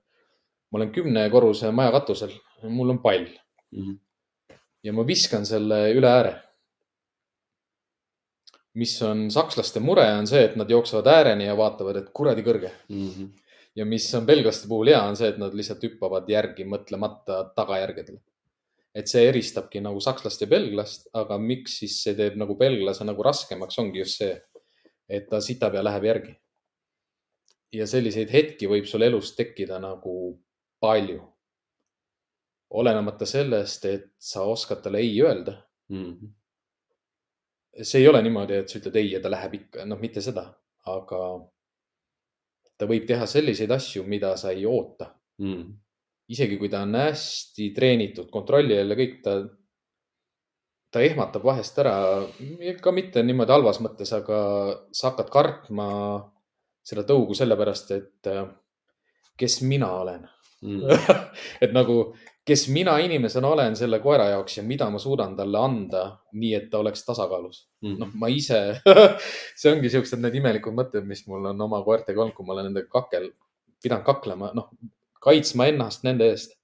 [0.73, 2.33] ma olen kümne korruse maja katusel,
[2.65, 3.27] mul on pall
[3.73, 3.97] Mhm.
[4.85, 6.33] ja ma viskan selle üle ääre.
[8.75, 12.71] Mis on sakslaste mure, on see, et nad jooksevad ääreni ja vaatavad, et kuradi kõrge
[12.89, 13.27] Mhm.
[13.77, 18.21] ja mis on belglaste puhul hea, on see, et nad lihtsalt hüppavad järgi mõtlemata tagajärgedele.
[18.95, 23.23] et see eristabki nagu sakslast ja belglast, aga miks siis see teeb nagu belglase nagu
[23.23, 24.35] raskemaks, ongi just see,
[25.09, 26.37] et ta sitab ja läheb järgi.
[27.73, 30.39] ja selliseid hetki võib sul elus tekkida nagu
[30.81, 31.23] palju.
[32.71, 36.27] olenemata sellest, et sa oskad talle ei öelda Mhm.
[37.81, 40.45] See ei ole niimoodi, et sa ütled ei ja ta läheb ikka, noh, mitte seda,
[40.93, 41.23] aga
[42.79, 45.13] ta võib teha selliseid asju, mida sa ei oota.
[45.43, 45.79] Mhm.
[46.33, 49.33] isegi kui ta on hästi treenitud, kontrolli all ja kõik, ta,
[50.93, 51.95] ta ehmatab vahest ära,
[52.81, 54.39] ka mitte niimoodi halvas mõttes, aga
[54.95, 55.89] sa hakkad kartma
[56.87, 58.31] seda tõugu sellepärast, et
[59.37, 60.25] kes mina olen.
[60.63, 61.03] Mhm.
[61.65, 61.99] et nagu,
[62.47, 66.03] kes mina inimesena olen selle koera jaoks ja mida ma suudan talle anda,
[66.33, 67.67] nii et ta oleks tasakaalus.
[67.83, 67.99] Mhm.
[68.01, 68.81] noh, ma ise,
[69.61, 72.71] see ongi siuksed need imelikud mõtted, mis mul on oma koertega olnud, kui ma olen
[72.71, 73.31] nendega kakel,
[73.83, 74.71] pidanud kaklema, noh,
[75.23, 76.59] kaitsma ennast nende eest.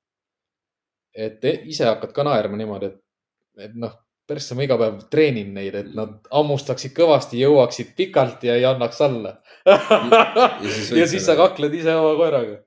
[1.19, 2.99] et e- ise hakkad ka naerma niimoodi, et,
[3.65, 3.95] et noh,
[4.29, 9.01] persse ma iga päev treenin neid, et nad hammustaksid kõvasti, jõuaksid pikalt ja ei annaks
[9.03, 9.39] alla.
[10.63, 12.59] siis ja võid siis sa kakled ise oma koeraga.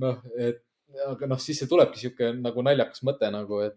[0.00, 0.62] noh, et
[1.08, 3.76] aga noh, siis see tulebki sihuke nagu naljakas mõte nagu, et,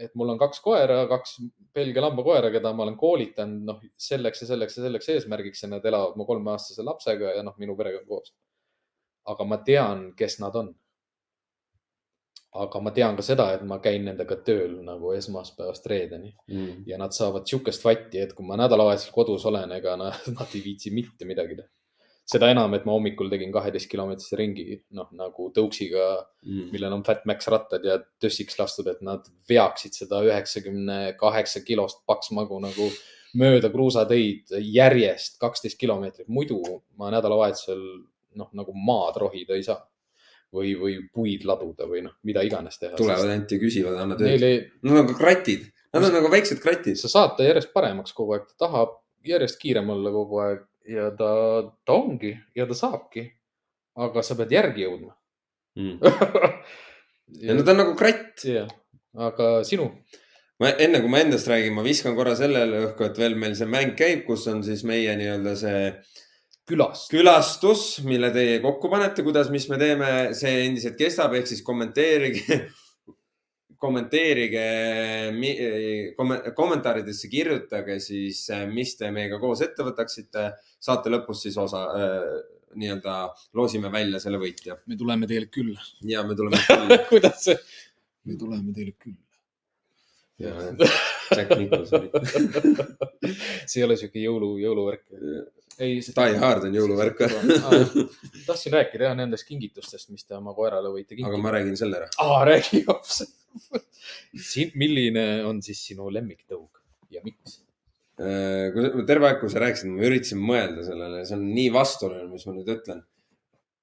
[0.00, 1.36] et mul on kaks koera, kaks
[1.74, 5.84] Belgia lambakoera, keda ma olen koolitanud, noh selleks ja selleks ja selleks eesmärgiks ja nad
[5.86, 8.34] elavad mu kolmeaastase lapsega ja noh, minu perega koos.
[9.24, 10.74] aga ma tean, kes nad on.
[12.54, 16.84] aga ma tean ka seda, et ma käin nendega tööl nagu esmaspäevast reedeni mm.
[16.86, 20.62] ja nad saavad sihukest vatti, et kui ma nädalavahetusel kodus olen, ega nad, nad ei
[20.62, 21.68] viitsi mitte midagi teha.
[22.26, 26.70] Seda enam, et ma hommikul tegin kaheteist kilomeetrise ringi, noh nagu tõuksiga, Mm.
[26.72, 32.02] millel on Fat Max rattad ja tössiks lastud, et nad veaksid seda üheksakümne kaheksa kilost
[32.06, 32.88] paksmagu nagu
[33.34, 36.28] mööda kruusateid järjest kaksteist kilomeetrit.
[36.28, 36.60] muidu
[36.98, 37.80] ma nädalavahetusel
[38.36, 39.80] noh, nagu maad rohida ei saa
[40.54, 42.94] või, või puid laduda või noh, mida iganes teha.
[42.96, 44.28] tulevad ainult ja küsivad, anna tööd.
[44.28, 46.96] Neil ei, Nad on nagu kratid, nad on nagu väiksed kratid.
[47.00, 51.10] sa saad ta järjest paremaks kogu aeg, ta tahab järjest kiirem olla kogu aeg ja
[51.18, 51.30] ta,
[51.86, 53.28] ta ongi ja ta saabki.
[53.94, 55.14] aga sa pead järgi jõudma
[55.74, 55.98] Mm.
[57.46, 58.44] ja nad on nagu kratt.
[58.46, 58.68] jah,
[59.18, 59.88] aga sinu?
[60.62, 63.66] ma enne kui ma endast räägin, ma viskan korra sellele õhku, et veel meil see
[63.66, 65.80] mäng käib, kus on siis meie nii-öelda see
[66.70, 67.08] külast.
[67.10, 72.60] külastus, mille teie kokku panete, kuidas, mis me teeme, see endiselt kestab, ehk siis kommenteerige,
[73.84, 74.64] kommenteerige
[76.16, 80.50] kom, kommentaaridesse kirjutage siis, mis te meiega koos ette võtaksite.
[80.80, 82.30] saate lõpus siis osa äh,
[82.78, 83.16] nii-öelda
[83.58, 85.84] loosime välja selle võitja me tuleme teile külla.
[86.08, 86.98] ja me tuleme külla.
[87.10, 87.58] kuidas see?
[88.24, 89.20] me tuleme teile külla.
[91.36, 92.08] Jack Nicholson
[93.70, 95.04] see ei ole sihuke jõulu, jõuluvärk.
[95.78, 96.00] ei.
[96.02, 97.22] Die Hard on jõuluvärk
[98.48, 101.30] tahtsin rääkida jah nendest kingitustest, mis te oma koerale võite kinkida.
[101.30, 102.10] aga ma räägin selle ära.
[102.24, 103.22] aa, räägi hoopis
[104.80, 106.82] milline on siis sinu lemmiktõug
[107.14, 107.60] ja miks?
[108.20, 111.70] Äh, kui sa- terve aeg, kui sa rääkisid, ma üritasin mõelda sellele, see on nii
[111.74, 113.02] vastuoluline, mis ma nüüd ütlen.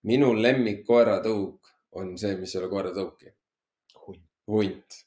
[0.07, 1.60] minu lemmik koeratõug
[1.99, 3.34] on see, mis ei ole koeratõuki,
[4.49, 5.02] hunt.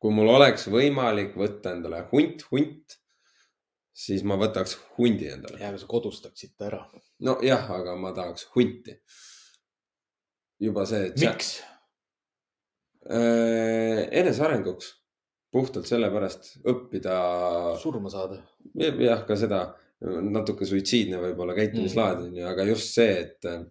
[0.00, 2.96] kui mul oleks võimalik võtta endale hunt, hunt,
[3.96, 5.60] siis ma võtaks hundi endale.
[5.60, 6.82] ja, aga sa kodustaksid ta ära.
[7.20, 8.98] nojah, aga ma tahaks hunti.
[10.60, 11.58] juba see, et miks?
[11.60, 11.75] Äh,
[13.06, 14.88] enesearenguks,
[15.52, 17.16] puhtalt sellepärast õppida
[17.80, 18.40] surma saada.
[18.74, 19.60] jah, ka seda
[20.04, 23.62] natuke suitsiidne võib-olla käitumislaad on ju, aga just see, et äh,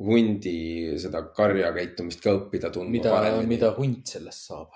[0.00, 4.74] hundi seda karjakäitumist ka õppida tundma mida, mida hunt sellest saab?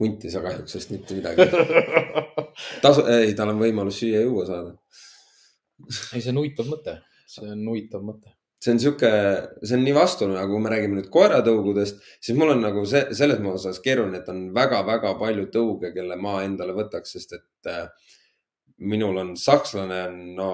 [0.00, 1.44] hunt ei saa kahjuks sellest mitte midagi.
[2.84, 4.70] tasu, ei, tal on võimalus süüa ja juua saada.
[6.14, 6.94] ei, see on huvitav mõte,
[7.28, 8.32] see on huvitav mõte.
[8.60, 9.10] See on sihuke,
[9.64, 13.06] see on nii vastuoluline, aga kui me räägime nüüd koeratõugudest, siis mul on nagu see,
[13.16, 17.86] selles mõttes keeruline, et on väga-väga palju tõuge, kelle ma endale võtaks, sest et äh,
[18.90, 20.02] minul on sakslane
[20.36, 20.50] no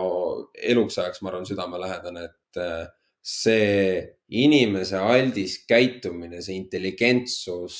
[0.54, 2.86] eluks ajaks, ma arvan, südamelähedane, et äh,
[3.26, 3.98] see
[4.38, 7.78] inimese aldis käitumine, see intelligentsus,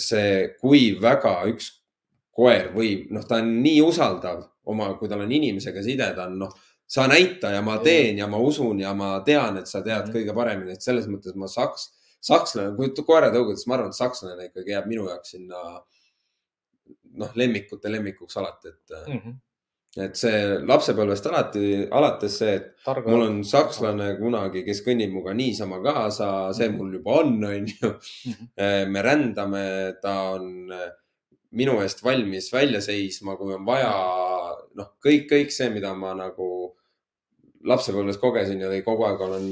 [0.00, 0.28] see,
[0.60, 1.68] kui väga üks
[2.34, 4.40] koer võib, noh, ta on nii usaldav
[4.70, 6.54] oma, kui tal on inimesega side, ta on noh,
[6.86, 10.12] sa näita ja ma teen ja ma usun ja ma tean, et sa tead Mhm.
[10.16, 11.90] kõige paremini, et selles mõttes ma saks,
[12.20, 15.80] sakslane, kui koeratõugudest, ma arvan, et sakslane ikkagi jääb minu jaoks sinna
[17.14, 19.18] noh, lemmikute lemmikuks alati, et mm.
[19.18, 19.34] -hmm.
[20.04, 23.10] et see lapsepõlvest alati, alates see, et Targa...
[23.10, 26.76] mul on sakslane kunagi, kes kõnnib minuga niisama kaasa, see Mhm.
[26.76, 27.94] mul juba on, onju.
[28.88, 30.90] me rändame, ta on äh,
[31.54, 33.92] minu eest valmis välja seisma, kui on vaja.
[34.74, 36.48] noh, kõik, kõik see, mida ma nagu
[37.64, 39.46] lapsepõlves kogesin ja kogu aeg olen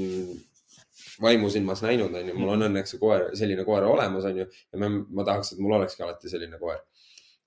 [1.23, 2.35] vaimusilmas näinud, onju.
[2.35, 4.45] mul on õnneks see koer, selline koer olemas, onju.
[4.45, 6.83] ja ma, ma tahaks, et mul olekski alati selline koer.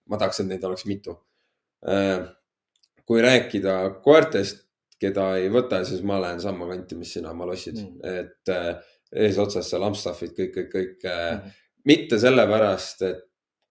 [0.07, 1.19] ma tahaks, et neid oleks mitu
[3.07, 4.65] kui rääkida koertest,
[5.01, 8.95] keda ei võta, siis ma lähen samma kanti, mis sina, ma lossid mm., et äh,
[9.27, 11.11] eesotsas seal Amstaffid, kõik, kõik, kõik mm.
[11.13, 11.57] -hmm.
[11.85, 13.23] mitte sellepärast, et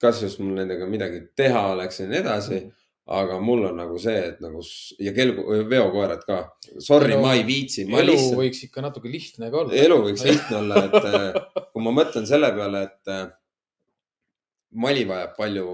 [0.02, 2.60] kas just mul nendega midagi teha oleks ja nii edasi
[3.06, 4.64] aga mul on nagu see, et nagu
[4.98, 6.40] ja kelgu, veokoerad ka.
[6.82, 7.84] Sorry, ma ei viitsi.
[7.86, 8.38] elu lihtsalt...
[8.40, 9.76] võiks ikka natuke lihtne ka olla.
[9.78, 13.26] elu võiks lihtne olla, et äh, kui ma mõtlen selle peale, et äh,
[14.76, 15.66] Mali vajab palju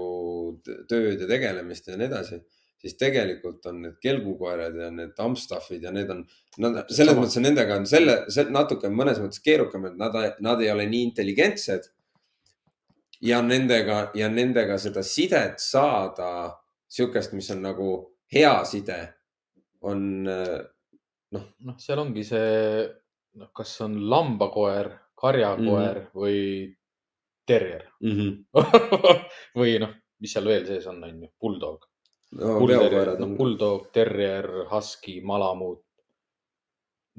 [0.86, 2.36] tööd ja tegelemist ja nii edasi
[2.82, 6.24] siis tegelikult on need kelgukoerad ja need Amstaffid ja need on,
[6.62, 10.70] nad selles mõttes nendega on selle, see natuke mõnes mõttes keerukam, et nad, nad ei
[10.72, 11.86] ole nii intelligentsed.
[13.22, 16.50] Ja nendega ja nendega seda sidet saada,
[16.88, 17.90] sihukest, mis on nagu
[18.32, 18.98] hea side,
[19.86, 21.46] on noh.
[21.66, 22.82] noh, seal ongi see,
[23.38, 24.90] noh, kas on lambakoer,
[25.22, 26.18] karjakoer mm -hmm.
[26.18, 26.38] või
[27.46, 28.18] terrier mm.
[28.18, 29.22] -hmm.
[29.60, 31.86] või noh, mis seal veel sees on, on ju, bulldog
[32.32, 35.84] no, Pulder, no, bulldog, terrier, husky, malamuut.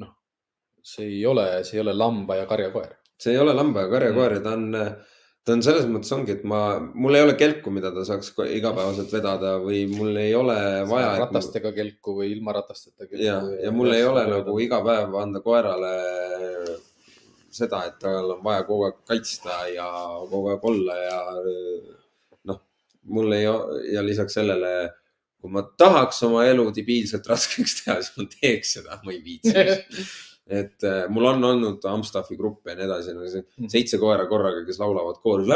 [0.01, 0.13] noh,
[0.81, 2.95] see ei ole, see ei ole lamba ja karjakoer.
[3.19, 4.43] see ei ole lamba ja karjakoer ja mm.
[4.43, 4.95] ta on,
[5.43, 9.11] ta on selles mõttes ongi, et ma, mul ei ole kelku, mida ta saaks igapäevaselt
[9.11, 10.55] vedada või mul ei ole
[10.89, 11.13] vaja.
[11.25, 11.77] ratastega ma...
[11.81, 13.23] kelku või ilma ratasteta kelku.
[13.25, 15.93] ja, ja mul ei ole nagu iga päev anda koerale
[17.53, 19.87] seda, et tal on vaja kogu aeg kaitsta ja
[20.31, 21.21] kogu aeg olla ja
[22.49, 22.61] noh,
[23.13, 23.47] mul ei,
[23.93, 24.73] ja lisaks sellele,
[25.43, 29.53] kui ma tahaks oma elu debiilselt raskeks teha, siis ma teeks seda, ma ei viitsi
[30.47, 33.69] et äh, mul on olnud Amstaffi gruppe ja nii edasi mm.
[33.71, 35.47] seitse koera korraga, kes laulavad kooris.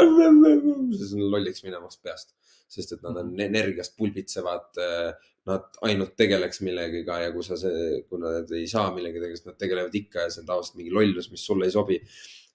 [0.96, 2.32] siis on lolliks minemast peast,
[2.68, 3.42] sest et nad on mhm.
[3.50, 8.88] energiast pulbitsevad äh, nad ainult tegeleks millegagi ja kui sa see, kui nad ei saa
[8.94, 12.00] millegagi siis nad tegelevad ikka ja see on tavaliselt mingi lollus, mis sulle ei sobi.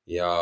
[0.09, 0.33] ja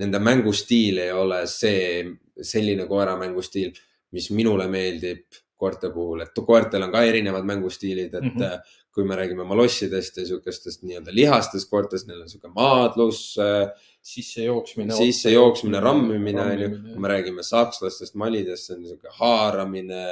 [0.00, 2.04] nende mängustiil ei ole see,
[2.44, 3.72] selline koera mängustiil,
[4.14, 5.24] mis minule meeldib
[5.56, 8.74] koerte puhul, et koertel on ka erinevad mängustiilid, et mm -hmm.
[8.94, 13.68] kui me räägime malossidest ja sihukestest nii-öelda lihastest koertest, neil on sihuke maadlus äh,
[14.02, 14.94] sissejooksmine.
[14.94, 20.04] sissejooksmine, rammimine on ju, kui me räägime sakslastest, malidest, see on niisugune haaramine,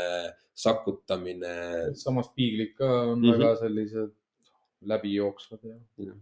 [0.54, 1.54] sakutamine.
[1.94, 3.38] samas piiglid ka on mm -hmm.
[3.38, 4.12] väga sellised
[4.80, 5.76] läbijooksvad ja,
[6.06, 6.14] ja.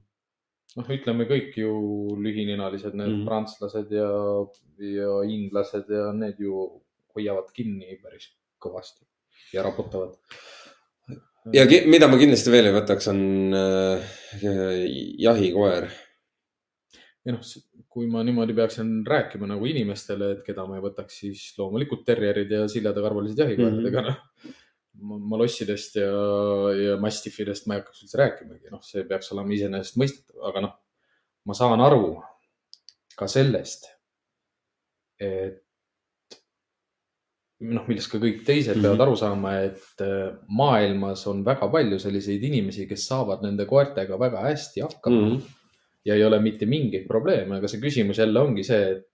[0.76, 1.72] noh, ütleme kõik ju
[2.26, 3.26] lühininalised, need mm -hmm.
[3.26, 4.10] prantslased ja,
[4.98, 6.82] ja inglased ja need ju
[7.14, 8.30] hoiavad kinni päris
[8.62, 9.04] kõvasti
[9.52, 10.16] ja raputavad.
[11.52, 14.16] ja mida ma kindlasti veel ei võtaks, on äh,
[15.22, 15.90] jahikoer
[17.26, 17.44] ja noh,
[17.92, 22.50] kui ma niimoodi peaksin rääkima nagu inimestele, et keda ma ei võtaks, siis loomulikult terrierid
[22.50, 24.08] ja siljadakarvalised jahikoerad mm, -hmm.
[24.08, 26.10] noh, malossidest ja,
[26.78, 30.78] ja mastiffidest ma ei hakkaks üldse rääkimagi, noh, see peaks olema iseenesestmõistetav, aga noh,
[31.46, 32.16] ma saan aru
[33.18, 33.86] ka sellest,
[35.20, 35.61] et
[37.62, 38.82] noh, millest ka kõik teised mm -hmm.
[38.82, 44.18] peavad aru saama, et äh, maailmas on väga palju selliseid inimesi, kes saavad nende koertega
[44.18, 45.34] väga hästi hakkama mm.
[45.34, 45.58] -hmm
[46.04, 49.04] ja ei ole mitte mingeid probleeme, aga see küsimus jälle ongi see, et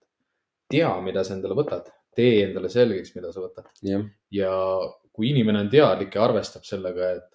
[0.69, 4.05] tea, mida sa endale võtad, tee endale selgeks, mida sa võtad yeah..
[4.33, 4.53] ja
[5.13, 7.27] kui inimene on teadlik ja arvestab sellega, et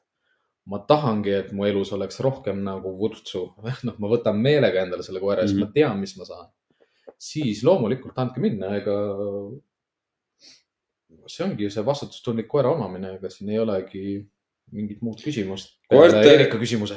[0.70, 3.46] ma tahangi, et mu elus oleks rohkem nagu vurtsu,
[3.86, 5.66] noh, ma võtan meelega endale selle koera, mm -hmm.
[5.66, 6.50] ma tean, mis ma saan.
[7.18, 8.94] siis loomulikult andke minna, ega
[11.30, 14.04] see ongi see vastutustundlik koera omamine, ega siin ei olegi
[14.74, 15.76] mingit muud küsimust.
[15.90, 16.22] koerte,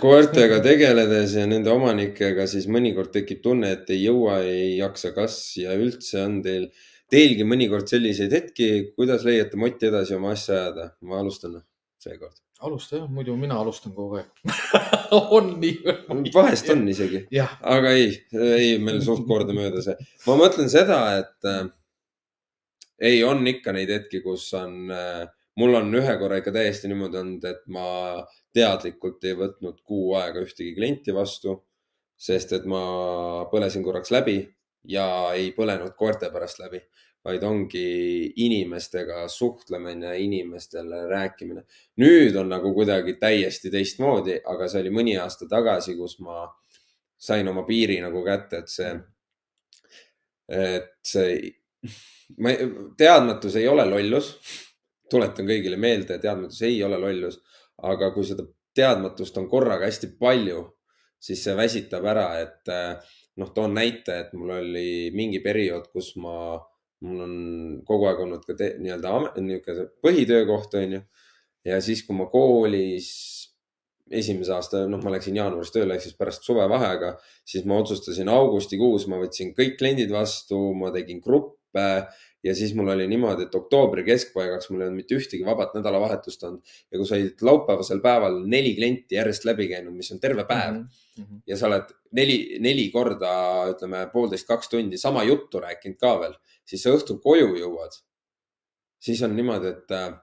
[0.02, 5.38] koertega tegeledes ja nende omanikega, siis mõnikord tekib tunne, et ei jõua, ei jaksa, kas
[5.60, 6.70] ja üldse on teil,
[7.12, 10.92] teilgi mõnikord selliseid hetki, kuidas leiate moti edasi oma asja ajada?
[11.08, 11.60] ma alustan
[12.04, 12.40] seekord.
[12.64, 14.32] alusta jah, muidu mina alustan kogu aeg
[15.38, 16.32] on nii?
[16.34, 17.26] vahest on isegi,
[17.62, 19.98] aga ei, ei, meil suht kordamööda see.
[20.26, 21.68] ma mõtlen seda, et äh,
[23.00, 27.18] ei, on ikka neid hetki, kus on äh, mul on ühe korra ikka täiesti niimoodi
[27.22, 27.88] olnud, et ma
[28.56, 31.58] teadlikult ei võtnud kuu aega ühtegi klienti vastu,
[32.18, 32.82] sest et ma
[33.52, 34.40] põlesin korraks läbi
[34.90, 36.82] ja ei põlenud koerte pärast läbi,
[37.26, 37.88] vaid ongi
[38.46, 41.66] inimestega suhtlemine, inimestele rääkimine.
[42.02, 46.46] nüüd on nagu kuidagi täiesti teistmoodi, aga see oli mõni aasta tagasi, kus ma
[47.18, 48.94] sain oma piiri nagu kätte, et see,
[50.48, 51.34] et see,
[52.38, 52.54] ma,
[52.98, 54.36] teadmatus ei ole lollus
[55.12, 57.40] tuletan kõigile meelde, teadmatus ei ole lollus,
[57.88, 58.46] aga kui seda
[58.78, 60.64] teadmatust on korraga hästi palju,
[61.20, 66.14] siis see väsitab ära, et eh, noh, toon näite, et mul oli mingi periood, kus
[66.22, 66.58] ma,
[67.06, 67.36] mul on
[67.88, 71.02] kogu aeg olnud ka nii-öelda niisugune põhitöökoht, onju.
[71.68, 73.10] ja siis, kui ma koolis
[74.08, 77.18] esimese aasta, noh, ma läksin jaanuaris tööle ehk siis pärast suvevaheaega,
[77.48, 81.20] siis ma otsustasin augustikuus, ma võtsin kõik kliendid vastu, ma tegin
[81.68, 82.08] gruppe
[82.44, 86.44] ja siis mul oli niimoodi, et oktoobri keskpaigaks mul ei olnud mitte ühtegi vabat nädalavahetust
[86.44, 86.62] olnud
[86.92, 90.74] ja kui sa olid laupäevasel päeval neli klienti järjest läbi käinud, mis on terve päev
[90.74, 90.88] mm
[91.18, 91.42] -hmm.
[91.48, 93.32] ja sa oled neli, neli korda,
[93.74, 96.36] ütleme poolteist, kaks tundi sama juttu rääkinud ka veel,
[96.66, 98.04] siis sa õhtul koju jõuad.
[99.00, 100.14] siis on niimoodi, et äh,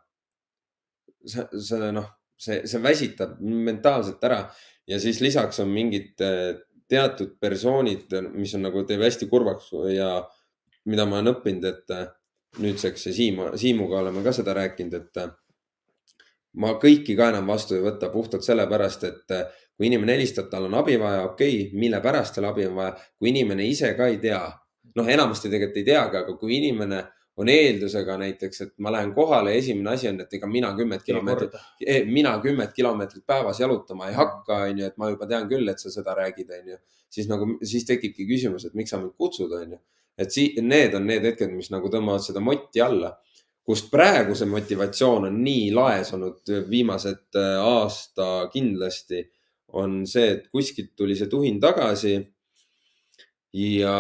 [1.27, 2.07] sa, sa noh,
[2.37, 4.51] see, see väsitab mentaalselt ära
[4.87, 6.57] ja siis lisaks on mingid äh,
[6.89, 10.25] teatud persoonid, mis on nagu teeb hästi kurvaks ja
[10.90, 12.06] mida ma olen õppinud, et äh,
[12.59, 15.32] nüüdseks ja Siimu, Siimuga oleme ka seda rääkinud, et äh,
[16.61, 20.69] ma kõiki ka enam vastu ei võta puhtalt sellepärast, et äh, kui inimene helistab, tal
[20.69, 24.09] on abi vaja, okei okay,, mille pärast tal abi on vaja, kui inimene ise ka
[24.12, 24.40] ei tea,
[24.94, 27.02] noh, enamasti tegelikult ei teagi, aga kui inimene
[27.43, 31.02] on eeldusega näiteks, et ma lähen kohale ja esimene asi on, et ega mina kümmet
[31.02, 35.66] kilomeetrit, eh, mina kümmet kilomeetrit päevas jalutama ei hakka, onju, et ma juba tean küll,
[35.73, 36.78] et sa seda räägid, onju.
[37.11, 39.81] siis nagu, siis tekibki küsimus, et miks sa mind kutsud, onju
[40.19, 43.15] et sii-, need on need hetked, mis nagu tõmbavad seda motti alla.
[43.65, 49.23] kust praegu see motivatsioon on nii laes olnud viimased äh, aasta kindlasti,
[49.81, 52.19] on see, et kuskilt tuli see tuhin tagasi.
[53.55, 53.99] ja,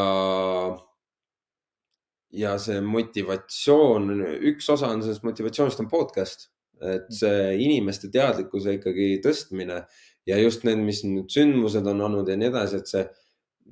[2.34, 4.10] ja see motivatsioon,
[4.52, 6.50] üks osa on sellest motivatsioonist on podcast,
[6.82, 9.84] et see inimeste teadlikkuse ikkagi tõstmine
[10.26, 13.04] ja just need, mis nüüd sündmused on olnud ja nii edasi, et see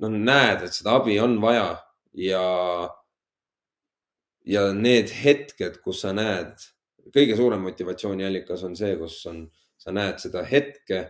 [0.01, 1.73] noh, näed, et seda abi on vaja
[2.13, 2.89] ja,
[4.45, 6.53] ja need hetked, kus sa näed,
[7.13, 9.45] kõige suurem motivatsiooniallikas on see, kus on,
[9.79, 11.05] sa näed seda hetke,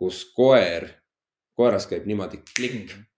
[0.00, 0.88] kus koer,
[1.54, 3.10] koeras käib niimoodi klikk mm.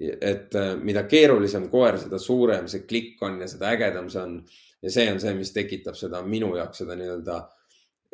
[0.00, 4.38] et äh, mida keerulisem koer, seda suurem see klikk on ja seda ägedam see on.
[4.82, 7.38] ja see on see, mis tekitab seda minu jaoks seda nii-öelda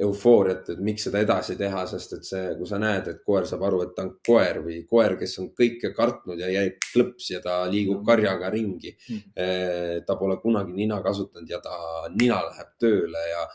[0.00, 3.64] eufooriat, et miks seda edasi teha, sest et see, kui sa näed, et koer saab
[3.68, 7.40] aru, et ta on koer või koer, kes on kõike kartnud ja jäi klõps ja
[7.44, 8.94] ta liigub karjaga ringi.
[9.10, 10.04] Mm.
[10.06, 11.76] ta pole kunagi nina kasutanud ja ta
[12.14, 13.46] nina läheb tööle ja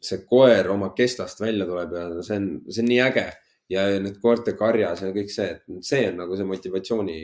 [0.00, 3.26] see koer oma kestast välja tuleb ja see on, see on nii äge
[3.70, 7.18] ja need koerte karjas ja kõik see, et see on nagu see motivatsiooni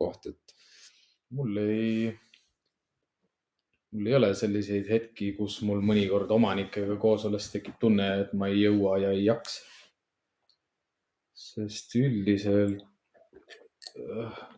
[0.00, 0.54] koht, et.
[1.36, 2.12] mul ei,
[3.92, 8.48] mul ei ole selliseid hetki, kus mul mõnikord omanikega koos olles tekib tunne, et ma
[8.48, 9.68] ei jõua ja ei jaksa.
[11.42, 12.84] sest üldiselt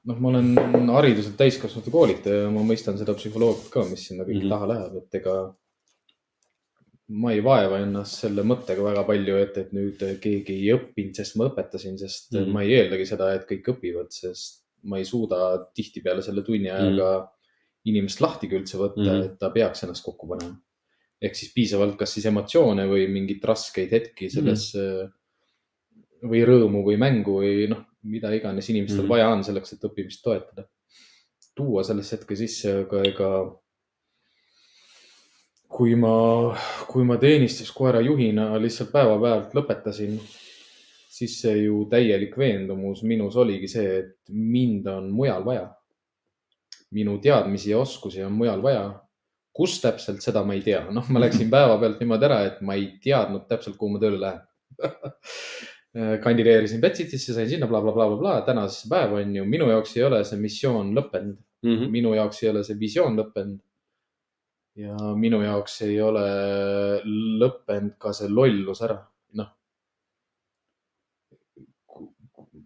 [0.05, 4.37] noh, ma olen hariduselt täiskasvanute koolitaja ja ma mõistan seda psühholoogiat ka, mis sinna kõik
[4.37, 4.55] mm -hmm.
[4.55, 5.37] taha läheb, et ega
[7.21, 11.37] ma ei vaeva ennast selle mõttega väga palju, et, et nüüd keegi ei õppinud, sest
[11.37, 12.53] ma õpetasin, sest mm -hmm.
[12.55, 16.91] ma ei eeldagi seda, et kõik õpivad, sest ma ei suuda tihtipeale selle tunni ajaga
[16.91, 17.31] mm -hmm.
[17.91, 19.27] Inimest lahtigi üldse võtta mm, -hmm.
[19.27, 20.57] et ta peaks ennast kokku panema.
[21.23, 26.31] ehk siis piisavalt, kas siis emotsioone või mingeid raskeid hetki selles mm -hmm.
[26.31, 29.11] või rõõmu või mängu või noh, mida iganes inimestel mm -hmm.
[29.11, 30.69] vaja on selleks, et õppimist toetada.
[31.55, 33.29] tuua sellesse hetke sisse, aga ega
[35.75, 36.55] kui ma,
[36.87, 40.19] kui ma teenistuskoera juhina lihtsalt päevapealt lõpetasin,
[41.15, 45.67] siis see ju täielik veendumus minus oligi see, et mind on mujal vaja.
[46.95, 48.85] Minu teadmisi ja oskusi on mujal vaja.
[49.55, 50.81] kus täpselt, seda ma ei tea.
[50.91, 54.43] noh, ma läksin päevapealt niimoodi ära, et ma ei teadnud täpselt, kuhu ma tööle lähen
[56.25, 60.03] kandideerisin Betsitisse, sain sinna blablabla bla, bla, bla, tänasesse päeva on ju, minu jaoks ei
[60.09, 61.77] ole see missioon lõppenud mm.
[61.77, 61.91] -hmm.
[61.91, 63.61] minu jaoks ei ole see visioon lõppenud
[64.83, 66.25] ja minu jaoks ei ole
[67.43, 68.99] lõppenud ka see lollus ära,
[69.39, 69.53] noh.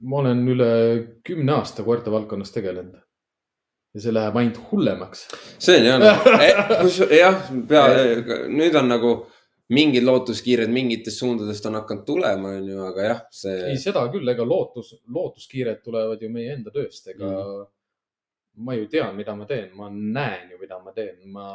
[0.01, 0.71] ma olen üle
[1.25, 2.97] kümne aasta koerte valdkonnas tegelenud
[3.99, 5.27] ja see läheb ainult hullemaks.
[5.59, 7.83] see on jah nagu, eh, jah, pea,
[8.49, 9.15] nüüd on nagu
[9.75, 13.57] mingid lootuskiired mingitest suundadest on hakanud tulema, onju, aga jah, see.
[13.73, 17.66] ei, seda küll, ega lootus, lootuskiired tulevad ju meie enda tööst, ega mm
[18.59, 21.47] ma ju tean, mida ma teen, ma näen ju, mida ma teen, ma,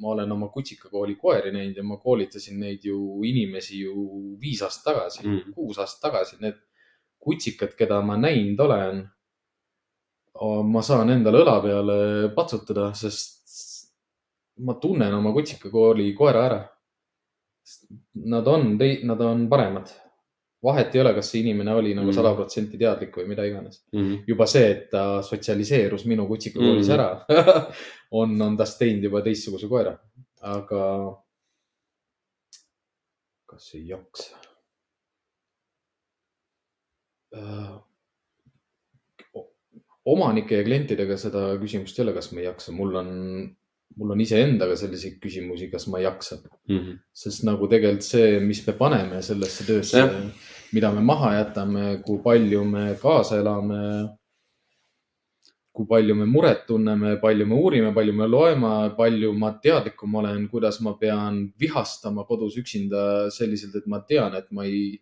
[0.00, 4.08] ma olen oma kutsikakooli koeri näinud ja ma koolitasin neid ju inimesi ju
[4.40, 6.40] viis aastat tagasi mm., kuus aastat tagasi.
[6.44, 6.58] Need
[7.24, 9.06] kutsikad, keda ma näinud olen,
[10.40, 12.00] ma saan endale õla peale
[12.34, 13.38] patsutada, sest
[14.62, 16.60] ma tunnen oma kutsikakooli koera ära.
[18.28, 19.90] Nad on, nad on paremad
[20.62, 22.16] vahet ei ole, kas see inimene oli nagu mm.
[22.16, 24.00] sada protsenti teadlik või mida iganes mm.
[24.00, 24.22] -hmm.
[24.26, 26.98] juba see, et ta sotsialiseerus minu kutsikakoolis mm -hmm.
[26.98, 27.64] ära
[28.20, 29.94] on, on tast teinud juba teistsuguse koera,
[30.42, 30.84] aga
[33.46, 34.36] kas ei jaksa
[37.36, 37.87] uh,?
[40.08, 43.10] Omanike ja klientidega seda küsimust ei ole, kas me ei jaksa, mul on
[43.98, 46.76] mul on iseendaga selliseid küsimusi, kas ma jaksan mm.
[46.76, 47.00] -hmm.
[47.12, 50.04] sest nagu tegelikult see, mis me paneme sellesse töösse,
[50.72, 53.80] mida me maha jätame, kui palju me kaasa elame,
[55.72, 60.48] kui palju me muret tunneme, palju me uurime, palju me loeme, palju ma teadlikum olen,
[60.48, 64.98] kuidas ma pean vihastama kodus üksinda selliselt, et ma tean, et ma ei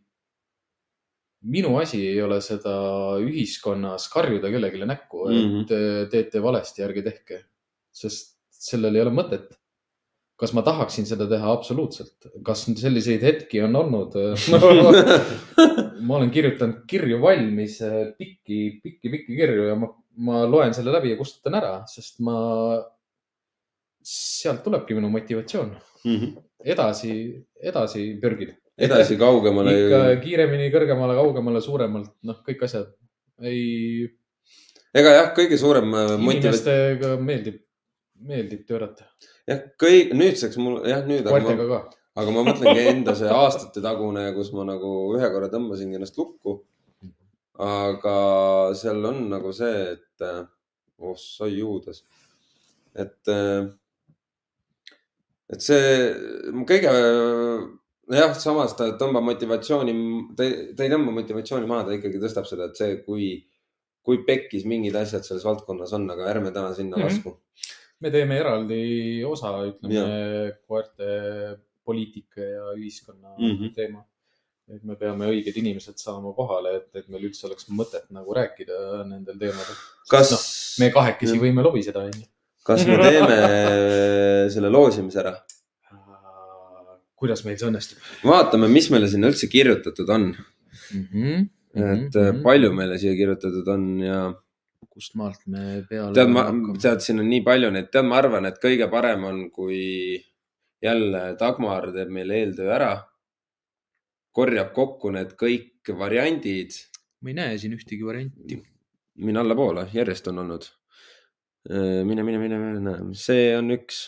[1.47, 2.75] minu asi ei ole seda
[3.23, 6.09] ühiskonnas karjuda kellelegi näkku, et mm -hmm.
[6.11, 7.45] teete valesti, ärge tehke,
[7.93, 9.55] sest sellel ei ole mõtet.
[10.37, 11.53] kas ma tahaksin seda teha?
[11.53, 12.27] absoluutselt.
[12.45, 14.17] kas selliseid hetki on olnud
[14.53, 14.59] no,
[16.07, 17.79] ma olen kirjutanud kirju valmis,
[18.19, 22.37] pikki, pikki, pikki kirju ja ma, ma loen selle läbi ja kustutan ära, sest ma,
[24.07, 25.73] sealt tulebki minu motivatsioon
[26.05, 26.17] mm.
[26.17, 26.43] -hmm.
[26.75, 27.13] edasi,
[27.73, 28.55] edasi pürgida.
[28.77, 32.91] Edasi kaugemale ikka kiiremini, kõrgemale, kaugemale, suuremalt, noh, kõik asjad
[33.45, 34.09] ei.
[34.97, 35.95] ega jah, kõige suurem.
[35.97, 37.63] Äh, inimestega meeldib
[38.25, 39.07] meeldib pöörata.
[39.49, 41.27] jah, kõik nüüdseks mul jah, nüüd.
[41.29, 41.81] koertega ka.
[42.17, 46.59] aga ma mõtlengi enda see aastate tagune, kus ma nagu ühe korra tõmbasingi ennast lukku.
[47.61, 48.17] aga
[48.77, 50.29] seal on nagu see, et
[50.97, 52.03] oh sai juudas,
[52.97, 53.33] et,
[55.53, 55.91] et see
[56.69, 56.93] kõige
[58.15, 59.97] jah, samas ta tõmbab motivatsiooni,
[60.37, 63.31] ta ei, ta ei tõmba motivatsiooni maha, ta ikkagi tõstab seda, et see, kui,
[64.07, 67.09] kui pekkis mingid asjad selles valdkonnas on, aga ärme täna sinna mhm.
[67.09, 67.35] lasku mm.
[67.35, 67.75] -hmm
[68.05, 68.83] me teeme eraldi
[69.27, 70.05] osa, ütleme
[70.69, 71.09] koerte
[71.87, 73.75] poliitika ja ühiskonna mm -hmm.
[73.75, 74.05] teema.
[74.67, 79.05] et me peame õiged inimesed saama kohale, et, et meil üldse oleks mõtet nagu rääkida
[79.07, 79.77] nendel teemadel.
[80.11, 80.39] kas no,
[80.85, 82.27] me kahekesi võime lobiseda, onju.
[82.67, 83.37] kas me teeme
[84.51, 85.37] selle loosimise ära?
[87.21, 88.03] Kuidas meil see õnnestub?
[88.27, 91.07] vaatame, mis meile sinna üldse kirjutatud on mm.
[91.13, 91.47] -hmm.
[91.75, 92.43] et mm -hmm.
[92.45, 94.21] palju meile siia kirjutatud on ja.
[94.91, 96.15] kust maalt me peale.
[96.15, 96.47] tead, ma,
[96.83, 99.83] tead, siin on nii palju neid, tead, ma arvan, et kõige parem on, kui
[100.83, 102.95] jälle Dagmar teeb meile eeltöö ära.
[104.37, 106.73] korjab kokku need kõik variandid.
[107.21, 108.63] ma ei näe siin ühtegi varianti.
[109.17, 110.69] mine allapoole, järjest on olnud.
[112.05, 114.05] mine, mine, mine, mine, see on üks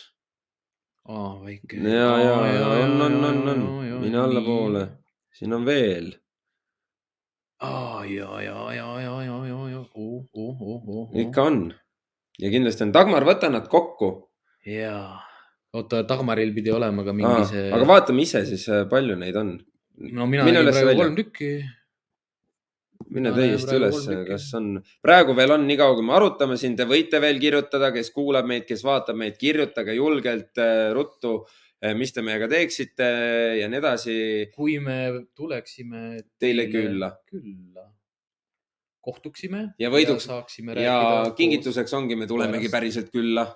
[1.09, 1.81] aa, väike.
[1.83, 3.61] ja, ja, ja on, on, on, on,
[4.03, 4.85] mine allapoole,
[5.33, 6.11] siin on veel.
[7.65, 11.07] aa, ja, ja, ja, ja, ja, ja, ja, oh, oh, oh, oh.
[11.19, 11.63] ikka on
[12.39, 12.93] ja kindlasti on.
[12.95, 14.11] Dagmar, võta nad kokku.
[14.69, 15.01] ja,
[15.73, 17.67] oota, Dagmaril pidi olema ka mingi aa, see.
[17.73, 19.57] aga vaatame ise siis, palju neid on.
[20.13, 21.53] no mina nägin praegu kolm tükki
[23.13, 24.73] mine täiesti üles, kas on,
[25.03, 28.65] praegu veel on, niikaua kui me arutame siin, te võite veel kirjutada, kes kuulab meid,
[28.69, 31.35] kes vaatab meid, kirjutage julgelt äh, ruttu,
[31.83, 33.07] äh, mis te meiega teeksite
[33.59, 34.17] ja nii edasi.
[34.55, 34.99] kui me
[35.37, 36.03] tuleksime
[36.37, 37.87] teile, teile külla, külla,
[39.05, 40.99] kohtuksime ja võiduks ja, ja
[41.37, 43.47] kingituseks ongi, me tulemegi päriselt külla.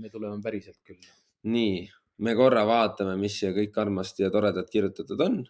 [0.00, 1.14] me tuleme päriselt külla.
[1.52, 1.84] nii,
[2.26, 5.44] me korra vaatame, mis siia kõik armasti ja toredat kirjutatud on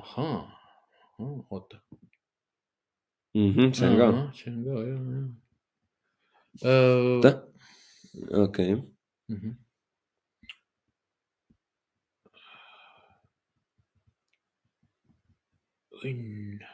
[0.00, 0.40] ahhaa,
[1.18, 1.76] oota.
[3.34, 4.06] Mhm, see on ka.
[4.38, 5.02] see on ka jah,
[6.62, 7.36] jah.
[8.44, 8.72] okei.
[9.28, 9.52] Mhm.
[16.00, 16.64] õnn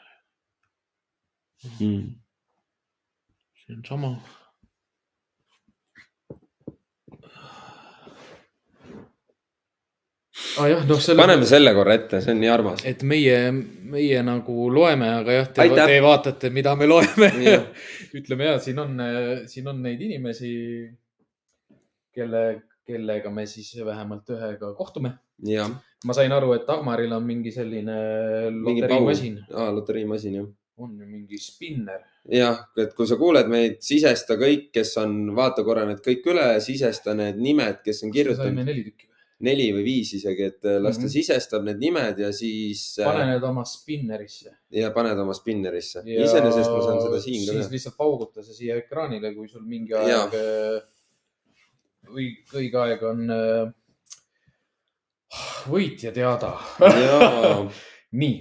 [1.81, 2.07] mm..
[3.59, 4.11] see on sama
[10.59, 10.85] ah,.
[10.87, 11.21] No, selle...
[11.21, 12.85] paneme selle korra ette, see on nii armas.
[12.89, 13.39] et meie,
[13.93, 17.31] meie nagu loeme, aga jah, te, te vaatate, mida me loeme
[18.19, 18.97] ütleme ja siin on,
[19.51, 20.53] siin on neid inimesi,
[22.17, 22.45] kelle,
[22.87, 25.17] kellega me siis vähemalt ühega kohtume.
[26.07, 27.97] ma sain aru, et Dagmaril on mingi selline
[28.53, 29.41] loteriimasin.
[29.55, 30.53] aa, loteriimasin jah.
[30.77, 32.05] on ju mingi spinner.
[32.31, 36.49] jah, et kui sa kuuled meid, sisesta kõik, kes on, vaata korra need kõik üle,
[36.65, 38.55] sisesta need nimed, kes on kirjutanud.
[38.55, 39.11] saime neli tükki
[39.45, 41.13] neli või viis isegi, et äh, las ta mm -hmm.
[41.13, 42.99] sisestab need nimed ja siis.
[42.99, 44.57] Äh, pane need oma spinnerisse.
[44.71, 46.03] ja paned oma spinnerisse.
[46.07, 47.63] iseenesest ma saan seda siin ka teha.
[47.63, 50.37] siis lihtsalt pauguta see siia ekraanile, kui sul mingi aeg,
[52.09, 53.27] õige, äh, õige aeg on
[55.69, 56.55] võitja teada
[58.21, 58.37] nii,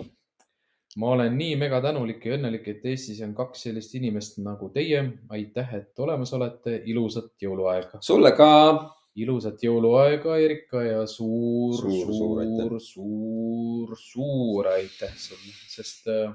[0.95, 5.11] ma olen nii mega tänulik ja õnnelik, et Eestis on kaks sellist inimest nagu teie.
[5.29, 6.83] aitäh, et olemas olete.
[6.85, 7.99] ilusat jõuluaega.
[7.99, 16.09] sulle ka ilusat jõuluaega, Erika ja suur, suur, suur, suur, suur, suur aitäh sulle, sest
[16.11, 16.33] äh,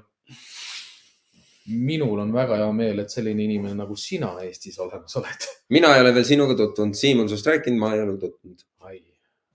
[1.67, 5.47] minul on väga hea meel, et selline inimene nagu sina Eestis olemas oled.
[5.77, 8.65] mina ei ole veel sinuga tutvunud, Siim on sinust rääkinud, ma ei ole tutvunud.
[8.89, 8.97] ai,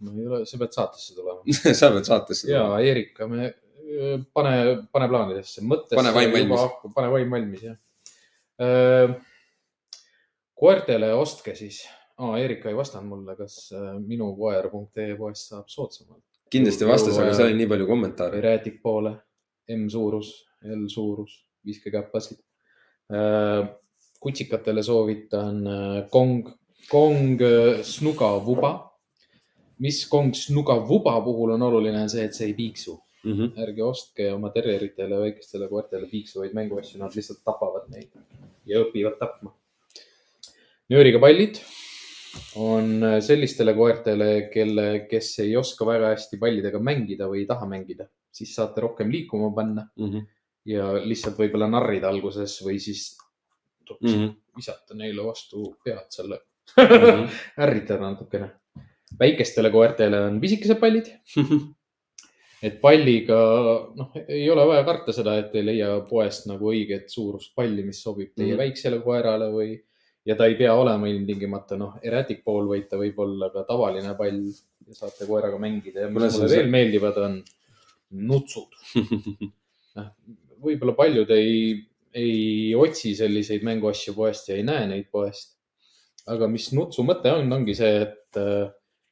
[0.06, 2.78] no ei ole, sa pead saatesse tulema sa pead saatesse tulema.
[2.78, 4.54] ja Erika, me äh, pane,
[4.94, 5.98] pane plaanidesse, mõttesse.
[5.98, 6.80] pane vaim valmis.
[6.94, 7.78] pane vaim valmis, jah.
[8.62, 9.16] Äh,
[10.56, 11.82] koertele ostke siis
[12.18, 16.24] aa, Erika ei vastanud mulle, kas äh, minu koer.ee poest saab soodsamalt.
[16.50, 18.40] kindlasti vastas, aga seal oli nii palju kommentaare.
[18.40, 19.16] räätik poole,
[19.76, 20.32] M suurus,
[20.64, 22.38] L suurus, viskekäpasid.
[23.12, 23.68] Äh,
[24.20, 26.48] kutsikatele soovitan äh, Kong,
[26.90, 27.42] Kong
[27.82, 28.74] Snuga Vuba.
[29.78, 32.94] mis Kong Snuga Vuba puhul on oluline, on see, et see ei piiksu
[33.24, 33.32] mm.
[33.32, 33.60] -hmm.
[33.62, 38.08] ärge ostke oma terjeritele, väikestele koertele piiksuvaid mänguasju, nad lihtsalt tapavad neid
[38.66, 39.52] ja õpivad tapma.
[40.88, 41.60] nööriga pallid
[42.62, 47.68] on äh, sellistele koertele, kelle, kes ei oska väga hästi pallidega mängida või ei taha
[47.70, 50.10] mängida, siis saate rohkem liikuma panna mm.
[50.10, 50.26] -hmm.
[50.72, 53.16] ja lihtsalt võib-olla narrida alguses või siis
[53.90, 54.34] mm -hmm.
[54.56, 56.40] visata neile vastu pead selle
[56.76, 57.28] mm -hmm.
[57.66, 58.50] ärritada natukene.
[59.20, 61.06] väikestele koertele on pisikesed pallid
[62.62, 63.36] et palliga,
[63.94, 68.02] noh, ei ole vaja karta seda, et ei leia poest nagu õiget suurust palli, mis
[68.02, 68.58] sobib teie mm -hmm.
[68.58, 69.76] väiksele koerale või
[70.26, 74.14] ja ta ei pea olema ilmtingimata noh, erratic ball, vaid ta võib olla ka tavaline
[74.18, 74.40] pall
[74.86, 76.56] ja saate koeraga mängida ja mis mulle see...
[76.56, 77.36] veel meeldivad, on
[78.26, 78.74] nutsud
[79.98, 80.08] noh,
[80.62, 81.76] võib-olla paljud ei,
[82.16, 85.54] ei otsi selliseid mänguasju poest ja ei näe neid poest.
[86.26, 88.64] aga mis nutsu mõte on, ongi see, et äh,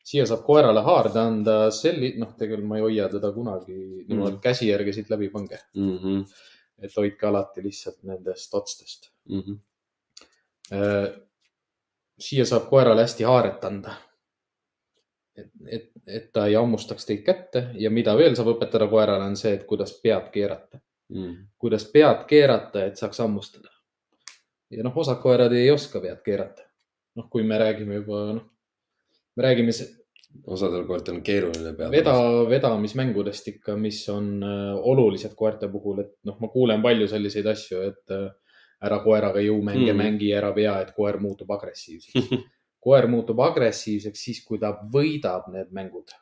[0.05, 4.43] siia saab koerale haarde anda selli-, noh, tegelikult ma ei hoia teda kunagi niimoodi mm.
[4.43, 5.95] käsi järgi siit läbi, pange mm.
[6.03, 6.27] -hmm.
[6.83, 9.41] et hoidke alati lihtsalt nendest otstest mm.
[9.41, 9.63] -hmm
[12.19, 13.95] siia saab koerale hästi haaret anda.
[15.37, 19.37] et, et, et ta ei hammustaks teid kätte ja mida veel saab õpetada koerale, on
[19.37, 20.79] see, et kuidas pead keerata
[21.09, 21.37] mm..
[21.59, 23.69] kuidas pead keerata, et saaks hammustada.
[24.71, 26.67] ja noh, osad koerad ei oska pead keerata.
[27.19, 28.47] noh, kui me räägime juba, noh,
[29.37, 29.75] me räägime
[30.51, 31.93] osadel koertel on keeruline peale.
[31.95, 32.15] veda,
[32.51, 37.85] vedamismängudest ikka, mis on äh, olulised koerte puhul, et noh, ma kuulen palju selliseid asju,
[37.91, 38.31] et äh,
[38.85, 39.99] ära koeraga jõumänge Mm.
[39.99, 42.15] mängi, ära vea, et koer muutub agressiivseks.
[42.85, 46.13] koer muutub agressiivseks siis, kui ta võidab need mängud.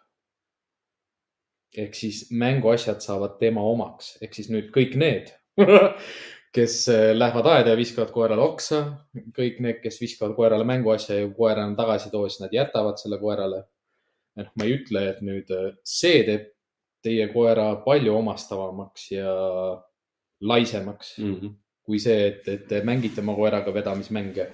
[1.73, 5.31] ehk siis mänguasjad saavad tema omaks, ehk siis nüüd kõik need,
[6.57, 8.83] kes äh, lähevad aeda ja viskavad koerale oksa,
[9.39, 13.17] kõik need, kes viskavad koerale mänguasja ja koer enam tagasi too, siis nad jätavad selle
[13.23, 13.63] koerale.
[14.37, 16.53] noh, ma ei ütle, et nüüd äh, see teeb
[17.03, 19.33] teie koera palju omastavamaks ja
[20.41, 21.35] laisemaks mm.
[21.35, 21.55] -hmm.
[21.87, 24.47] Kui see, et, et te mängite oma koeraga vedamismänge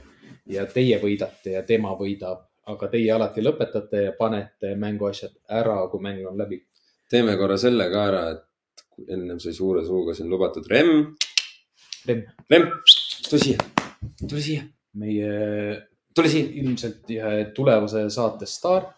[0.49, 6.03] ja teie võidate ja tema võidab, aga teie alati lõpetate ja panete mänguasjad ära, kui
[6.05, 6.63] mäng on läbi.
[7.11, 11.15] teeme korra selle ka ära, et kui ennem sai suure suuga siin lubatud Remm.
[12.09, 12.25] Remm.
[12.51, 12.73] Remm,
[13.29, 13.69] tule siia,
[14.27, 14.65] tule siia,
[15.01, 15.31] meie
[16.15, 18.93] tule siia ilmselt ühe tulevase saate staar.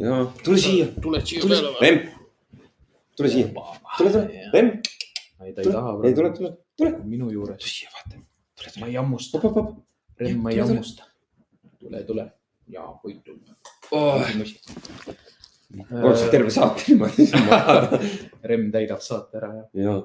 [0.00, 1.44] ja tule siia, tule siia,
[1.80, 2.08] Remm,
[3.16, 3.52] tule siia,
[3.98, 4.76] tule, tule, Remm,
[5.44, 7.70] ei, ta ei taha ei tule, tule, tule, minu juures tule.
[7.76, 9.40] siia, vaata, tule, ma tule, ei hammusta.
[10.20, 10.74] Remm, ma ei Tule, tule.
[10.74, 11.02] hammusta.
[11.80, 12.26] tule, tule
[12.70, 13.56] ja võid tulla.
[13.90, 14.22] Oh,
[16.00, 17.24] oleks terve saate niimoodi.
[18.50, 20.02] Remm täidab saate ära, jah.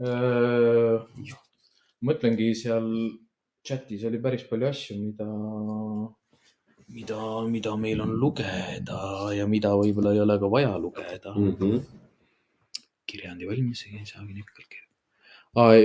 [0.00, 1.36] ja,
[2.06, 2.86] mõtlengi seal
[3.66, 5.26] chatis oli päris palju asju, mida,
[6.94, 9.00] mida, mida meil on lugeda
[9.34, 11.54] ja mida võib-olla ei ole ka vaja lugeda mm..
[11.56, 11.78] Mhm.
[13.08, 14.85] kirjandi valmis, ei saagi nikkalt kirjutada.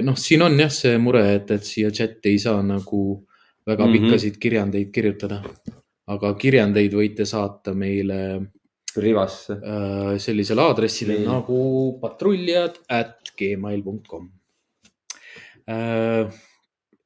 [0.03, 3.03] noh, siin on jah see mure, et, et siia chati ei saa nagu
[3.67, 3.93] väga Mhm.
[3.93, 5.41] pikkasid kirjandeid kirjutada.
[6.11, 8.47] aga kirjandeid võite saata meile
[8.97, 9.53] rivasse.
[9.53, 11.25] äh, sellisele aadressile Nii.
[11.27, 14.29] nagu patruljad at gmail.com
[15.67, 16.27] äh,.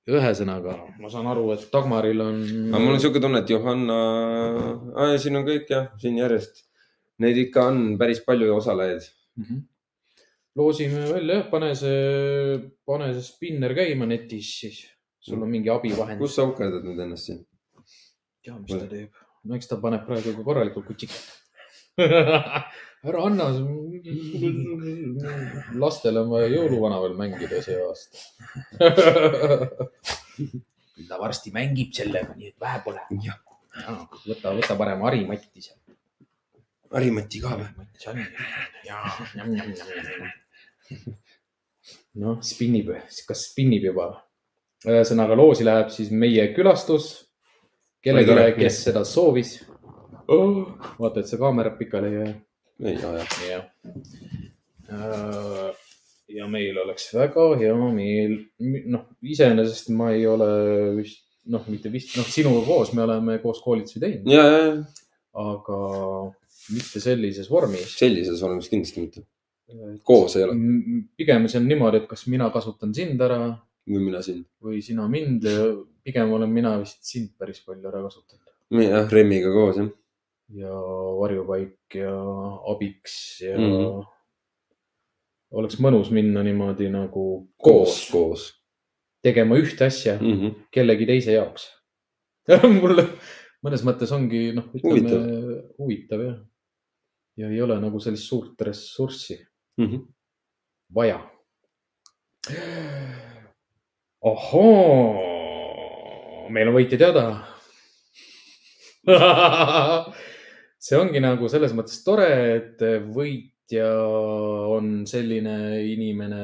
[0.08, 2.42] ühesõnaga, ma saan aru, et Dagmaril on.
[2.70, 3.96] aga mul on sihuke tunne, et Johanna
[4.96, 6.64] ah,, siin on kõik jah, siin järjest.
[7.20, 9.02] Neid ikka on päris palju osalejaid.
[9.38, 9.62] Mhm.
[10.56, 14.82] Loosime välja pane see, pane see spinner käima netis, siis
[15.20, 16.22] sul on mingi abivahend.
[16.22, 17.42] kus sa uhkerdad nüüd ennast siin?
[18.46, 19.24] tea, mis ta teeb.
[19.46, 21.24] no eks ta paneb praegu ka korralikult kutsikat.
[23.08, 23.46] ära anna,
[25.82, 28.18] lastele on vaja jõuluvana veel mängida see aasta.
[30.96, 33.02] küll ta varsti mängib sellega, nii et vähe pole.
[34.26, 35.80] Võta, võta parem harimatti seal.
[36.96, 37.68] Harimati ka või?
[38.06, 38.06] harimatti
[38.88, 39.04] jaa,
[42.22, 42.94] noh, spinnib,
[43.28, 44.12] kas spinnib juba?
[44.86, 47.26] ühesõnaga loosi läheb siis meie külastus
[48.06, 49.56] kellelegi kes seda soovis
[50.28, 50.76] oh,.
[51.00, 52.34] vaata, et see kaamera pikali ei jää.
[52.92, 53.26] ei aja.
[53.50, 53.64] jah.
[56.38, 58.38] ja meil oleks väga hea meel,
[58.94, 60.50] noh, iseenesest ma ei ole
[61.00, 64.86] vist, noh, mitte vist, noh, sinuga koos me oleme koos koolitusi teinud,
[65.46, 65.80] aga
[66.76, 67.98] mitte sellises vormis.
[68.00, 69.26] sellises olemas kindlasti mitte.
[70.06, 70.56] Koos ei ole
[71.18, 73.40] pigem see on niimoodi, et kas mina kasutan sind ära
[73.90, 74.46] või mina sind.
[74.62, 75.46] või sina mind
[76.06, 79.90] pigem olen mina vist sind päris palju ära kasutanud jah, Remmiga koos jah.
[80.62, 80.82] ja
[81.22, 82.14] varjupaik ja
[82.74, 83.72] abiks ja mm.
[83.72, 84.06] -hmm.
[85.62, 87.26] oleks mõnus minna niimoodi nagu
[87.58, 88.46] koos koos, koos
[89.26, 90.36] tegema ühte asja mm.
[90.40, 90.56] -hmm.
[90.72, 91.70] kellegi teise jaoks.
[92.82, 93.02] mul
[93.66, 95.24] mõnes mõttes ongi noh, ütleme huvitav,
[95.82, 96.40] huvitav jah.
[97.42, 99.40] ja ei ole nagu sellist suurt ressurssi
[99.78, 100.02] Mm -hmm.
[100.96, 101.20] vaja.
[104.22, 105.20] ohoo,
[106.50, 107.24] meil on võitja teada.
[110.86, 112.82] see ongi nagu selles mõttes tore, et
[113.14, 113.88] võitja
[114.72, 116.44] on selline inimene,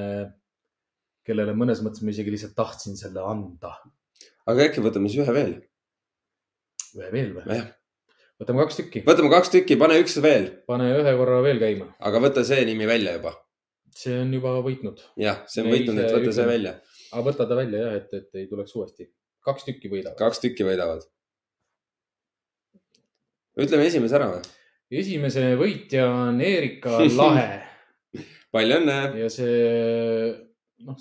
[1.25, 3.71] kellele mõnes mõttes ma isegi lihtsalt tahtsin selle anda.
[4.45, 5.53] aga äkki võtame siis ühe veel?
[6.97, 7.43] ühe veel või?
[7.55, 7.69] jah,
[8.41, 11.87] võtame kaks tükki, võtame kaks tükki, pane üks veel, pane ühe korra veel käima.
[11.99, 13.35] aga võta see nimi välja juba.
[13.95, 16.75] see on juba võitnud, jah, see on Ei, võitnud, et see võta see ütleme- välja.
[17.11, 19.09] aga võta ta välja jah, et, et ei tuleks uuesti.
[19.45, 20.17] kaks tükki võidavad.
[20.17, 21.03] kaks tükki võidavad.
[23.61, 24.45] ütleme esimese ära või?
[25.01, 27.49] esimese võitja on Erika Lahe
[28.51, 28.95] palju õnne.
[29.21, 30.31] ja see,
[30.87, 30.97] noh,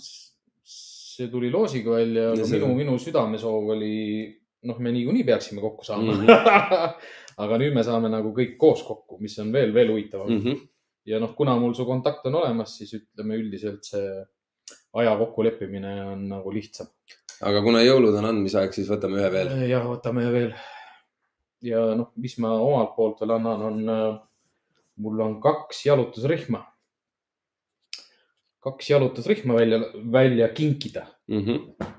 [0.63, 3.97] see tuli loosiga välja, Ja aga see- minu, minu südamesoov oli,
[4.63, 6.27] noh, me niikuinii peaksime kokku saama mm.
[6.27, 6.93] -hmm.
[7.43, 10.43] aga nüüd me saame nagu kõik koos kokku, mis on veel, veel huvitavam mm.
[10.45, 10.61] -hmm.
[11.13, 14.25] ja noh, kuna mul su kontakt on olemas, siis ütleme üldiselt see
[14.93, 16.87] aja kokkuleppimine on nagu lihtsam.
[17.41, 19.55] aga kuna jõulud on andmisaeg, siis võtame ühe veel.
[19.71, 20.53] jah, võtame veel.
[21.63, 24.19] ja noh, mis ma omalt poolt veel annan, on,
[24.97, 26.67] mul on kaks jalutusrühma.
[28.61, 29.81] kaks jalutusrühma välja,
[30.13, 31.07] välja kinkida.
[31.29, 31.41] mm.
[31.41, 31.97] -hmm.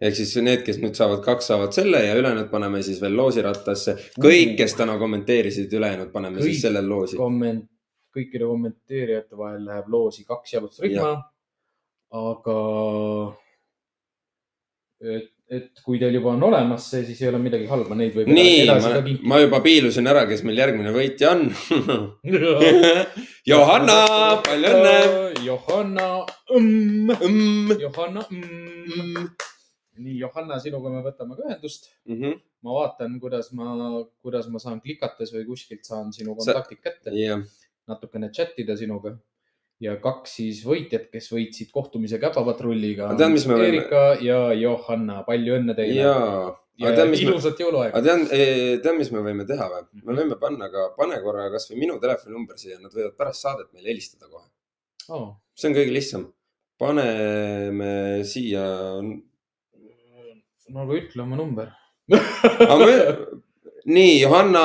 [0.00, 3.96] Ehk siis need, kes nüüd saavad kaks, saavad selle ja ülejäänud paneme siis veel loosirattasse.
[4.20, 7.18] kõik, kes täna kommenteerisid, ülejäänud paneme Kõik siis sellel loosi.
[7.20, 7.68] komment-,
[8.16, 11.16] kõikide kommenteerijate vahel läheb loosi kaks jalutusrühma.
[12.18, 12.60] aga
[15.04, 18.30] et, et kui teil juba on olemas see, siis ei ole midagi halba, neid võib
[18.32, 19.02] nii, ma
[19.34, 21.44] ma juba piilusin ära, kes meil järgmine võitja on.
[23.50, 23.98] Johanna,
[24.46, 24.96] palju õnne.
[25.44, 26.08] Johanna
[26.56, 27.78] mm,, Mm.
[27.80, 29.28] Johanna mm..
[29.98, 31.90] nii, Johanna, sinuga me võtame ka ühendust.
[32.06, 32.38] Mhm.
[32.62, 33.72] ma vaatan, kuidas ma,
[34.22, 37.42] kuidas ma saan klikates või kuskilt saan sinu kontaktid kätte, jah,
[37.86, 39.16] natukene chat ida sinuga.
[39.80, 43.12] ja kaks siis võitjat, kes võitsid kohtumise Käpapatrulliga.
[43.14, 46.00] Me võime- Erika ja Johanna, palju õnne teile.
[46.02, 46.14] ja
[46.82, 47.94] aga tead, mis me, ilusat jõuluaega.
[47.94, 50.02] aga tead, tead, mis me võime teha või?
[50.02, 53.88] me võime panna ka, pane korra kasvõi minu telefoninumber siia, nad võivad pärast saadet meile
[53.92, 54.48] helistada kohe.
[55.10, 56.26] Oh, see on kõige lihtsam.
[56.78, 58.64] paneme siia.
[60.72, 61.70] No aga ütle oma number.
[63.88, 64.64] nii, Johanna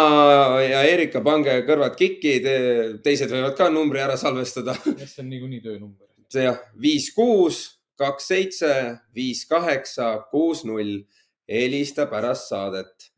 [0.64, 2.38] ja Erika, pange kõrvad kikki,
[3.04, 4.76] teised võivad ka numbri ära salvestada.
[4.84, 6.08] see on niikuinii töönumber.
[6.32, 7.64] see jah, viis, kuus,
[8.00, 8.74] kaks, seitse,
[9.16, 11.04] viis, kaheksa, kuus, null.
[11.50, 13.10] helista pärast saadet.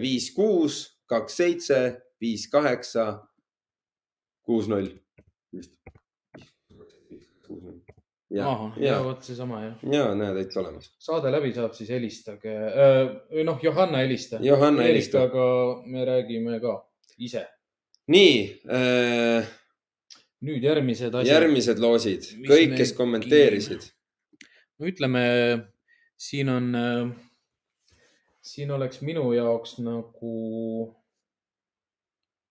[0.00, 1.80] viis, kuus, kaks, seitse,
[2.22, 3.08] viis, kaheksa,
[4.46, 4.92] kuus, null.
[8.34, 8.52] Ja
[8.82, 9.82] ja vot seesama jah.
[9.92, 10.90] ja näed, täitsa olemas.
[10.98, 12.54] saade läbi saab, siis helistage.
[13.44, 14.38] noh, Johanna helista.
[14.42, 15.22] Johanna helista.
[15.22, 16.78] Erikaga me räägime ka
[17.18, 17.46] ise.
[18.06, 18.38] nii
[18.68, 19.52] äh,,
[20.44, 21.30] nüüd järgmised asjad.
[21.32, 23.86] järgmised loosid, kõik, kes kommenteerisid.
[24.78, 25.24] no ütleme,
[26.20, 26.70] siin on,
[28.44, 30.34] siin oleks minu jaoks nagu,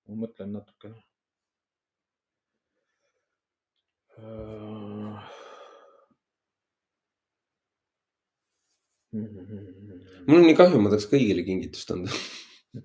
[0.08, 0.98] ma mõtlen natukene.
[9.14, 12.14] Mul on nii kahju, ma tahaks kõigile kingitust anda.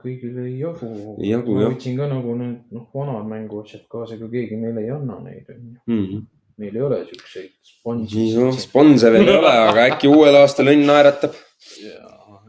[0.02, 0.90] kõigile ei jagu.
[1.22, 1.72] Ei jagu, ma jah.
[1.72, 5.78] võtsin ka nagu need, noh, vanad mänguasjad kaasa, ega keegi meile ei anna neid, onju.
[5.86, 6.26] Mm.
[6.59, 8.28] meil ei ole siukseid sponsi.
[8.34, 11.36] no sponse veel ei ole, aga äkki uuel aastal õnn naeratab.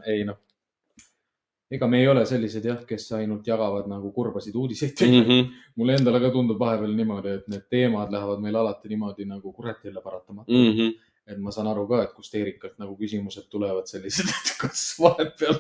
[0.09, 0.39] ei noh,
[1.71, 5.27] ega me ei ole sellised jah, kes ainult jagavad nagu kurbasid uudiseid Mm mm.
[5.27, 5.51] -hmm.
[5.75, 9.85] mulle endale ka tundub vahepeal niimoodi, et need teemad lähevad meil alati niimoodi nagu kurat
[9.85, 10.57] jälle paratamatu mm..
[10.57, 10.95] Mm -hmm.
[11.29, 15.59] Et ma saan aru ka, et kust Eerikalt nagu küsimused tulevad sellised, et kas vahepeal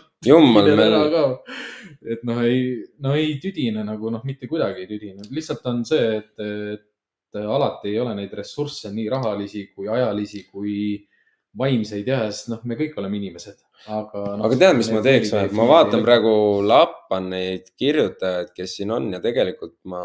[2.15, 2.63] et noh, ei,
[3.03, 6.33] no ei tüdine nagu noh, mitte kuidagi ei tüdine, lihtsalt on see, et,
[6.75, 10.75] et alati ei ole neid ressursse nii rahalisi kui ajalisi kui
[11.59, 13.57] vaimseid ja, sest noh, me kõik oleme inimesed,
[13.89, 14.45] aga no,.
[14.47, 15.53] aga tead, mis ma teeks või?
[15.57, 16.03] ma vaatan.
[16.05, 16.33] praegu,
[16.65, 20.03] lappan neid kirjutajaid, kes siin on ja tegelikult ma.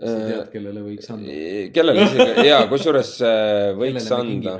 [0.00, 1.36] Sa tead, kellele võiks anda?
[1.74, 4.56] kellele isegi ja kusjuures äh, võiks anda,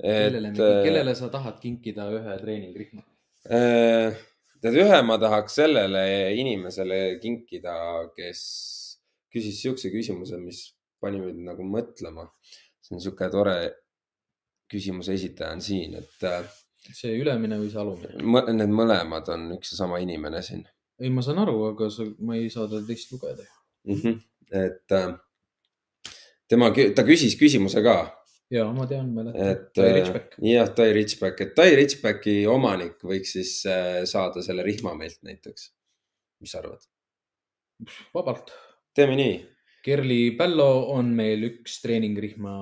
[0.00, 3.04] kellele et me, kellele sa tahad kinkida ühe treeningrühma?
[3.50, 4.16] äh,
[4.62, 6.04] tead, ühe ma tahaks sellele
[6.38, 7.76] inimesele kinkida,
[8.16, 8.40] kes
[9.30, 10.64] küsis siukse küsimuse, mis
[11.00, 12.28] pani mind nagu mõtlema.
[12.80, 13.60] see on sihuke tore
[14.70, 16.42] küsimuse esitaja on siin, et äh,
[16.90, 18.52] see ülemine või see alumine?
[18.54, 20.66] need mõlemad on üks ja sama inimene siin
[21.00, 23.46] ei, ma saan aru, aga sa, ma ei saa teda teist lugeda.
[23.88, 23.94] mm.
[23.94, 24.20] -hmm.
[24.64, 25.12] et äh,
[26.48, 27.98] tema, ta küsis küsimuse ka,
[28.50, 29.50] ja ma tean, mäletan.
[29.52, 30.34] et Tai äh, Richback.
[30.42, 35.70] jah, Tai Richback, et Tai Richbacki omanik võiks siis äh, saada selle rihma meilt näiteks.
[36.40, 36.82] mis sa arvad?
[38.14, 38.52] vabalt.
[38.94, 39.38] teeme nii,
[39.84, 42.54] Kerli Pällo on meil üks treeningrühma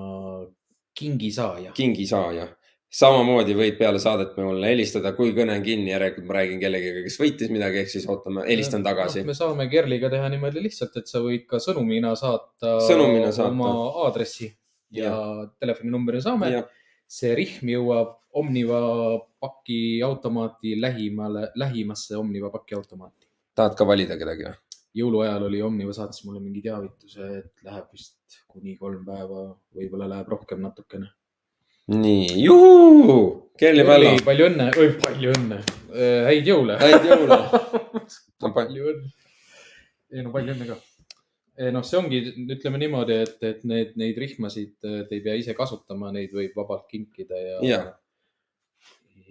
[0.98, 1.72] kingisaaja.
[1.74, 2.46] kingisaaja.
[2.88, 7.18] Samamoodi võid peale saadet mulle helistada, kui kõne on kinni, järelikult ma räägin kellegagi, kes
[7.20, 9.28] võitis midagi, ehk siis ootame, helistan tagasi no,.
[9.28, 13.52] me saame Kerliga teha niimoodi lihtsalt, et sa võid ka sõnumina saata, Sõnumina saata.
[13.52, 13.72] oma
[14.06, 15.18] aadressi ja, ja.
[15.60, 16.54] telefoninumbri saame.
[17.08, 18.78] see rihm jõuab Omniva
[19.40, 23.26] pakiautomaati lähimale, lähimasse Omniva pakiautomaati.
[23.56, 24.56] tahad ka valida kedagi või?
[24.98, 29.44] jõuluajal oli Omniva saates mulle mingi teavituse, et läheb vist kuni kolm päeva,
[29.76, 31.10] võib-olla läheb rohkem natukene.
[31.88, 35.58] nii, juhuu, Kelly Pällo, palju õnne, oi palju õnne,
[36.28, 36.76] häid jõule.
[36.78, 37.38] häid jõule.
[38.58, 39.14] palju õnne.
[40.12, 40.76] ei no palju õnne ka.
[41.74, 42.20] noh, see ongi,
[42.54, 46.54] ütleme niimoodi, et, et need, neid rihmasid eh, te ei pea ise kasutama, neid võib
[46.60, 47.90] vabalt kinkida ja Jaa.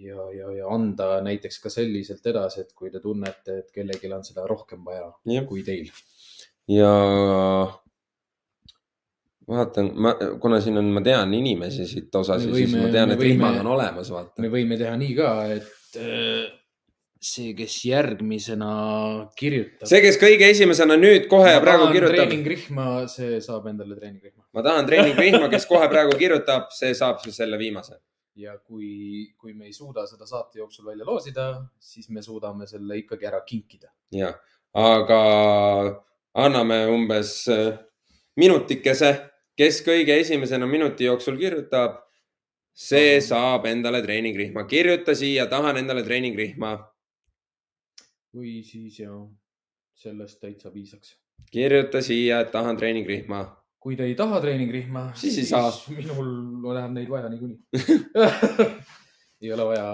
[0.02, 4.26] ja, ja, ja anda näiteks ka selliselt edasi, et kui te tunnete, et kellelgi on
[4.26, 5.88] seda rohkem vaja jah, kui teil.
[6.74, 6.92] ja
[9.48, 13.60] vaatan, ma, kuna siin on, ma tean inimesi siit osasid, siis ma tean, et rihmad
[13.62, 14.52] on olemas, vaata me.
[14.52, 16.48] võime teha nii ka, et äh,
[17.20, 18.72] see, kes järgmisena
[19.38, 19.88] kirjutab.
[19.90, 24.62] see, kes kõige esimesena nüüd kohe ja praegu kirjutab, treeningrühma, see saab endale treeningrühma ma
[24.64, 27.98] tahan treeningrühma, kes kohe praegu kirjutab, see saab siis selle viimase.
[28.38, 31.48] ja kui, kui me ei suuda seda saate jooksul välja loosida,
[31.82, 33.90] siis me suudame selle ikkagi ära kinkida.
[34.14, 34.32] ja,
[34.78, 35.20] aga
[36.38, 37.72] anname umbes äh,
[38.38, 39.27] minutikese,
[39.58, 41.98] kes kõige esimesena minuti jooksul kirjutab,
[42.78, 44.64] see saab endale treeningrühma.
[44.70, 46.76] kirjuta siia, tahan endale treeningrühma.
[48.34, 49.10] või siis ja
[49.94, 51.16] sellest täitsa piisaks.
[51.50, 53.44] kirjuta siia, et tahan treeningrühma.
[53.80, 55.72] kui te ei taha treeningrühma, Siis ei saa.
[55.96, 57.58] minul läheb neid vaja niikuinii
[59.42, 59.88] ei ole vaja,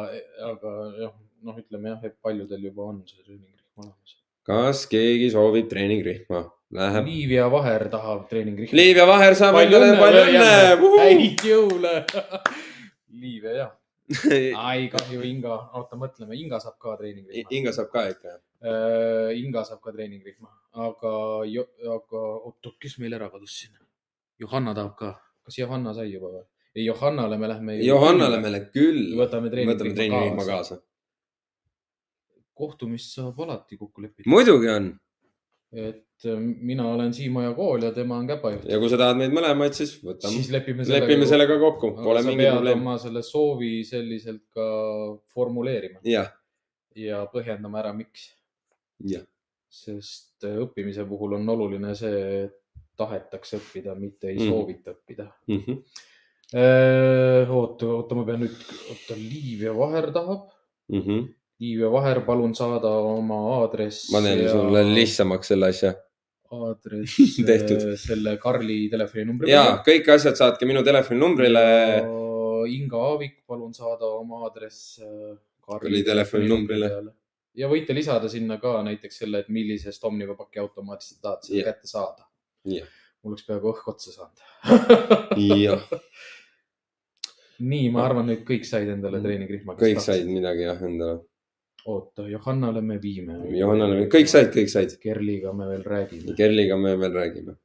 [0.50, 4.23] aga jah, noh, ütleme jah, et paljudel juba on see treeningrühm olemas.
[4.46, 6.44] Kas keegi soovib treeningrühma?
[6.74, 7.06] Läheb.
[7.06, 8.74] Liivia Vaher tahab treeningrühma.
[8.74, 10.96] Liivia Vaher saab endale palju õnne.
[11.02, 11.94] häid jõule.
[13.24, 13.70] Liivia jah,
[14.68, 17.46] ai kahju, Inga, oota, mõtleme, Inga saab ka treeningrühma.
[17.58, 18.34] Inga saab ka ikka.
[19.38, 20.50] Inga saab ka treeningrühma,
[20.88, 21.14] aga,
[21.98, 23.78] aga oota, kes meil ära kadus siin?
[24.42, 25.14] Johanna tahab ka,
[25.46, 26.44] kas Johanna sai juba või?
[26.74, 27.78] ei, Johannale me lähme.
[27.86, 30.80] Johannale me küll Võtame treeningrühma treeningrühma kaasa.
[32.54, 34.30] Kohtumist saab alati kokku leppida.
[34.30, 34.92] muidugi on
[35.74, 38.68] et äh, mina olen Siimaja kool ja tema on Käpajuht.
[38.70, 41.06] ja kui sa tahad meid mõlemaid, siis võtame siis, lepime sellega.
[41.08, 42.80] lepime sellega kokku, pole pead probleemi.
[42.80, 44.66] oma selle soovi selliselt ka
[45.34, 46.30] formuleerima jah,
[46.94, 48.30] ja põhjendama ära, miks.
[49.74, 52.60] sest äh, õppimise puhul on oluline see, et
[52.96, 54.50] tahetakse õppida, mitte ei Mhm.
[54.50, 55.26] soovita õppida.
[55.50, 55.80] Mhm.
[57.50, 58.60] oota, oota, ma pean nüüd,
[58.92, 60.52] oota, Liivia Vaher tahab.
[60.92, 61.24] Mhm.
[61.64, 64.10] Liivia Vaher, palun saada oma aadress.
[64.12, 64.82] ma teen sulle.
[64.94, 65.94] lihtsamaks selle asja.
[66.54, 67.16] aadress
[68.08, 71.64] selle Karli telefoninumbri ja kõik asjad saatke minu telefoninumbrile.
[72.74, 75.34] Inga Aavik, palun saada oma aadress äh,
[75.64, 76.90] Karli telefoninumbrile..
[77.60, 81.58] ja võite lisada sinna ka näiteks selle, et millisest Omniva paki automaadist te tahate seda
[81.60, 81.66] Jah.
[81.72, 82.28] kätte saada.
[82.68, 82.88] Jah.
[83.22, 85.36] mul oleks peaaegu õhk otsa saanud.
[85.44, 85.84] jah,
[87.72, 89.76] nii, ma arvan, nüüd kõik said endale treeningrühma.
[89.80, 90.26] kõik said.
[90.28, 91.20] midagi jah endale.
[91.86, 93.38] oota, Johannale me viime.
[93.58, 94.96] Johannale, kõik said, kõik said.
[95.02, 96.36] Kerliga me veel räägime.
[96.38, 97.56] Kerliga me veel räägime.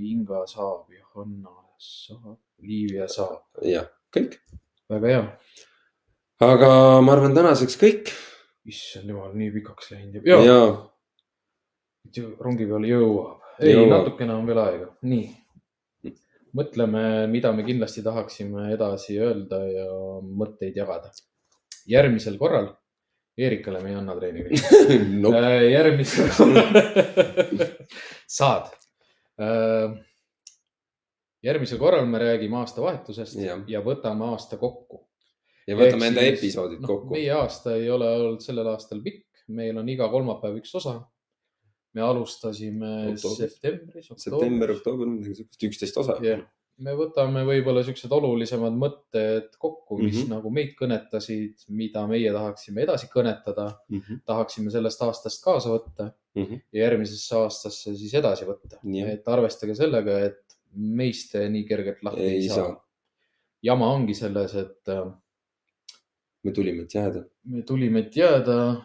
[0.00, 3.42] Inga saab, Johanna saab, Liivia saab.
[3.64, 4.38] jah, kõik.
[4.90, 5.24] väga hea.
[6.44, 6.70] aga
[7.00, 8.12] ma arvan, tänaseks kõik.
[8.68, 10.58] issand jumal, nii pikaks läinud ja, ja.
[12.40, 13.40] rongi peale jõuab.
[13.60, 15.30] ei, natukene on veel aega, nii.
[16.56, 19.88] mõtleme, mida me kindlasti tahaksime edasi öelda ja
[20.20, 21.12] mõtteid jagada.
[21.88, 22.74] järgmisel korral,
[23.40, 24.58] Eerikale me ei anna treeningi.
[25.22, 25.32] no,
[25.64, 26.28] järgmisel,
[28.38, 28.68] saad.
[31.42, 35.06] järgmisel korral me räägime aastavahetusest ja, ja võtame aasta kokku.
[35.66, 37.14] ja võtame Ehk enda siis, episoodid noh, kokku.
[37.16, 39.24] meie aasta ei ole olnud sellel aastal pikk,
[39.56, 40.98] meil on iga kolmapäev üks osa.
[41.96, 43.56] me alustasime Oktoobris.
[43.56, 46.20] septembris, september, oktoober, midagi siukest, üksteist osa.
[46.26, 46.44] jah,
[46.80, 50.22] me võtame võib-olla siuksed olulisemad mõtted kokku, mis mm Mhm.
[50.24, 50.30] -hmm.
[50.34, 56.12] nagu meid kõnetasid, mida meie tahaksime edasi kõnetada, Mhm, tahaksime sellest aastast kaasa võtta
[56.72, 58.78] ja järgmisesse aastasse siis edasi võtta.
[58.84, 59.08] Jah.
[59.10, 62.80] et arvestage sellega, et meist nii kergelt lahti ei, ei saa, saa
[63.62, 65.12] jama ongi selles, et äh,
[66.44, 67.24] me tulime, et jääda.
[67.44, 68.82] me tulime, et jääda,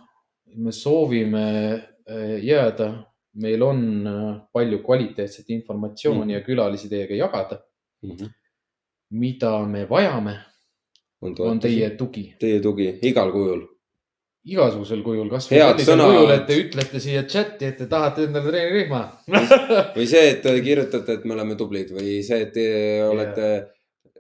[0.56, 1.44] me soovime
[2.10, 3.06] äh, jääda,
[3.36, 6.30] meil on äh, palju kvaliteetset informatsiooni Mhm.
[6.32, 7.62] ja külalisi teiega jagada.
[8.14, 8.34] Mhm.
[9.16, 10.36] mida me vajame,
[11.22, 13.62] on on teie tugi teie tugi igal kujul.
[14.46, 18.52] igasugusel kujul, kasvõi Head sellisel kujul, et te ütlete siia chati, et te tahate endale
[18.52, 19.00] treenirühma.
[19.96, 22.68] või see, et te kirjutate, et me oleme tublid või see, et te
[23.08, 23.48] olete,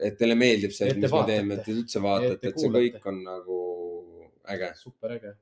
[0.02, 1.36] et teile meeldib see, mis me vaatate.
[1.36, 3.60] teeme, et te üldse vaatate, te et see kõik on nagu
[4.56, 4.72] äge.
[4.82, 5.36] super äge.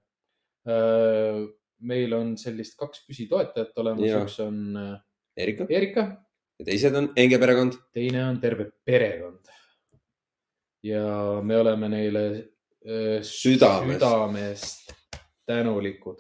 [1.84, 4.94] meil on sellist kaks püsitoetajat olemas, üks on äh,
[5.36, 6.06] Erika Erika,
[6.64, 7.76] ja teised on Enge perekond.
[7.94, 9.52] teine on terve perekond.
[10.84, 14.00] ja me oleme neile äh, Südamest.
[14.00, 14.94] südamest
[15.46, 16.18] tänulikud.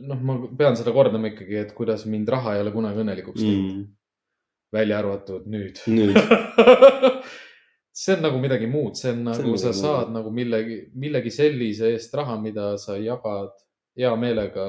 [0.00, 3.70] noh, ma pean seda kordama ikkagi, et kuidas mind raha ei ole kunagi õnnelikuks teinud
[3.70, 3.86] mm.,
[4.72, 5.80] välja arvatud nüüd.
[5.88, 6.16] nüüd,
[8.02, 9.80] see on nagu midagi muud, see on nagu sa muud.
[9.80, 13.56] saad nagu millegi, millegi sellise eest raha, mida sa jagad
[13.96, 14.66] hea meelega,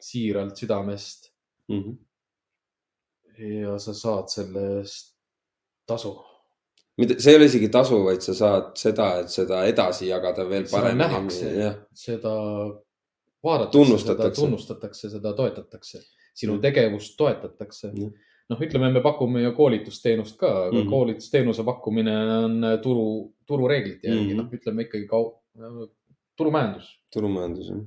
[0.00, 1.29] siiralt südamest
[1.70, 1.96] Mhm.
[3.62, 5.14] ja sa saad selle eest
[5.86, 6.12] tasu.
[7.00, 10.66] mitte, see ei ole isegi tasu, vaid sa saad seda, et seda edasi jagada veel
[10.66, 11.04] seda paremini.
[11.04, 11.52] nähakse
[11.94, 12.34] seda
[13.44, 14.34] vaadatakse, Tunnustatakse.
[14.34, 16.02] seda tunnustatakse, seda toetatakse,
[16.34, 16.60] sinu Mm.
[16.60, 18.12] tegevust toetatakse Mm..
[18.50, 20.82] noh, ütleme, me pakume ju koolitusteenust ka, aga mm.
[20.82, 20.90] -hmm.
[20.90, 24.30] koolitusteenuse pakkumine on turu, turureeglite järgi mm.
[24.30, 24.42] -hmm.
[24.42, 25.88] noh, ütleme ikkagi kau-,
[26.36, 26.90] turumajandus.
[27.12, 27.80] turumajandus jah.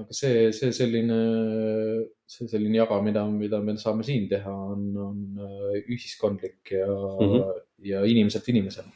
[0.00, 1.18] aga see, see selline,
[2.32, 7.32] see selline jaga, mida, mida me saame siin teha, on, on äh, ühiskondlik ja mm.
[7.32, 7.62] -hmm.
[7.92, 8.88] ja inimeselt inimesele.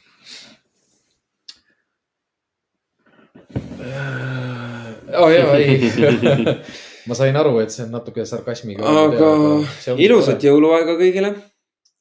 [5.17, 5.77] oh jaa, ei
[7.07, 8.83] ma sain aru, et see on natuke sarkasmiga.
[9.05, 9.29] aga
[10.03, 11.33] ilusat jõuluaega kõigile,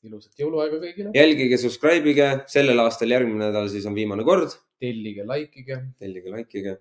[0.07, 1.13] ilusat jõuluaega kõigile.
[1.15, 4.57] jälgige, subscribe ige, sellel aastal järgmine nädal siis on viimane kord.
[4.81, 6.79] tellige, likeige, tellige, like ige.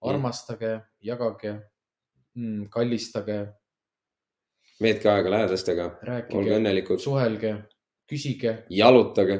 [0.00, 1.56] armastage, jagage
[2.34, 3.40] mm,, kallistage,
[4.82, 5.86] veetke aega lähedastega,
[6.36, 7.54] olge õnnelikud, suhelge,
[8.08, 9.38] küsige, jalutage,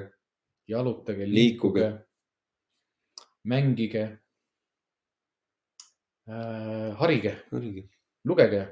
[0.71, 1.35] jalutage, Liikuge.
[1.37, 1.89] liikuge,
[3.51, 4.05] mängige
[6.29, 7.35] äh,, harige,
[8.25, 8.67] lugege,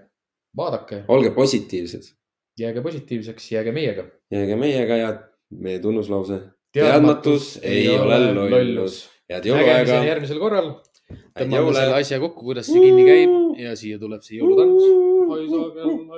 [0.56, 2.12] vaadake, olge positiivsed,
[2.60, 4.06] jääge positiivseks, jääge meiega.
[4.30, 5.10] jääge meiega ja
[5.50, 6.40] meie tunnuslause.
[6.72, 9.08] teadmatus ei ole lollus.
[9.30, 10.04] head jõuluaega.
[10.12, 10.76] järgmisel korral.
[11.08, 13.30] Tõmbame selle asja kokku, kuidas see kinni käib
[13.62, 16.04] ja siia tuleb see jõulutants.